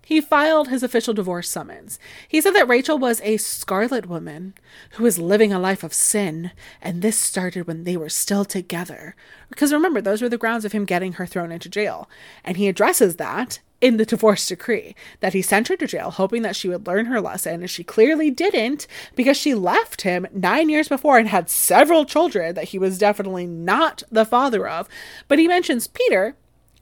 he 0.09 0.19
filed 0.19 0.69
his 0.69 0.81
official 0.81 1.13
divorce 1.13 1.47
summons. 1.47 1.99
He 2.27 2.41
said 2.41 2.55
that 2.55 2.67
Rachel 2.67 2.97
was 2.97 3.21
a 3.21 3.37
scarlet 3.37 4.07
woman 4.07 4.55
who 4.93 5.03
was 5.03 5.19
living 5.19 5.53
a 5.53 5.59
life 5.59 5.83
of 5.83 5.93
sin, 5.93 6.49
and 6.81 7.03
this 7.03 7.15
started 7.15 7.67
when 7.67 7.83
they 7.83 7.95
were 7.95 8.09
still 8.09 8.43
together. 8.43 9.15
Because 9.51 9.71
remember, 9.71 10.01
those 10.01 10.23
were 10.23 10.27
the 10.27 10.35
grounds 10.35 10.65
of 10.65 10.71
him 10.71 10.83
getting 10.83 11.13
her 11.13 11.27
thrown 11.27 11.51
into 11.51 11.69
jail. 11.69 12.09
And 12.43 12.57
he 12.57 12.67
addresses 12.67 13.17
that 13.17 13.59
in 13.81 13.97
the 13.97 14.05
divorce 14.05 14.47
decree 14.47 14.95
that 15.19 15.33
he 15.33 15.43
sent 15.43 15.67
her 15.67 15.77
to 15.77 15.85
jail 15.85 16.09
hoping 16.09 16.41
that 16.41 16.55
she 16.55 16.67
would 16.67 16.87
learn 16.87 17.05
her 17.05 17.21
lesson 17.21 17.61
and 17.61 17.69
she 17.69 17.83
clearly 17.83 18.31
didn't 18.31 18.87
because 19.15 19.37
she 19.37 19.53
left 19.53 20.01
him 20.01 20.25
9 20.33 20.69
years 20.69 20.89
before 20.89 21.19
and 21.19 21.29
had 21.29 21.51
several 21.51 22.03
children 22.03 22.55
that 22.55 22.69
he 22.69 22.79
was 22.79 22.97
definitely 22.97 23.45
not 23.45 24.03
the 24.11 24.25
father 24.25 24.67
of 24.67 24.89
but 25.29 25.39
he 25.39 25.47
mentions 25.47 25.87
Peter 25.87 26.35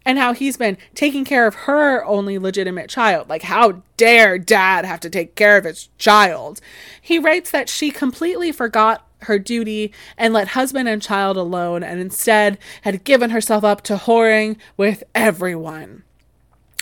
and 0.08 0.18
how 0.18 0.34
he's 0.34 0.55
been 0.55 0.78
taking 0.95 1.26
care 1.26 1.45
of 1.45 1.53
her 1.53 2.03
only 2.05 2.39
legitimate 2.39 2.89
child. 2.89 3.28
Like, 3.28 3.41
how 3.41 3.84
dare 3.97 4.39
dad 4.39 4.86
have 4.86 5.01
to 5.01 5.10
take 5.10 5.36
care 5.36 5.58
of 5.58 5.66
his 5.66 5.89
child? 5.97 6.62
He 7.01 7.20
writes 7.20 7.51
that 7.51 7.68
she 7.68 7.91
completely 7.91 8.53
forgot 8.53 9.05
her 9.24 9.38
duty 9.38 9.91
and 10.18 10.34
let 10.34 10.49
husband 10.49 10.88
and 10.88 11.01
child 11.01 11.36
alone 11.36 11.84
and 11.84 11.99
instead 11.99 12.58
had 12.84 13.03
given 13.03 13.32
herself 13.32 13.66
up 13.66 13.82
to 13.82 13.97
whoring 13.97 14.55
with 14.78 15.03
everyone. 15.14 16.03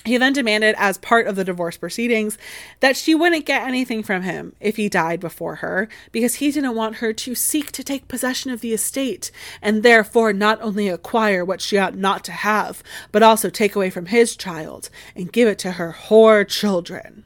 He 0.05 0.17
then 0.17 0.33
demanded, 0.33 0.75
as 0.77 0.99
part 0.99 1.25
of 1.25 1.35
the 1.35 1.43
divorce 1.43 1.77
proceedings, 1.77 2.37
that 2.79 2.95
she 2.95 3.15
wouldn't 3.15 3.47
get 3.47 3.67
anything 3.67 4.03
from 4.03 4.21
him 4.21 4.53
if 4.59 4.75
he 4.75 4.87
died 4.87 5.19
before 5.19 5.55
her, 5.55 5.89
because 6.11 6.35
he 6.35 6.51
didn't 6.51 6.75
want 6.75 6.97
her 6.97 7.11
to 7.11 7.33
seek 7.33 7.71
to 7.71 7.83
take 7.83 8.07
possession 8.07 8.51
of 8.51 8.61
the 8.61 8.73
estate, 8.73 9.31
and 9.63 9.81
therefore 9.81 10.31
not 10.31 10.61
only 10.61 10.87
acquire 10.87 11.43
what 11.43 11.59
she 11.59 11.79
ought 11.79 11.95
not 11.95 12.23
to 12.25 12.31
have, 12.31 12.83
but 13.11 13.23
also 13.23 13.49
take 13.49 13.75
away 13.75 13.89
from 13.89 14.05
his 14.05 14.35
child 14.35 14.91
and 15.15 15.33
give 15.33 15.47
it 15.47 15.57
to 15.59 15.71
her 15.71 15.95
whore 16.07 16.47
children. 16.47 17.25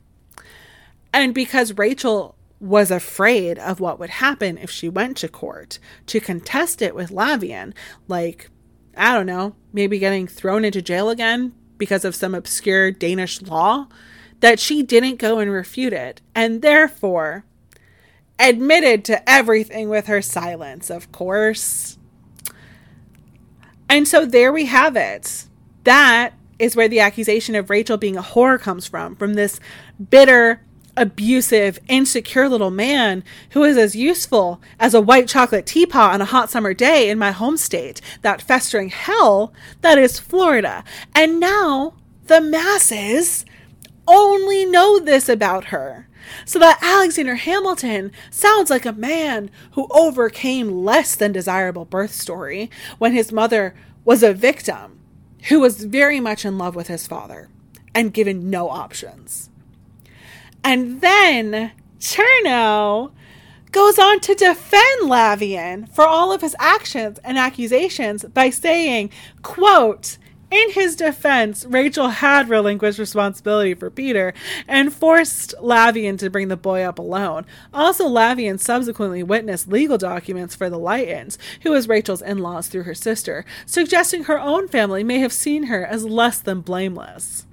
And 1.13 1.33
because 1.33 1.77
Rachel 1.77 2.35
was 2.61 2.91
afraid 2.91 3.59
of 3.59 3.81
what 3.81 3.99
would 3.99 4.09
happen 4.09 4.57
if 4.57 4.71
she 4.71 4.87
went 4.87 5.17
to 5.17 5.27
court 5.27 5.79
to 6.05 6.21
contest 6.21 6.81
it 6.81 6.95
with 6.95 7.09
Lavien, 7.09 7.73
like, 8.07 8.49
I 8.95 9.13
don't 9.13 9.25
know, 9.25 9.55
maybe 9.73 9.99
getting 9.99 10.27
thrown 10.27 10.63
into 10.63 10.81
jail 10.81 11.09
again 11.09 11.53
because 11.79 12.05
of 12.05 12.13
some 12.13 12.35
obscure 12.35 12.91
Danish 12.91 13.41
law, 13.41 13.87
that 14.41 14.59
she 14.59 14.83
didn't 14.83 15.17
go 15.17 15.39
and 15.39 15.51
refute 15.51 15.93
it, 15.93 16.21
and 16.35 16.61
therefore 16.61 17.43
admitted 18.37 19.03
to 19.05 19.27
everything 19.29 19.89
with 19.89 20.05
her 20.05 20.21
silence, 20.21 20.91
of 20.91 21.11
course. 21.11 21.97
And 23.89 24.07
so 24.07 24.25
there 24.25 24.53
we 24.53 24.65
have 24.65 24.95
it. 24.95 25.45
That 25.83 26.33
is 26.59 26.75
where 26.75 26.87
the 26.87 26.99
accusation 26.99 27.55
of 27.55 27.69
Rachel 27.69 27.97
being 27.97 28.17
a 28.17 28.21
whore 28.21 28.59
comes 28.59 28.85
from, 28.85 29.15
from 29.15 29.33
this 29.33 29.59
bitter, 30.09 30.61
abusive, 30.99 31.79
insecure 31.87 32.49
little 32.49 32.69
man 32.69 33.23
who 33.51 33.63
is 33.63 33.77
as 33.77 33.95
useful 33.95 34.61
as 34.79 34.93
a 34.93 35.01
white 35.01 35.27
chocolate 35.27 35.65
teapot 35.65 36.13
on 36.13 36.21
a 36.21 36.25
hot 36.25 36.49
summer 36.49 36.73
day 36.73 37.09
in 37.09 37.17
my 37.17 37.31
home 37.31 37.57
state, 37.57 38.01
that 38.21 38.41
festering 38.41 38.89
hell 38.89 39.53
that 39.81 39.97
is 39.97 40.19
Florida. 40.19 40.83
And 41.15 41.39
now 41.39 41.93
the 42.27 42.41
masses 42.41 43.45
only 44.07 44.65
know 44.65 44.99
this 44.99 45.29
about 45.29 45.65
her. 45.65 46.07
So 46.45 46.59
that 46.59 46.79
Alexander 46.81 47.35
Hamilton 47.35 48.11
sounds 48.29 48.69
like 48.69 48.85
a 48.85 48.93
man 48.93 49.49
who 49.71 49.87
overcame 49.89 50.83
less 50.83 51.15
than 51.15 51.31
desirable 51.31 51.85
birth 51.85 52.13
story 52.13 52.69
when 52.99 53.13
his 53.13 53.31
mother 53.31 53.73
was 54.05 54.21
a 54.21 54.33
victim 54.33 54.99
who 55.47 55.59
was 55.59 55.85
very 55.85 56.19
much 56.19 56.45
in 56.45 56.57
love 56.57 56.75
with 56.75 56.87
his 56.87 57.07
father 57.07 57.49
and 57.95 58.13
given 58.13 58.49
no 58.49 58.69
options. 58.69 59.49
And 60.63 61.01
then 61.01 61.71
Chernow 61.99 63.11
goes 63.71 63.99
on 63.99 64.19
to 64.21 64.33
defend 64.33 65.09
Lavien 65.09 65.87
for 65.89 66.05
all 66.05 66.31
of 66.31 66.41
his 66.41 66.55
actions 66.59 67.19
and 67.23 67.37
accusations 67.37 68.25
by 68.25 68.49
saying, 68.49 69.11
quote, 69.41 70.17
in 70.51 70.71
his 70.71 70.95
defense, 70.95 71.63
Rachel 71.65 72.09
had 72.09 72.49
relinquished 72.49 72.97
responsibility 72.97 73.75
for 73.75 73.91
Peter 73.91 74.33
and 74.67 74.91
forced 74.91 75.53
Lavien 75.61 76.17
to 76.17 76.29
bring 76.31 76.47
the 76.47 76.57
boy 76.57 76.81
up 76.81 76.97
alone. 76.97 77.45
Also, 77.71 78.07
Lavien 78.07 78.59
subsequently 78.59 79.21
witnessed 79.21 79.67
legal 79.67 79.99
documents 79.99 80.55
for 80.55 80.67
the 80.67 80.79
Lyttons, 80.79 81.37
who 81.61 81.71
was 81.71 81.87
Rachel's 81.87 82.23
in 82.23 82.39
laws 82.39 82.67
through 82.67 82.83
her 82.83 82.95
sister, 82.95 83.45
suggesting 83.67 84.23
her 84.23 84.39
own 84.39 84.67
family 84.67 85.03
may 85.03 85.19
have 85.19 85.33
seen 85.33 85.63
her 85.63 85.85
as 85.85 86.03
less 86.03 86.39
than 86.39 86.61
blameless. 86.61 87.45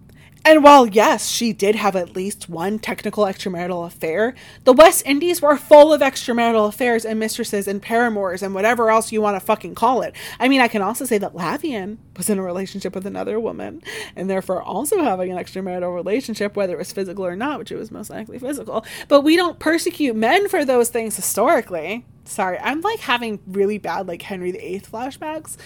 And 0.47 0.63
while, 0.63 0.87
yes, 0.87 1.29
she 1.29 1.53
did 1.53 1.75
have 1.75 1.97
at 1.97 2.15
least 2.15 2.49
one 2.49 2.79
technical 2.79 3.25
extramarital 3.25 3.85
affair, 3.85 4.33
the 4.63 4.73
West 4.73 5.03
Indies 5.05 5.43
were 5.43 5.57
full 5.57 5.93
of 5.93 6.01
extramarital 6.01 6.69
affairs 6.69 7.05
and 7.05 7.19
mistresses 7.19 7.67
and 7.67 7.83
paramours 7.83 8.45
and 8.45 8.55
whatever 8.55 8.89
else 8.89 9.11
you 9.11 9.21
want 9.21 9.35
to 9.35 9.45
fucking 9.45 9.75
call 9.75 10.03
it. 10.03 10.15
I 10.39 10.47
mean, 10.47 10.61
I 10.61 10.69
can 10.69 10.83
also 10.83 11.05
say 11.05 11.19
that 11.19 11.35
Lavien 11.35 11.97
was 12.17 12.31
in 12.31 12.39
a 12.39 12.45
relationship 12.45 12.95
with 12.95 13.09
another 13.09 13.41
woman 13.41 13.83
and 14.15 14.31
therefore 14.31 14.63
also 14.63 15.03
having 15.03 15.33
an 15.33 15.37
extramarital 15.37 15.93
relationship, 15.93 16.55
whether 16.55 16.75
it 16.75 16.79
was 16.79 16.93
physical 16.93 17.27
or 17.27 17.35
not, 17.35 17.59
which 17.59 17.73
it 17.73 17.77
was 17.77 17.91
most 17.91 18.11
likely 18.11 18.39
physical. 18.39 18.85
But 19.09 19.23
we 19.23 19.35
don't 19.35 19.59
persecute 19.59 20.15
men 20.15 20.49
for 20.49 20.65
those 20.65 20.91
things 20.91 21.17
historically. 21.17 22.07
Sorry, 22.25 22.57
I'm 22.61 22.83
like 22.83 23.01
having 23.01 23.41
really 23.49 23.79
bad, 23.79 24.07
like 24.07 24.23
Henry 24.23 24.53
VIII 24.53 24.81
flashbacks 24.81 25.57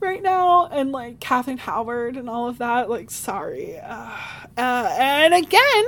right 0.00 0.22
now 0.22 0.66
and 0.66 0.92
like 0.92 1.20
Catherine 1.20 1.58
Howard 1.58 2.16
and 2.16 2.28
all 2.28 2.48
of 2.48 2.58
that. 2.58 2.88
Like, 2.88 3.10
sorry. 3.10 3.78
Uh, 3.78 4.16
uh, 4.56 4.96
and 4.98 5.34
again, 5.34 5.84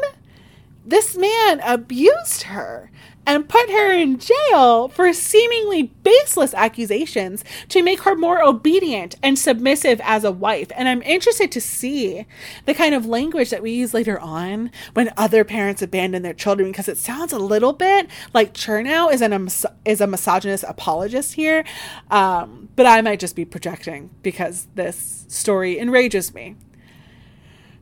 this 0.84 1.16
man 1.16 1.61
abused 1.61 2.44
her 2.44 2.90
and 3.29 3.47
put 3.47 3.68
her 3.68 3.93
in 3.93 4.18
jail 4.18 4.89
for 4.89 5.12
seemingly 5.12 5.83
baseless 5.83 6.55
accusations 6.55 7.45
to 7.68 7.83
make 7.83 8.01
her 8.01 8.16
more 8.16 8.43
obedient 8.43 9.16
and 9.22 9.39
submissive 9.39 10.01
as 10.03 10.24
a 10.24 10.33
wife. 10.33 10.68
And 10.74 10.89
I'm 10.89 11.03
interested 11.03 11.53
to 11.53 11.61
see 11.61 12.24
the 12.64 12.72
kind 12.72 12.95
of 12.95 13.05
language 13.05 13.51
that 13.51 13.62
we 13.62 13.72
use 13.72 13.93
later 13.93 14.18
on 14.18 14.70
when 14.95 15.12
other 15.18 15.45
parents 15.45 15.83
abandon 15.83 16.22
their 16.22 16.33
children 16.33 16.70
because 16.70 16.89
it 16.89 16.97
sounds 16.97 17.35
a 17.35 17.39
little 17.39 17.74
bit 17.74 18.09
like 18.33 18.55
Chernow 18.55 19.12
is 19.12 19.20
an 19.20 19.49
is 19.85 20.01
a 20.01 20.07
misogynist 20.07 20.64
apologist 20.66 21.35
here. 21.35 21.64
Um, 22.11 22.70
but 22.76 22.87
I 22.87 23.03
might 23.03 23.20
just 23.20 23.37
be 23.37 23.45
projecting 23.45 24.09
because 24.22 24.68
this 24.74 25.26
story 25.29 25.79
enrages 25.79 26.33
me. 26.33 26.57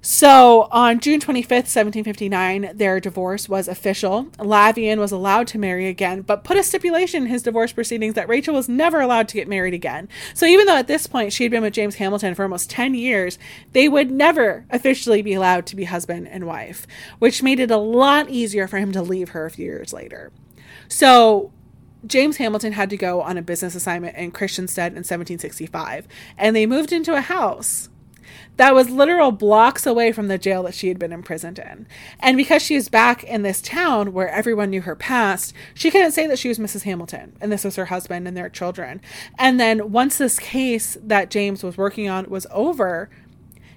So 0.09 0.69
on 0.71 1.01
June 1.01 1.19
25th, 1.19 1.67
1759, 1.67 2.77
their 2.77 3.01
divorce 3.01 3.49
was 3.49 3.67
official. 3.67 4.27
Lavien 4.39 4.99
was 4.99 5.11
allowed 5.11 5.49
to 5.49 5.59
marry 5.59 5.89
again, 5.89 6.23
but 6.23 6.45
put 6.45 6.57
a 6.57 6.63
stipulation 6.63 7.25
in 7.25 7.29
his 7.29 7.43
divorce 7.43 7.73
proceedings 7.73 8.15
that 8.15 8.29
Rachel 8.29 8.55
was 8.55 8.69
never 8.69 9.01
allowed 9.01 9.27
to 9.27 9.35
get 9.35 9.49
married 9.49 9.75
again. 9.75 10.09
So 10.33 10.47
even 10.47 10.67
though 10.67 10.77
at 10.77 10.87
this 10.87 11.09
point 11.09 11.33
she 11.33 11.43
had 11.43 11.51
been 11.51 11.65
with 11.65 11.73
James 11.73 11.97
Hamilton 11.97 12.37
for 12.37 12.45
almost 12.45 12.71
10 12.71 12.95
years, 12.95 13.37
they 13.73 13.89
would 13.89 14.13
never 14.13 14.65
officially 14.71 15.23
be 15.23 15.35
allowed 15.35 15.67
to 15.67 15.77
be 15.77 15.83
husband 15.83 16.29
and 16.29 16.47
wife, 16.47 16.87
which 17.19 17.43
made 17.43 17.59
it 17.59 17.73
a 17.73 17.77
lot 17.77 18.31
easier 18.31 18.69
for 18.69 18.79
him 18.79 18.93
to 18.93 19.03
leave 19.03 19.31
her 19.31 19.45
a 19.45 19.51
few 19.51 19.65
years 19.65 19.93
later. 19.93 20.31
So 20.87 21.51
James 22.07 22.37
Hamilton 22.37 22.75
had 22.75 22.91
to 22.91 22.97
go 22.97 23.23
on 23.23 23.39
a 23.39 23.43
business 23.43 23.75
assignment 23.75 24.17
in 24.17 24.31
Christiansted 24.31 24.93
in 24.93 25.03
1765, 25.03 26.07
and 26.39 26.55
they 26.55 26.65
moved 26.65 26.93
into 26.93 27.13
a 27.13 27.21
house 27.21 27.89
that 28.57 28.75
was 28.75 28.89
literal 28.91 29.33
blocks 29.33 29.87
away 29.87 30.13
from 30.13 30.29
the 30.29 30.39
jail 30.39 30.63
that 30.63 30.75
she 30.75 30.89
had 30.89 30.99
been 30.99 31.13
imprisoned 31.13 31.59
in. 31.59 31.87
And 32.21 32.37
because 32.37 32.63
she 32.63 32.75
was 32.75 32.89
back 32.89 33.23
in 33.25 33.43
this 33.43 33.61
town 33.61 34.13
where 34.13 34.29
everyone 34.29 34.71
knew 34.71 34.83
her 34.83 34.97
past, 34.97 35.53
she 35.75 35.91
couldn't 35.91 36.13
say 36.13 36.27
that 36.27 36.39
she 36.39 36.49
was 36.49 36.59
Mrs. 36.59 36.83
Hamilton 36.83 37.37
and 37.41 37.53
this 37.53 37.65
was 37.65 37.77
her 37.77 37.87
husband 37.87 38.27
and 38.27 38.37
their 38.37 38.49
children. 38.49 39.01
And 39.39 39.61
then 39.61 39.93
once 39.93 40.19
this 40.19 40.39
case 40.39 40.97
that 41.03 41.31
James 41.31 41.63
was 41.63 41.77
working 41.77 42.09
on 42.09 42.29
was 42.29 42.47
over, 42.51 43.11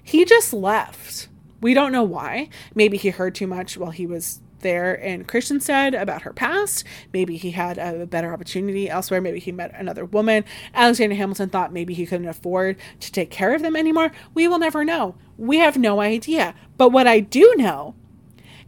he 0.02 0.24
just 0.24 0.52
left. 0.52 1.28
We 1.60 1.74
don't 1.74 1.92
know 1.92 2.02
why. 2.02 2.48
Maybe 2.74 2.96
he 2.96 3.10
heard 3.10 3.34
too 3.34 3.46
much 3.46 3.76
while 3.76 3.90
he 3.90 4.06
was 4.06 4.40
there 4.60 4.94
in 4.94 5.24
Christiansted 5.24 6.00
about 6.00 6.22
her 6.22 6.32
past. 6.32 6.84
Maybe 7.12 7.36
he 7.36 7.50
had 7.50 7.78
a 7.78 8.06
better 8.06 8.32
opportunity 8.32 8.88
elsewhere. 8.88 9.20
Maybe 9.20 9.40
he 9.40 9.52
met 9.52 9.72
another 9.74 10.04
woman. 10.04 10.44
Alexander 10.74 11.16
Hamilton 11.16 11.48
thought 11.48 11.72
maybe 11.72 11.94
he 11.94 12.06
couldn't 12.06 12.28
afford 12.28 12.76
to 13.00 13.12
take 13.12 13.30
care 13.30 13.54
of 13.54 13.62
them 13.62 13.76
anymore. 13.76 14.12
We 14.34 14.48
will 14.48 14.58
never 14.58 14.84
know. 14.84 15.16
We 15.36 15.58
have 15.58 15.76
no 15.76 16.00
idea. 16.00 16.54
But 16.76 16.90
what 16.90 17.06
I 17.06 17.20
do 17.20 17.54
know 17.56 17.94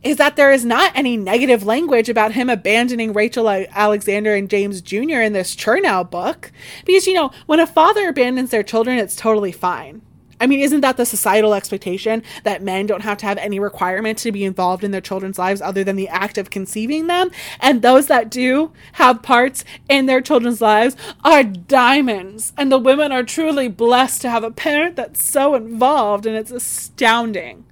is 0.02 0.16
that 0.16 0.34
there 0.34 0.50
is 0.50 0.64
not 0.64 0.90
any 0.96 1.16
negative 1.16 1.64
language 1.64 2.08
about 2.08 2.32
him 2.32 2.50
abandoning 2.50 3.12
Rachel 3.12 3.48
Alexander 3.48 4.34
and 4.34 4.50
James 4.50 4.80
Jr. 4.80 5.20
in 5.20 5.32
this 5.32 5.54
Chernow 5.54 6.10
book. 6.10 6.50
Because, 6.84 7.06
you 7.06 7.14
know, 7.14 7.30
when 7.46 7.60
a 7.60 7.66
father 7.68 8.08
abandons 8.08 8.50
their 8.50 8.64
children, 8.64 8.98
it's 8.98 9.14
totally 9.14 9.52
fine. 9.52 10.02
I 10.42 10.46
mean, 10.48 10.58
isn't 10.58 10.80
that 10.80 10.96
the 10.96 11.06
societal 11.06 11.54
expectation 11.54 12.24
that 12.42 12.62
men 12.62 12.86
don't 12.86 13.02
have 13.02 13.16
to 13.18 13.26
have 13.26 13.38
any 13.38 13.60
requirement 13.60 14.18
to 14.18 14.32
be 14.32 14.44
involved 14.44 14.82
in 14.82 14.90
their 14.90 15.00
children's 15.00 15.38
lives 15.38 15.62
other 15.62 15.84
than 15.84 15.94
the 15.94 16.08
act 16.08 16.36
of 16.36 16.50
conceiving 16.50 17.06
them? 17.06 17.30
And 17.60 17.80
those 17.80 18.08
that 18.08 18.28
do 18.28 18.72
have 18.94 19.22
parts 19.22 19.64
in 19.88 20.06
their 20.06 20.20
children's 20.20 20.60
lives 20.60 20.96
are 21.22 21.44
diamonds. 21.44 22.52
And 22.58 22.72
the 22.72 22.78
women 22.78 23.12
are 23.12 23.22
truly 23.22 23.68
blessed 23.68 24.20
to 24.22 24.30
have 24.30 24.42
a 24.42 24.50
parent 24.50 24.96
that's 24.96 25.24
so 25.24 25.54
involved, 25.54 26.26
and 26.26 26.36
it's 26.36 26.50
astounding. 26.50 27.64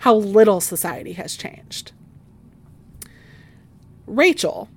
how 0.00 0.14
little 0.14 0.60
society 0.60 1.12
has 1.12 1.36
changed. 1.36 1.92
Rachel, 4.06 4.68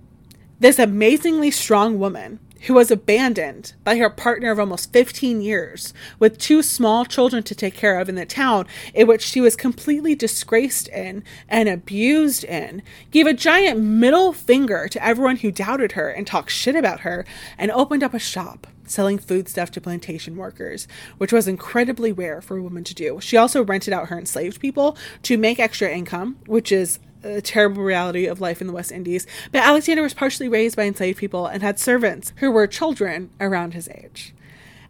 this 0.59 0.79
amazingly 0.79 1.49
strong 1.49 1.97
woman 1.97 2.39
who 2.63 2.73
was 2.73 2.91
abandoned 2.91 3.73
by 3.83 3.97
her 3.97 4.09
partner 4.09 4.51
of 4.51 4.59
almost 4.59 4.93
15 4.93 5.41
years 5.41 5.93
with 6.19 6.37
two 6.37 6.61
small 6.61 7.05
children 7.05 7.43
to 7.43 7.55
take 7.55 7.73
care 7.73 7.99
of 7.99 8.09
in 8.09 8.15
the 8.15 8.25
town 8.25 8.65
in 8.93 9.07
which 9.07 9.21
she 9.21 9.41
was 9.41 9.55
completely 9.55 10.15
disgraced 10.15 10.87
in 10.89 11.23
and 11.49 11.67
abused 11.67 12.43
in, 12.43 12.81
gave 13.11 13.27
a 13.27 13.33
giant 13.33 13.79
middle 13.79 14.33
finger 14.33 14.87
to 14.87 15.03
everyone 15.03 15.37
who 15.37 15.51
doubted 15.51 15.93
her 15.93 16.09
and 16.09 16.25
talked 16.25 16.51
shit 16.51 16.75
about 16.75 17.01
her, 17.01 17.25
and 17.57 17.71
opened 17.71 18.03
up 18.03 18.13
a 18.13 18.19
shop 18.19 18.67
selling 18.85 19.17
foodstuff 19.17 19.71
to 19.71 19.81
plantation 19.81 20.35
workers, 20.35 20.87
which 21.17 21.33
was 21.33 21.47
incredibly 21.47 22.11
rare 22.11 22.41
for 22.41 22.57
a 22.57 22.63
woman 22.63 22.83
to 22.83 22.93
do. 22.93 23.19
She 23.21 23.37
also 23.37 23.63
rented 23.63 23.93
out 23.93 24.09
her 24.09 24.17
enslaved 24.17 24.59
people 24.59 24.97
to 25.23 25.37
make 25.37 25.59
extra 25.59 25.89
income, 25.89 26.37
which 26.45 26.71
is 26.71 26.99
a 27.23 27.41
terrible 27.41 27.83
reality 27.83 28.25
of 28.25 28.41
life 28.41 28.61
in 28.61 28.67
the 28.67 28.73
West 28.73 28.91
Indies. 28.91 29.25
But 29.51 29.63
Alexander 29.63 30.03
was 30.03 30.13
partially 30.13 30.49
raised 30.49 30.75
by 30.75 30.83
enslaved 30.83 31.17
people 31.17 31.45
and 31.45 31.63
had 31.63 31.79
servants 31.79 32.33
who 32.37 32.51
were 32.51 32.67
children 32.67 33.29
around 33.39 33.73
his 33.73 33.89
age. 33.89 34.33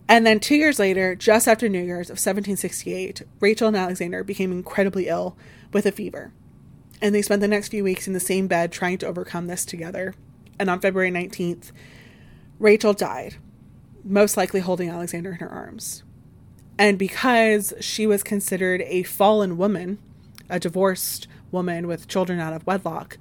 And 0.07 0.25
then 0.25 0.39
two 0.39 0.55
years 0.55 0.79
later, 0.79 1.15
just 1.15 1.47
after 1.47 1.69
New 1.69 1.81
Year's 1.81 2.09
of 2.09 2.15
1768, 2.15 3.23
Rachel 3.39 3.69
and 3.69 3.77
Alexander 3.77 4.23
became 4.23 4.51
incredibly 4.51 5.07
ill 5.07 5.38
with 5.71 5.86
a 5.86 5.91
fever. 5.91 6.31
And 7.01 7.15
they 7.15 7.21
spent 7.21 7.41
the 7.41 7.47
next 7.47 7.69
few 7.69 7.84
weeks 7.84 8.07
in 8.07 8.13
the 8.13 8.19
same 8.19 8.47
bed 8.47 8.71
trying 8.71 8.97
to 8.99 9.07
overcome 9.07 9.47
this 9.47 9.65
together. 9.65 10.13
And 10.59 10.69
on 10.69 10.79
February 10.79 11.11
19th, 11.11 11.71
Rachel 12.59 12.93
died 12.93 13.36
most 14.03 14.36
likely 14.36 14.59
holding 14.59 14.89
Alexander 14.89 15.31
in 15.31 15.38
her 15.38 15.49
arms. 15.49 16.03
And 16.77 16.99
because 16.99 17.73
she 17.79 18.05
was 18.05 18.23
considered 18.23 18.81
a 18.81 19.03
fallen 19.03 19.57
woman, 19.57 19.99
a 20.49 20.59
divorced 20.59 21.27
woman 21.54 21.88
with 21.88 22.08
children 22.08 22.39
out 22.39 22.54
of 22.54 22.66
wedlock, 22.68 23.18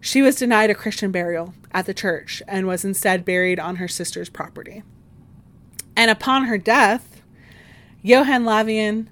she 0.00 0.20
was 0.22 0.36
denied 0.36 0.70
a 0.70 0.74
Christian 0.74 1.10
burial 1.10 1.54
at 1.72 1.86
the 1.86 1.94
church 1.94 2.42
and 2.46 2.66
was 2.66 2.84
instead 2.84 3.24
buried 3.24 3.58
on 3.58 3.76
her 3.76 3.88
sister's 3.88 4.28
property. 4.28 4.82
And 5.96 6.10
upon 6.10 6.44
her 6.44 6.58
death, 6.58 7.22
Johann 8.02 8.44
Lavien 8.44 9.08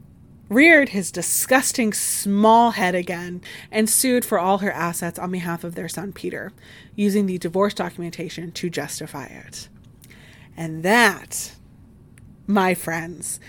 reared 0.51 0.91
his 0.91 1.11
disgusting 1.11 1.93
small 1.95 2.73
head 2.73 2.95
again 2.95 3.41
and 3.71 3.89
sued 3.89 4.25
for 4.25 4.39
all 4.39 4.59
her 4.59 4.71
assets 4.71 5.19
on 5.19 5.31
behalf 5.31 5.65
of 5.65 5.75
their 5.75 5.89
son 5.89 6.13
Peter, 6.13 6.53
using 6.95 7.25
the 7.25 7.39
divorce 7.39 7.73
documentation 7.73 8.53
to 8.53 8.69
justify 8.69 9.25
it. 9.25 9.69
And 10.55 10.83
that, 10.83 11.55
my 12.47 12.75
friends, 12.75 13.41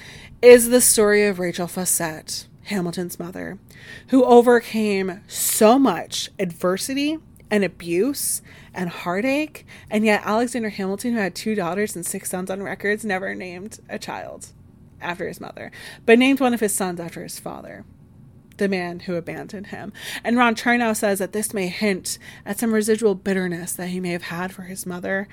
is 0.41 0.70
the 0.70 0.80
story 0.80 1.26
of 1.26 1.39
Rachel 1.39 1.68
Faucette, 1.68 2.47
Hamilton's 2.64 3.20
mother, 3.20 3.59
who 4.07 4.24
overcame 4.24 5.22
so 5.28 5.78
much 5.78 6.30
adversity 6.39 7.18
and 7.51 7.64
abuse 7.64 8.41
and 8.74 8.89
heartache, 8.89 9.66
and 9.89 10.05
yet 10.05 10.22
Alexander 10.26 10.70
Hamilton, 10.70 11.14
who 11.14 11.20
had 11.20 11.36
two 11.36 11.55
daughters 11.55 11.95
and 11.95 12.05
six 12.05 12.30
sons 12.30 12.49
on 12.49 12.64
records, 12.64 13.05
never 13.05 13.36
named 13.36 13.80
a 13.89 13.99
child 13.99 14.47
after 15.01 15.28
his 15.28 15.41
mother, 15.41 15.72
but 16.05 16.18
named 16.18 16.39
one 16.39 16.53
of 16.53 16.59
his 16.59 16.74
sons 16.74 16.99
after 16.99 17.24
his 17.24 17.39
father 17.39 17.86
the 18.57 18.70
man 18.70 18.99
who 19.01 19.16
abandoned 19.16 19.68
him. 19.68 19.91
And 20.24 20.38
Ron 20.38 20.53
Chernow 20.53 20.95
says 20.95 21.18
that 21.18 21.34
this 21.34 21.55
may 21.55 21.70
hint 21.70 22.20
at 22.45 22.59
some 22.59 22.72
residual 22.72 23.16
bitterness 23.16 23.74
that 23.74 23.88
he 23.88 23.99
may 23.99 24.11
have 24.11 24.24
had 24.24 24.53
for 24.53 24.61
his 24.61 24.86
mother 24.86 25.28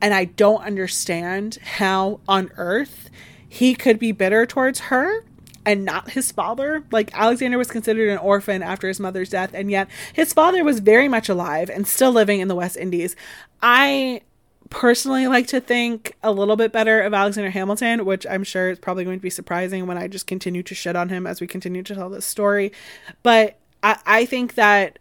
and 0.00 0.14
I 0.14 0.24
don't 0.24 0.62
understand 0.62 1.58
how 1.62 2.20
on 2.26 2.50
earth 2.56 3.10
he 3.48 3.74
could 3.74 3.98
be 3.98 4.12
bitter 4.12 4.46
towards 4.46 4.80
her 4.80 5.24
and 5.66 5.84
not 5.84 6.10
his 6.10 6.32
father. 6.32 6.84
Like 6.90 7.10
Alexander 7.14 7.58
was 7.58 7.70
considered 7.70 8.08
an 8.08 8.18
orphan 8.18 8.62
after 8.62 8.88
his 8.88 9.00
mother's 9.00 9.30
death, 9.30 9.50
and 9.54 9.70
yet 9.70 9.88
his 10.12 10.32
father 10.32 10.64
was 10.64 10.80
very 10.80 11.08
much 11.08 11.28
alive 11.28 11.70
and 11.70 11.86
still 11.86 12.12
living 12.12 12.40
in 12.40 12.48
the 12.48 12.54
West 12.54 12.76
Indies. 12.76 13.16
I 13.62 14.22
personally 14.70 15.26
like 15.26 15.48
to 15.48 15.60
think 15.60 16.16
a 16.22 16.30
little 16.30 16.56
bit 16.56 16.72
better 16.72 17.00
of 17.00 17.12
Alexander 17.12 17.50
Hamilton, 17.50 18.04
which 18.04 18.26
I'm 18.26 18.44
sure 18.44 18.70
is 18.70 18.78
probably 18.78 19.04
going 19.04 19.18
to 19.18 19.22
be 19.22 19.30
surprising 19.30 19.86
when 19.86 19.98
I 19.98 20.06
just 20.08 20.26
continue 20.26 20.62
to 20.62 20.74
shit 20.74 20.96
on 20.96 21.08
him 21.08 21.26
as 21.26 21.40
we 21.40 21.46
continue 21.46 21.82
to 21.82 21.94
tell 21.94 22.08
this 22.08 22.24
story. 22.24 22.72
But 23.22 23.58
I, 23.82 23.98
I 24.06 24.26
think 24.26 24.54
that 24.54 24.98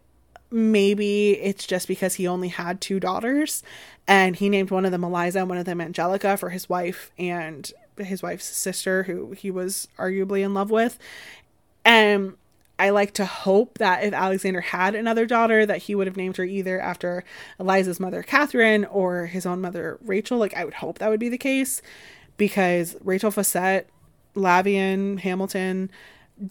maybe 0.52 1.32
it's 1.34 1.68
just 1.68 1.88
because 1.88 2.16
he 2.16 2.28
only 2.28 2.48
had 2.48 2.82
two 2.82 3.00
daughters 3.00 3.62
and 4.08 4.36
he 4.36 4.50
named 4.50 4.72
one 4.72 4.86
of 4.86 4.92
them 4.92 5.04
Eliza 5.04 5.40
and 5.40 5.50
one 5.50 5.60
of 5.60 5.66
them 5.66 5.80
Angelica 5.80 6.36
for 6.38 6.50
his 6.50 6.68
wife 6.68 7.12
and 7.20 7.72
his 8.06 8.24
wife's 8.24 8.46
sister 8.46 9.04
who 9.04 9.32
he 9.32 9.52
was 9.52 9.88
arguably 9.98 10.44
in 10.44 10.54
love 10.54 10.72
with. 10.72 10.98
And 11.86 12.36
I 12.80 12.92
like 12.92 13.14
to 13.16 13.26
hope 13.26 13.78
that 13.78 14.04
if 14.04 14.14
Alexander 14.14 14.62
had 14.62 14.96
another 14.96 15.26
daughter 15.26 15.66
that 15.66 15.80
he 15.80 15.96
would 15.96 16.08
have 16.08 16.16
named 16.16 16.38
her 16.38 16.46
either 16.46 16.80
after 16.80 17.26
Eliza's 17.60 18.00
mother 18.00 18.24
Catherine 18.24 18.86
or 18.86 19.26
his 19.26 19.46
own 19.46 19.60
mother 19.60 20.00
Rachel. 20.02 20.38
Like 20.38 20.54
I 20.56 20.64
would 20.64 20.76
hope 20.76 21.00
that 21.00 21.10
would 21.10 21.20
be 21.20 21.30
the 21.30 21.38
case 21.38 21.82
because 22.38 22.96
Rachel 23.04 23.32
Faucette, 23.32 23.86
Lavien, 24.34 25.20
Hamilton 25.20 25.92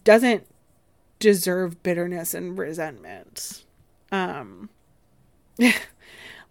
doesn't 0.05 0.47
deserve 1.19 1.83
bitterness 1.83 2.35
and 2.35 2.59
resentment. 2.59 3.65
Um, 4.13 4.69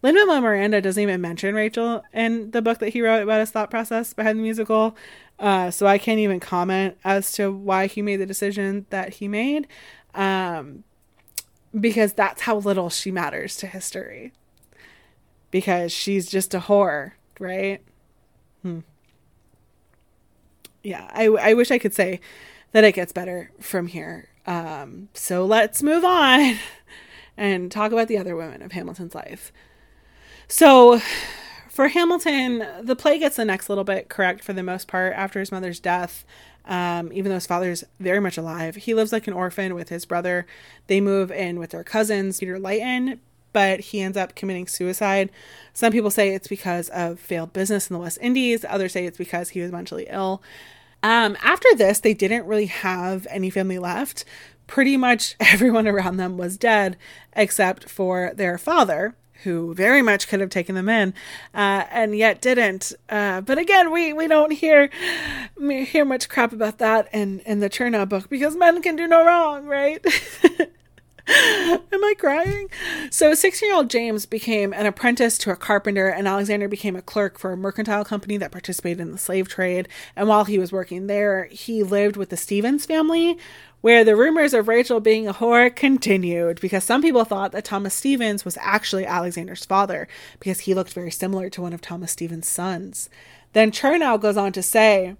Lin 0.03 0.15
Manuel 0.15 0.41
Miranda 0.41 0.81
doesn't 0.81 1.01
even 1.01 1.21
mention 1.21 1.55
Rachel 1.55 2.03
in 2.13 2.51
the 2.51 2.61
book 2.61 2.79
that 2.79 2.89
he 2.89 3.01
wrote 3.01 3.23
about 3.23 3.39
his 3.39 3.49
thought 3.49 3.71
process 3.71 4.13
behind 4.13 4.37
the 4.37 4.43
musical. 4.43 4.95
Uh, 5.39 5.71
so 5.71 5.87
I 5.87 5.97
can't 5.97 6.19
even 6.19 6.39
comment 6.39 6.97
as 7.03 7.31
to 7.33 7.51
why 7.51 7.87
he 7.87 8.01
made 8.01 8.17
the 8.17 8.25
decision 8.25 8.85
that 8.89 9.13
he 9.15 9.27
made, 9.27 9.67
um, 10.13 10.83
because 11.79 12.13
that's 12.13 12.41
how 12.41 12.57
little 12.57 12.89
she 12.89 13.11
matters 13.11 13.55
to 13.57 13.67
history. 13.67 14.33
Because 15.49 15.91
she's 15.91 16.29
just 16.29 16.53
a 16.53 16.59
whore, 16.59 17.13
right? 17.39 17.81
Hmm. 18.61 18.79
Yeah, 20.83 21.09
I, 21.11 21.25
I 21.27 21.53
wish 21.53 21.71
I 21.71 21.79
could 21.79 21.93
say 21.93 22.19
that 22.71 22.83
it 22.83 22.93
gets 22.93 23.11
better 23.11 23.51
from 23.59 23.87
here. 23.87 24.29
Um, 24.45 25.09
so 25.13 25.45
let's 25.45 25.81
move 25.81 26.05
on. 26.05 26.55
and 27.37 27.71
talk 27.71 27.91
about 27.91 28.07
the 28.07 28.17
other 28.17 28.35
women 28.35 28.61
of 28.61 28.71
Hamilton's 28.71 29.15
life. 29.15 29.51
So, 30.47 31.01
for 31.69 31.89
Hamilton, 31.89 32.65
the 32.81 32.95
play 32.95 33.19
gets 33.19 33.35
the 33.35 33.45
next 33.45 33.69
little 33.69 33.83
bit 33.83 34.09
correct 34.09 34.43
for 34.43 34.53
the 34.53 34.63
most 34.63 34.87
part 34.87 35.13
after 35.13 35.39
his 35.39 35.51
mother's 35.51 35.79
death. 35.79 36.25
Um, 36.65 37.11
even 37.13 37.29
though 37.29 37.35
his 37.35 37.47
father's 37.47 37.83
very 37.99 38.19
much 38.19 38.37
alive, 38.37 38.75
he 38.75 38.93
lives 38.93 39.11
like 39.13 39.27
an 39.27 39.33
orphan 39.33 39.75
with 39.75 39.89
his 39.89 40.05
brother. 40.05 40.45
They 40.87 40.99
move 40.99 41.31
in 41.31 41.59
with 41.59 41.71
their 41.71 41.83
cousins, 41.83 42.39
Peter 42.39 42.59
Lytton, 42.59 43.21
but 43.53 43.79
he 43.79 44.01
ends 44.01 44.17
up 44.17 44.35
committing 44.35 44.67
suicide. 44.67 45.31
Some 45.73 45.91
people 45.91 46.11
say 46.11 46.33
it's 46.33 46.47
because 46.47 46.89
of 46.89 47.19
failed 47.19 47.53
business 47.53 47.89
in 47.89 47.93
the 47.93 47.99
West 47.99 48.17
Indies, 48.21 48.65
others 48.67 48.93
say 48.93 49.05
it's 49.05 49.17
because 49.17 49.49
he 49.49 49.61
was 49.61 49.71
mentally 49.71 50.07
ill. 50.09 50.41
Um, 51.03 51.37
after 51.41 51.73
this, 51.75 51.99
they 51.99 52.13
didn't 52.13 52.45
really 52.45 52.65
have 52.65 53.27
any 53.29 53.49
family 53.49 53.79
left, 53.79 54.25
pretty 54.65 54.97
much 54.97 55.35
everyone 55.39 55.87
around 55.87 56.17
them 56.17 56.37
was 56.37 56.57
dead 56.57 56.97
except 57.33 57.89
for 57.89 58.31
their 58.35 58.57
father, 58.57 59.15
who 59.43 59.73
very 59.73 60.01
much 60.01 60.27
could 60.27 60.39
have 60.39 60.49
taken 60.49 60.75
them 60.75 60.89
in, 60.89 61.13
uh, 61.53 61.85
and 61.91 62.15
yet 62.15 62.41
didn't. 62.41 62.93
Uh, 63.09 63.41
but 63.41 63.57
again, 63.57 63.91
we, 63.91 64.13
we 64.13 64.27
don't 64.27 64.51
hear 64.51 64.89
hear 65.59 66.05
much 66.05 66.29
crap 66.29 66.53
about 66.53 66.77
that 66.77 67.07
in, 67.13 67.39
in 67.41 67.59
the 67.59 67.69
Chernow 67.69 68.07
book 68.07 68.29
because 68.29 68.55
men 68.55 68.81
can 68.81 68.95
do 68.95 69.07
no 69.07 69.25
wrong, 69.25 69.65
right? 69.65 70.05
Am 71.29 72.03
I 72.05 72.13
crying? 72.17 72.69
So, 73.11 73.33
16 73.33 73.67
year 73.67 73.75
old 73.75 73.89
James 73.89 74.25
became 74.25 74.71
an 74.73 74.85
apprentice 74.85 75.37
to 75.39 75.51
a 75.51 75.57
carpenter, 75.57 76.07
and 76.07 76.25
Alexander 76.25 76.69
became 76.69 76.95
a 76.95 77.01
clerk 77.01 77.37
for 77.37 77.51
a 77.51 77.57
mercantile 77.57 78.05
company 78.05 78.37
that 78.37 78.51
participated 78.51 79.01
in 79.01 79.11
the 79.11 79.17
slave 79.17 79.49
trade. 79.49 79.89
And 80.15 80.29
while 80.29 80.45
he 80.45 80.57
was 80.57 80.71
working 80.71 81.07
there, 81.07 81.45
he 81.45 81.83
lived 81.83 82.15
with 82.15 82.29
the 82.29 82.37
Stevens 82.37 82.85
family, 82.85 83.37
where 83.81 84.03
the 84.03 84.15
rumors 84.15 84.53
of 84.53 84.67
Rachel 84.67 84.99
being 84.99 85.27
a 85.27 85.33
whore 85.33 85.73
continued 85.75 86.59
because 86.59 86.83
some 86.83 87.01
people 87.01 87.23
thought 87.23 87.51
that 87.51 87.65
Thomas 87.65 87.93
Stevens 87.93 88.43
was 88.43 88.57
actually 88.59 89.05
Alexander's 89.05 89.65
father 89.65 90.07
because 90.39 90.61
he 90.61 90.73
looked 90.73 90.93
very 90.93 91.11
similar 91.11 91.49
to 91.51 91.61
one 91.61 91.73
of 91.73 91.81
Thomas 91.81 92.11
Stevens' 92.11 92.47
sons. 92.47 93.09
Then 93.53 93.71
Chernow 93.71 94.19
goes 94.19 94.37
on 94.37 94.51
to 94.53 94.63
say 94.63 95.15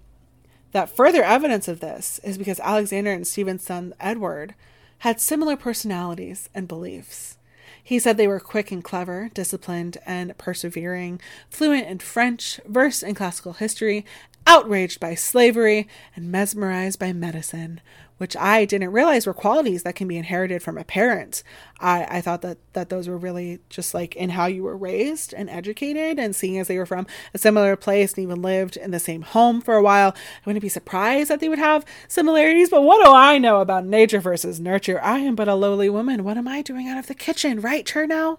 that 0.72 0.90
further 0.90 1.22
evidence 1.22 1.68
of 1.68 1.80
this 1.80 2.20
is 2.22 2.36
because 2.36 2.60
Alexander 2.60 3.12
and 3.12 3.26
Stevens' 3.26 3.64
son 3.64 3.94
Edward 4.00 4.54
had 4.98 5.20
similar 5.20 5.56
personalities 5.56 6.48
and 6.54 6.66
beliefs. 6.68 7.36
He 7.82 7.98
said 7.98 8.16
they 8.16 8.28
were 8.28 8.40
quick 8.40 8.70
and 8.70 8.84
clever, 8.84 9.30
disciplined 9.32 9.96
and 10.04 10.36
persevering, 10.36 11.20
fluent 11.48 11.86
in 11.86 12.00
French, 12.00 12.60
versed 12.66 13.02
in 13.02 13.14
classical 13.14 13.54
history, 13.54 14.04
outraged 14.46 15.00
by 15.00 15.14
slavery, 15.14 15.88
and 16.14 16.30
mesmerized 16.30 16.98
by 16.98 17.12
medicine, 17.14 17.80
which 18.18 18.36
I 18.36 18.64
didn't 18.64 18.92
realize 18.92 19.26
were 19.26 19.34
qualities 19.34 19.82
that 19.84 19.94
can 19.94 20.06
be 20.06 20.18
inherited 20.18 20.62
from 20.62 20.76
a 20.76 20.84
parent. 20.84 21.42
I, 21.80 22.18
I 22.18 22.20
thought 22.20 22.42
that, 22.42 22.58
that 22.74 22.88
those 22.88 23.08
were 23.08 23.16
really 23.16 23.60
just 23.70 23.94
like 23.94 24.14
in 24.16 24.30
how 24.30 24.46
you 24.46 24.64
were 24.64 24.76
raised 24.76 25.32
and 25.32 25.48
educated, 25.48 26.18
and 26.18 26.36
seeing 26.36 26.58
as 26.58 26.68
they 26.68 26.76
were 26.76 26.86
from 26.86 27.06
a 27.32 27.38
similar 27.38 27.76
place 27.76 28.14
and 28.14 28.22
even 28.24 28.42
lived 28.42 28.76
in 28.76 28.90
the 28.90 28.98
same 28.98 29.22
home 29.22 29.60
for 29.60 29.74
a 29.74 29.82
while, 29.82 30.10
I 30.10 30.40
wouldn't 30.44 30.62
be 30.62 30.68
surprised 30.68 31.30
that 31.30 31.40
they 31.40 31.48
would 31.48 31.58
have 31.58 31.84
similarities. 32.08 32.70
But 32.70 32.82
what 32.82 33.04
do 33.04 33.12
I 33.12 33.38
know 33.38 33.60
about 33.60 33.86
nature 33.86 34.20
versus 34.20 34.60
nurture? 34.60 35.02
I 35.02 35.18
am 35.20 35.34
but 35.34 35.48
a 35.48 35.54
lowly 35.54 35.88
woman. 35.88 36.24
What 36.24 36.36
am 36.36 36.48
I 36.48 36.62
doing 36.62 36.88
out 36.88 36.98
of 36.98 37.06
the 37.06 37.14
kitchen, 37.14 37.60
right, 37.60 37.86
Chernow? 37.86 38.38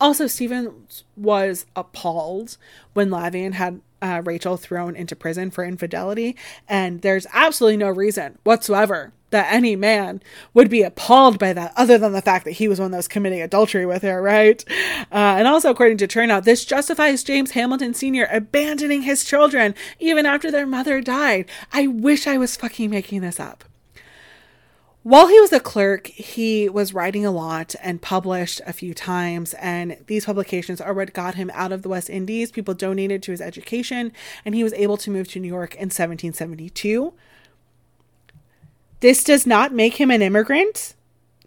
Also, 0.00 0.26
Stephen 0.26 0.86
was 1.14 1.66
appalled 1.76 2.56
when 2.94 3.10
Lavien 3.10 3.52
had 3.52 3.82
uh, 4.02 4.22
Rachel 4.24 4.56
thrown 4.56 4.96
into 4.96 5.16
prison 5.16 5.50
for 5.50 5.64
infidelity, 5.64 6.36
and 6.68 7.02
there's 7.02 7.26
absolutely 7.32 7.76
no 7.76 7.88
reason 7.88 8.38
whatsoever 8.44 9.12
that 9.30 9.52
any 9.52 9.76
man 9.76 10.20
would 10.54 10.68
be 10.68 10.82
appalled 10.82 11.38
by 11.38 11.52
that, 11.52 11.72
other 11.76 11.98
than 11.98 12.12
the 12.12 12.22
fact 12.22 12.44
that 12.44 12.52
he 12.52 12.68
was 12.68 12.80
one 12.80 12.90
that 12.90 12.96
was 12.96 13.08
committing 13.08 13.40
adultery 13.40 13.86
with 13.86 14.02
her, 14.02 14.20
right? 14.20 14.64
Uh, 15.12 15.38
and 15.38 15.46
also, 15.46 15.70
according 15.70 15.96
to 15.98 16.08
Chernow, 16.08 16.42
this 16.42 16.64
justifies 16.64 17.22
James 17.24 17.52
Hamilton 17.52 17.94
Sr. 17.94 18.28
abandoning 18.30 19.02
his 19.02 19.24
children 19.24 19.74
even 19.98 20.26
after 20.26 20.50
their 20.50 20.66
mother 20.66 21.00
died. 21.00 21.48
I 21.72 21.86
wish 21.86 22.26
I 22.26 22.38
was 22.38 22.56
fucking 22.56 22.90
making 22.90 23.20
this 23.20 23.38
up. 23.40 23.64
While 25.02 25.28
he 25.28 25.40
was 25.40 25.52
a 25.52 25.60
clerk, 25.60 26.08
he 26.08 26.68
was 26.68 26.92
writing 26.92 27.24
a 27.24 27.30
lot 27.30 27.74
and 27.82 28.02
published 28.02 28.60
a 28.66 28.72
few 28.74 28.92
times, 28.92 29.54
and 29.54 29.96
these 30.08 30.26
publications 30.26 30.78
are 30.78 30.92
what 30.92 31.14
got 31.14 31.36
him 31.36 31.50
out 31.54 31.72
of 31.72 31.80
the 31.80 31.88
West 31.88 32.10
Indies. 32.10 32.50
People 32.50 32.74
donated 32.74 33.22
to 33.22 33.30
his 33.30 33.40
education, 33.40 34.12
and 34.44 34.54
he 34.54 34.62
was 34.62 34.74
able 34.74 34.98
to 34.98 35.10
move 35.10 35.26
to 35.28 35.40
New 35.40 35.48
York 35.48 35.74
in 35.74 35.88
1772. 35.88 37.14
This 39.00 39.24
does 39.24 39.46
not 39.46 39.72
make 39.72 39.94
him 39.94 40.10
an 40.10 40.20
immigrant. 40.20 40.94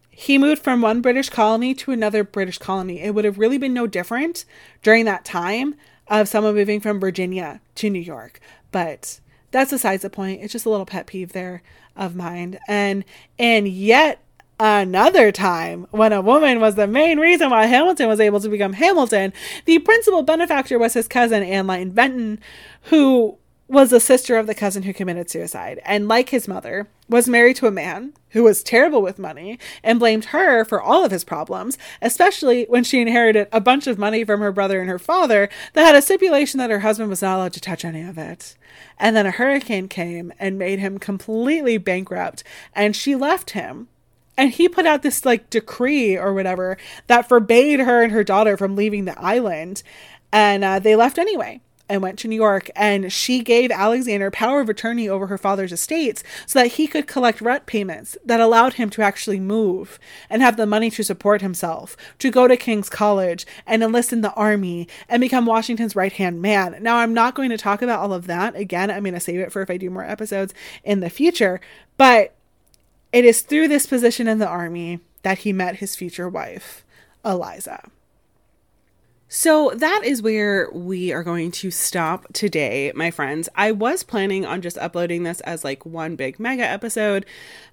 He 0.10 0.40
moved 0.40 0.64
from 0.64 0.82
one 0.82 1.02
British 1.02 1.30
colony 1.30 1.76
to 1.76 1.92
another 1.92 2.24
British 2.24 2.58
colony. 2.58 3.02
It 3.02 3.14
would 3.14 3.26
have 3.26 3.38
really 3.38 3.60
been 3.60 3.74
no 3.74 3.86
different 3.86 4.46
during 4.82 5.06
that 5.06 5.26
time 5.26 5.76
of 6.08 6.28
someone 6.28 6.56
moving 6.56 6.80
from 6.80 7.00
Virginia 7.00 7.62
to 7.76 7.92
New 7.92 8.00
York. 8.00 8.40
But 8.72 9.20
that's 9.54 9.72
besides 9.72 10.02
the 10.02 10.10
point. 10.10 10.42
It's 10.42 10.52
just 10.52 10.66
a 10.66 10.70
little 10.70 10.86
pet 10.86 11.08
peeve 11.08 11.32
there 11.32 11.62
of 11.96 12.16
mine. 12.16 12.60
And 12.68 13.06
and 13.40 13.68
yet 13.68 14.20
another 14.60 15.32
time 15.32 15.88
when 15.92 16.12
a 16.12 16.22
woman 16.22 16.60
was 16.60 16.76
the 16.76 16.88
main 16.88 17.20
reason 17.20 17.50
why 17.50 17.68
Hamilton 17.68 18.08
was 18.08 18.20
able 18.20 18.40
to 18.42 18.50
become 18.50 18.74
Hamilton, 18.74 19.32
the 19.66 19.80
principal 19.80 20.24
benefactor 20.24 20.78
was 20.78 20.94
his 20.94 21.08
cousin 21.08 21.44
Anne 21.44 21.68
Lytton 21.68 21.92
Venton, 21.92 22.40
who 22.84 23.38
was 23.68 23.90
the 23.90 24.00
sister 24.00 24.38
of 24.38 24.46
the 24.46 24.56
cousin 24.56 24.84
who 24.84 24.94
committed 24.94 25.30
suicide, 25.30 25.82
and 25.86 26.08
like 26.08 26.30
his 26.30 26.48
mother, 26.48 26.88
was 27.08 27.28
married 27.28 27.56
to 27.56 27.68
a 27.68 27.72
man 27.72 28.14
who 28.30 28.44
was 28.44 28.64
terrible 28.64 29.02
with 29.02 29.20
money 29.20 29.58
and 29.84 30.00
blamed 30.00 30.26
her 30.26 30.66
for 30.66 30.82
all 30.82 31.06
of 31.06 31.12
his 31.12 31.24
problems, 31.24 31.78
especially 32.02 32.66
when 32.66 32.84
she 32.84 33.02
inherited 33.02 33.48
a 33.52 33.62
bunch 33.62 33.88
of 33.88 33.98
money 33.98 34.24
from 34.24 34.42
her 34.42 34.52
brother 34.52 34.82
and 34.82 34.90
her 34.90 35.00
father 35.00 35.50
that 35.74 35.86
had 35.86 35.96
a 35.96 36.02
stipulation 36.02 36.58
that 36.58 36.70
her 36.70 36.80
husband 36.80 37.10
was 37.10 37.22
not 37.22 37.38
allowed 37.38 37.54
to 37.54 37.62
touch 37.62 37.86
any 37.86 38.02
of 38.02 38.18
it. 38.18 38.56
And 38.98 39.16
then 39.16 39.26
a 39.26 39.32
hurricane 39.32 39.88
came 39.88 40.34
and 40.40 40.58
made 40.58 40.80
him 40.80 40.98
completely 40.98 41.78
bankrupt, 41.78 42.44
and 42.74 42.96
she 42.96 43.16
left 43.16 43.52
him. 43.52 43.88
And 44.36 44.52
he 44.52 44.68
put 44.68 44.88
out 44.88 45.04
this 45.04 45.26
like 45.26 45.50
decree 45.50 46.18
or 46.18 46.34
whatever 46.34 46.78
that 47.08 47.30
forbade 47.30 47.80
her 47.80 48.02
and 48.02 48.12
her 48.12 48.24
daughter 48.24 48.58
from 48.58 48.76
leaving 48.76 49.06
the 49.06 49.20
island, 49.20 49.84
and 50.32 50.64
uh, 50.64 50.80
they 50.80 50.96
left 50.96 51.18
anyway 51.18 51.62
and 51.90 52.02
went 52.02 52.18
to 52.20 52.28
New 52.28 52.36
York, 52.36 52.70
and 52.76 53.12
she 53.12 53.42
gave 53.42 53.70
Alexander 53.70 54.32
power 54.32 54.62
of 54.62 54.70
attorney 54.70 55.10
over 55.10 55.28
her 55.28 55.38
father's 55.38 55.72
estates 55.72 56.24
so 56.46 56.60
that 56.60 56.74
he 56.74 56.88
could 56.88 57.08
collect 57.08 57.42
rent 57.42 57.66
payments 57.66 58.18
that 58.26 58.40
allowed 58.40 58.74
him 58.74 58.90
to 58.92 59.02
actually 59.02 59.40
move 59.40 60.00
and 60.30 60.42
have 60.42 60.58
the 60.58 60.66
money 60.66 60.90
to 60.90 61.04
support 61.04 61.42
himself, 61.42 61.98
to 62.20 62.32
go 62.32 62.48
to 62.48 62.56
King's 62.56 62.90
College 62.90 63.46
and 63.68 63.84
enlist 63.84 64.14
in 64.14 64.22
the 64.22 64.34
army 64.34 64.88
and 65.10 65.20
become 65.20 65.46
Washington's 65.46 65.96
right 65.96 66.14
hand 66.14 66.42
man. 66.42 66.78
Now, 66.82 66.98
I'm 66.98 67.14
not 67.14 67.36
going 67.36 67.50
to 67.50 67.58
talk 67.58 67.82
about 67.82 68.00
all 68.00 68.14
of 68.14 68.28
that. 68.28 68.56
Again, 68.56 68.90
I'm 68.90 69.04
going 69.04 69.14
to 69.14 69.20
save 69.20 69.40
it 69.40 69.52
for 69.52 69.62
if 69.62 69.70
I 69.70 69.78
do 69.78 69.90
more 69.90 70.06
episodes 70.06 70.54
in 70.84 71.02
the 71.02 71.10
future, 71.10 71.60
but 71.98 72.34
it 73.12 73.26
is 73.26 73.42
through 73.42 73.68
this 73.68 73.86
position 73.86 74.28
in 74.28 74.40
the 74.40 74.48
army 74.48 75.00
that 75.22 75.40
he 75.40 75.54
met 75.54 75.78
his 75.78 75.96
future 75.96 76.30
wife, 76.30 76.84
Eliza. 77.24 77.90
So 79.36 79.72
that 79.74 80.04
is 80.04 80.22
where 80.22 80.70
we 80.72 81.12
are 81.12 81.24
going 81.24 81.50
to 81.54 81.72
stop 81.72 82.32
today, 82.34 82.92
my 82.94 83.10
friends. 83.10 83.50
I 83.56 83.72
was 83.72 84.04
planning 84.04 84.46
on 84.46 84.62
just 84.62 84.78
uploading 84.78 85.24
this 85.24 85.42
as 85.42 85.64
like 85.64 85.88
one 85.88 86.16
big 86.16 86.40
mega 86.40 86.62
episode, 86.62 87.26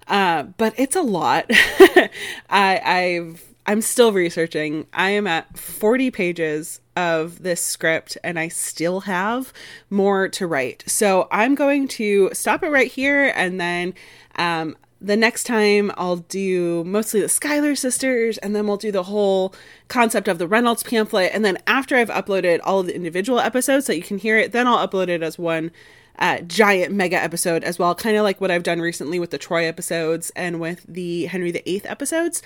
uh, 0.07 0.41
but 0.57 0.73
it's 0.75 0.95
a 0.95 1.03
lot. 1.03 1.45
I, 2.49 2.81
I've 2.83 3.45
I'm 3.67 3.81
still 3.83 4.11
researching. 4.11 4.87
I 4.91 5.11
am 5.11 5.27
at 5.27 5.55
40 5.55 6.09
pages 6.09 6.81
of 6.95 7.43
this 7.43 7.61
script 7.61 8.17
and 8.23 8.39
I 8.39 8.47
still 8.47 9.01
have 9.01 9.53
more 9.91 10.29
to 10.29 10.47
write. 10.47 10.83
So 10.87 11.27
I'm 11.31 11.53
going 11.53 11.87
to 11.89 12.31
stop 12.33 12.63
it 12.63 12.69
right 12.69 12.91
here 12.91 13.31
and 13.35 13.61
then 13.61 13.93
um, 14.35 14.77
the 15.01 15.17
next 15.17 15.45
time 15.45 15.91
I'll 15.97 16.17
do 16.17 16.83
mostly 16.83 17.21
the 17.21 17.29
Schuyler 17.29 17.75
sisters, 17.75 18.37
and 18.37 18.55
then 18.55 18.67
we'll 18.67 18.77
do 18.77 18.91
the 18.91 19.03
whole 19.03 19.53
concept 19.87 20.27
of 20.27 20.37
the 20.37 20.47
Reynolds 20.47 20.83
pamphlet. 20.83 21.31
And 21.33 21.43
then 21.43 21.57
after 21.65 21.95
I've 21.95 22.09
uploaded 22.09 22.59
all 22.63 22.81
of 22.81 22.85
the 22.85 22.95
individual 22.95 23.39
episodes 23.39 23.87
so 23.87 23.93
you 23.93 24.03
can 24.03 24.19
hear 24.19 24.37
it, 24.37 24.51
then 24.51 24.67
I'll 24.67 24.87
upload 24.87 25.09
it 25.09 25.23
as 25.23 25.39
one 25.39 25.71
uh, 26.19 26.39
giant 26.41 26.93
mega 26.93 27.17
episode 27.17 27.63
as 27.63 27.79
well, 27.79 27.95
kind 27.95 28.15
of 28.15 28.23
like 28.23 28.39
what 28.39 28.51
I've 28.51 28.63
done 28.63 28.79
recently 28.79 29.19
with 29.19 29.31
the 29.31 29.39
Troy 29.39 29.65
episodes 29.65 30.31
and 30.35 30.59
with 30.59 30.85
the 30.87 31.25
Henry 31.25 31.51
VIII 31.51 31.83
episodes. 31.85 32.43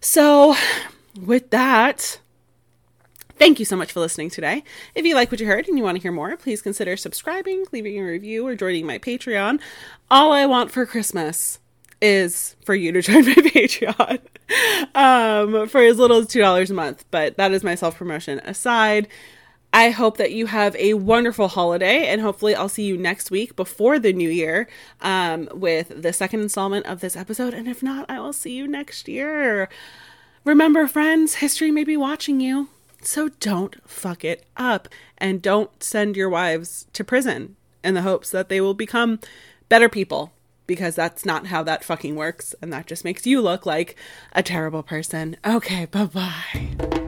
So, 0.00 0.54
with 1.20 1.50
that, 1.50 2.20
Thank 3.38 3.58
you 3.58 3.66
so 3.66 3.76
much 3.76 3.92
for 3.92 4.00
listening 4.00 4.30
today. 4.30 4.64
If 4.94 5.04
you 5.04 5.14
like 5.14 5.30
what 5.30 5.40
you 5.40 5.46
heard 5.46 5.68
and 5.68 5.76
you 5.76 5.84
want 5.84 5.96
to 5.96 6.00
hear 6.00 6.10
more, 6.10 6.34
please 6.38 6.62
consider 6.62 6.96
subscribing, 6.96 7.66
leaving 7.70 7.98
a 7.98 8.02
review, 8.02 8.46
or 8.46 8.54
joining 8.54 8.86
my 8.86 8.98
Patreon. 8.98 9.60
All 10.10 10.32
I 10.32 10.46
want 10.46 10.70
for 10.70 10.86
Christmas 10.86 11.58
is 12.00 12.56
for 12.64 12.74
you 12.74 12.92
to 12.92 13.02
join 13.02 13.24
my 13.24 13.34
Patreon 13.34 14.20
um, 14.94 15.68
for 15.68 15.80
as 15.80 15.98
little 15.98 16.18
as 16.18 16.26
$2 16.26 16.70
a 16.70 16.74
month. 16.74 17.04
But 17.10 17.36
that 17.36 17.52
is 17.52 17.64
my 17.64 17.74
self 17.74 17.96
promotion 17.96 18.40
aside. 18.40 19.08
I 19.72 19.90
hope 19.90 20.16
that 20.16 20.32
you 20.32 20.46
have 20.46 20.74
a 20.76 20.94
wonderful 20.94 21.48
holiday, 21.48 22.06
and 22.06 22.22
hopefully, 22.22 22.54
I'll 22.54 22.68
see 22.68 22.84
you 22.84 22.96
next 22.96 23.30
week 23.30 23.56
before 23.56 23.98
the 23.98 24.12
new 24.12 24.30
year 24.30 24.68
um, 25.02 25.50
with 25.52 26.00
the 26.00 26.14
second 26.14 26.40
installment 26.40 26.86
of 26.86 27.00
this 27.00 27.14
episode. 27.14 27.52
And 27.52 27.68
if 27.68 27.82
not, 27.82 28.08
I 28.08 28.18
will 28.18 28.32
see 28.32 28.52
you 28.52 28.66
next 28.66 29.06
year. 29.06 29.68
Remember, 30.44 30.86
friends, 30.86 31.36
history 31.36 31.70
may 31.70 31.84
be 31.84 31.96
watching 31.96 32.40
you, 32.40 32.68
so 33.02 33.28
don't 33.28 33.76
fuck 33.86 34.24
it 34.24 34.46
up 34.56 34.88
and 35.18 35.42
don't 35.42 35.82
send 35.82 36.16
your 36.16 36.30
wives 36.30 36.86
to 36.94 37.04
prison 37.04 37.56
in 37.84 37.94
the 37.94 38.02
hopes 38.02 38.30
that 38.30 38.48
they 38.48 38.60
will 38.60 38.72
become 38.72 39.20
better 39.68 39.88
people 39.88 40.32
because 40.66 40.94
that's 40.94 41.24
not 41.24 41.46
how 41.46 41.62
that 41.62 41.84
fucking 41.84 42.16
works. 42.16 42.54
And 42.60 42.72
that 42.72 42.86
just 42.86 43.04
makes 43.04 43.26
you 43.26 43.40
look 43.40 43.66
like 43.66 43.96
a 44.32 44.42
terrible 44.42 44.82
person. 44.82 45.36
Okay, 45.44 45.86
bye 45.86 46.06
bye. 46.06 47.05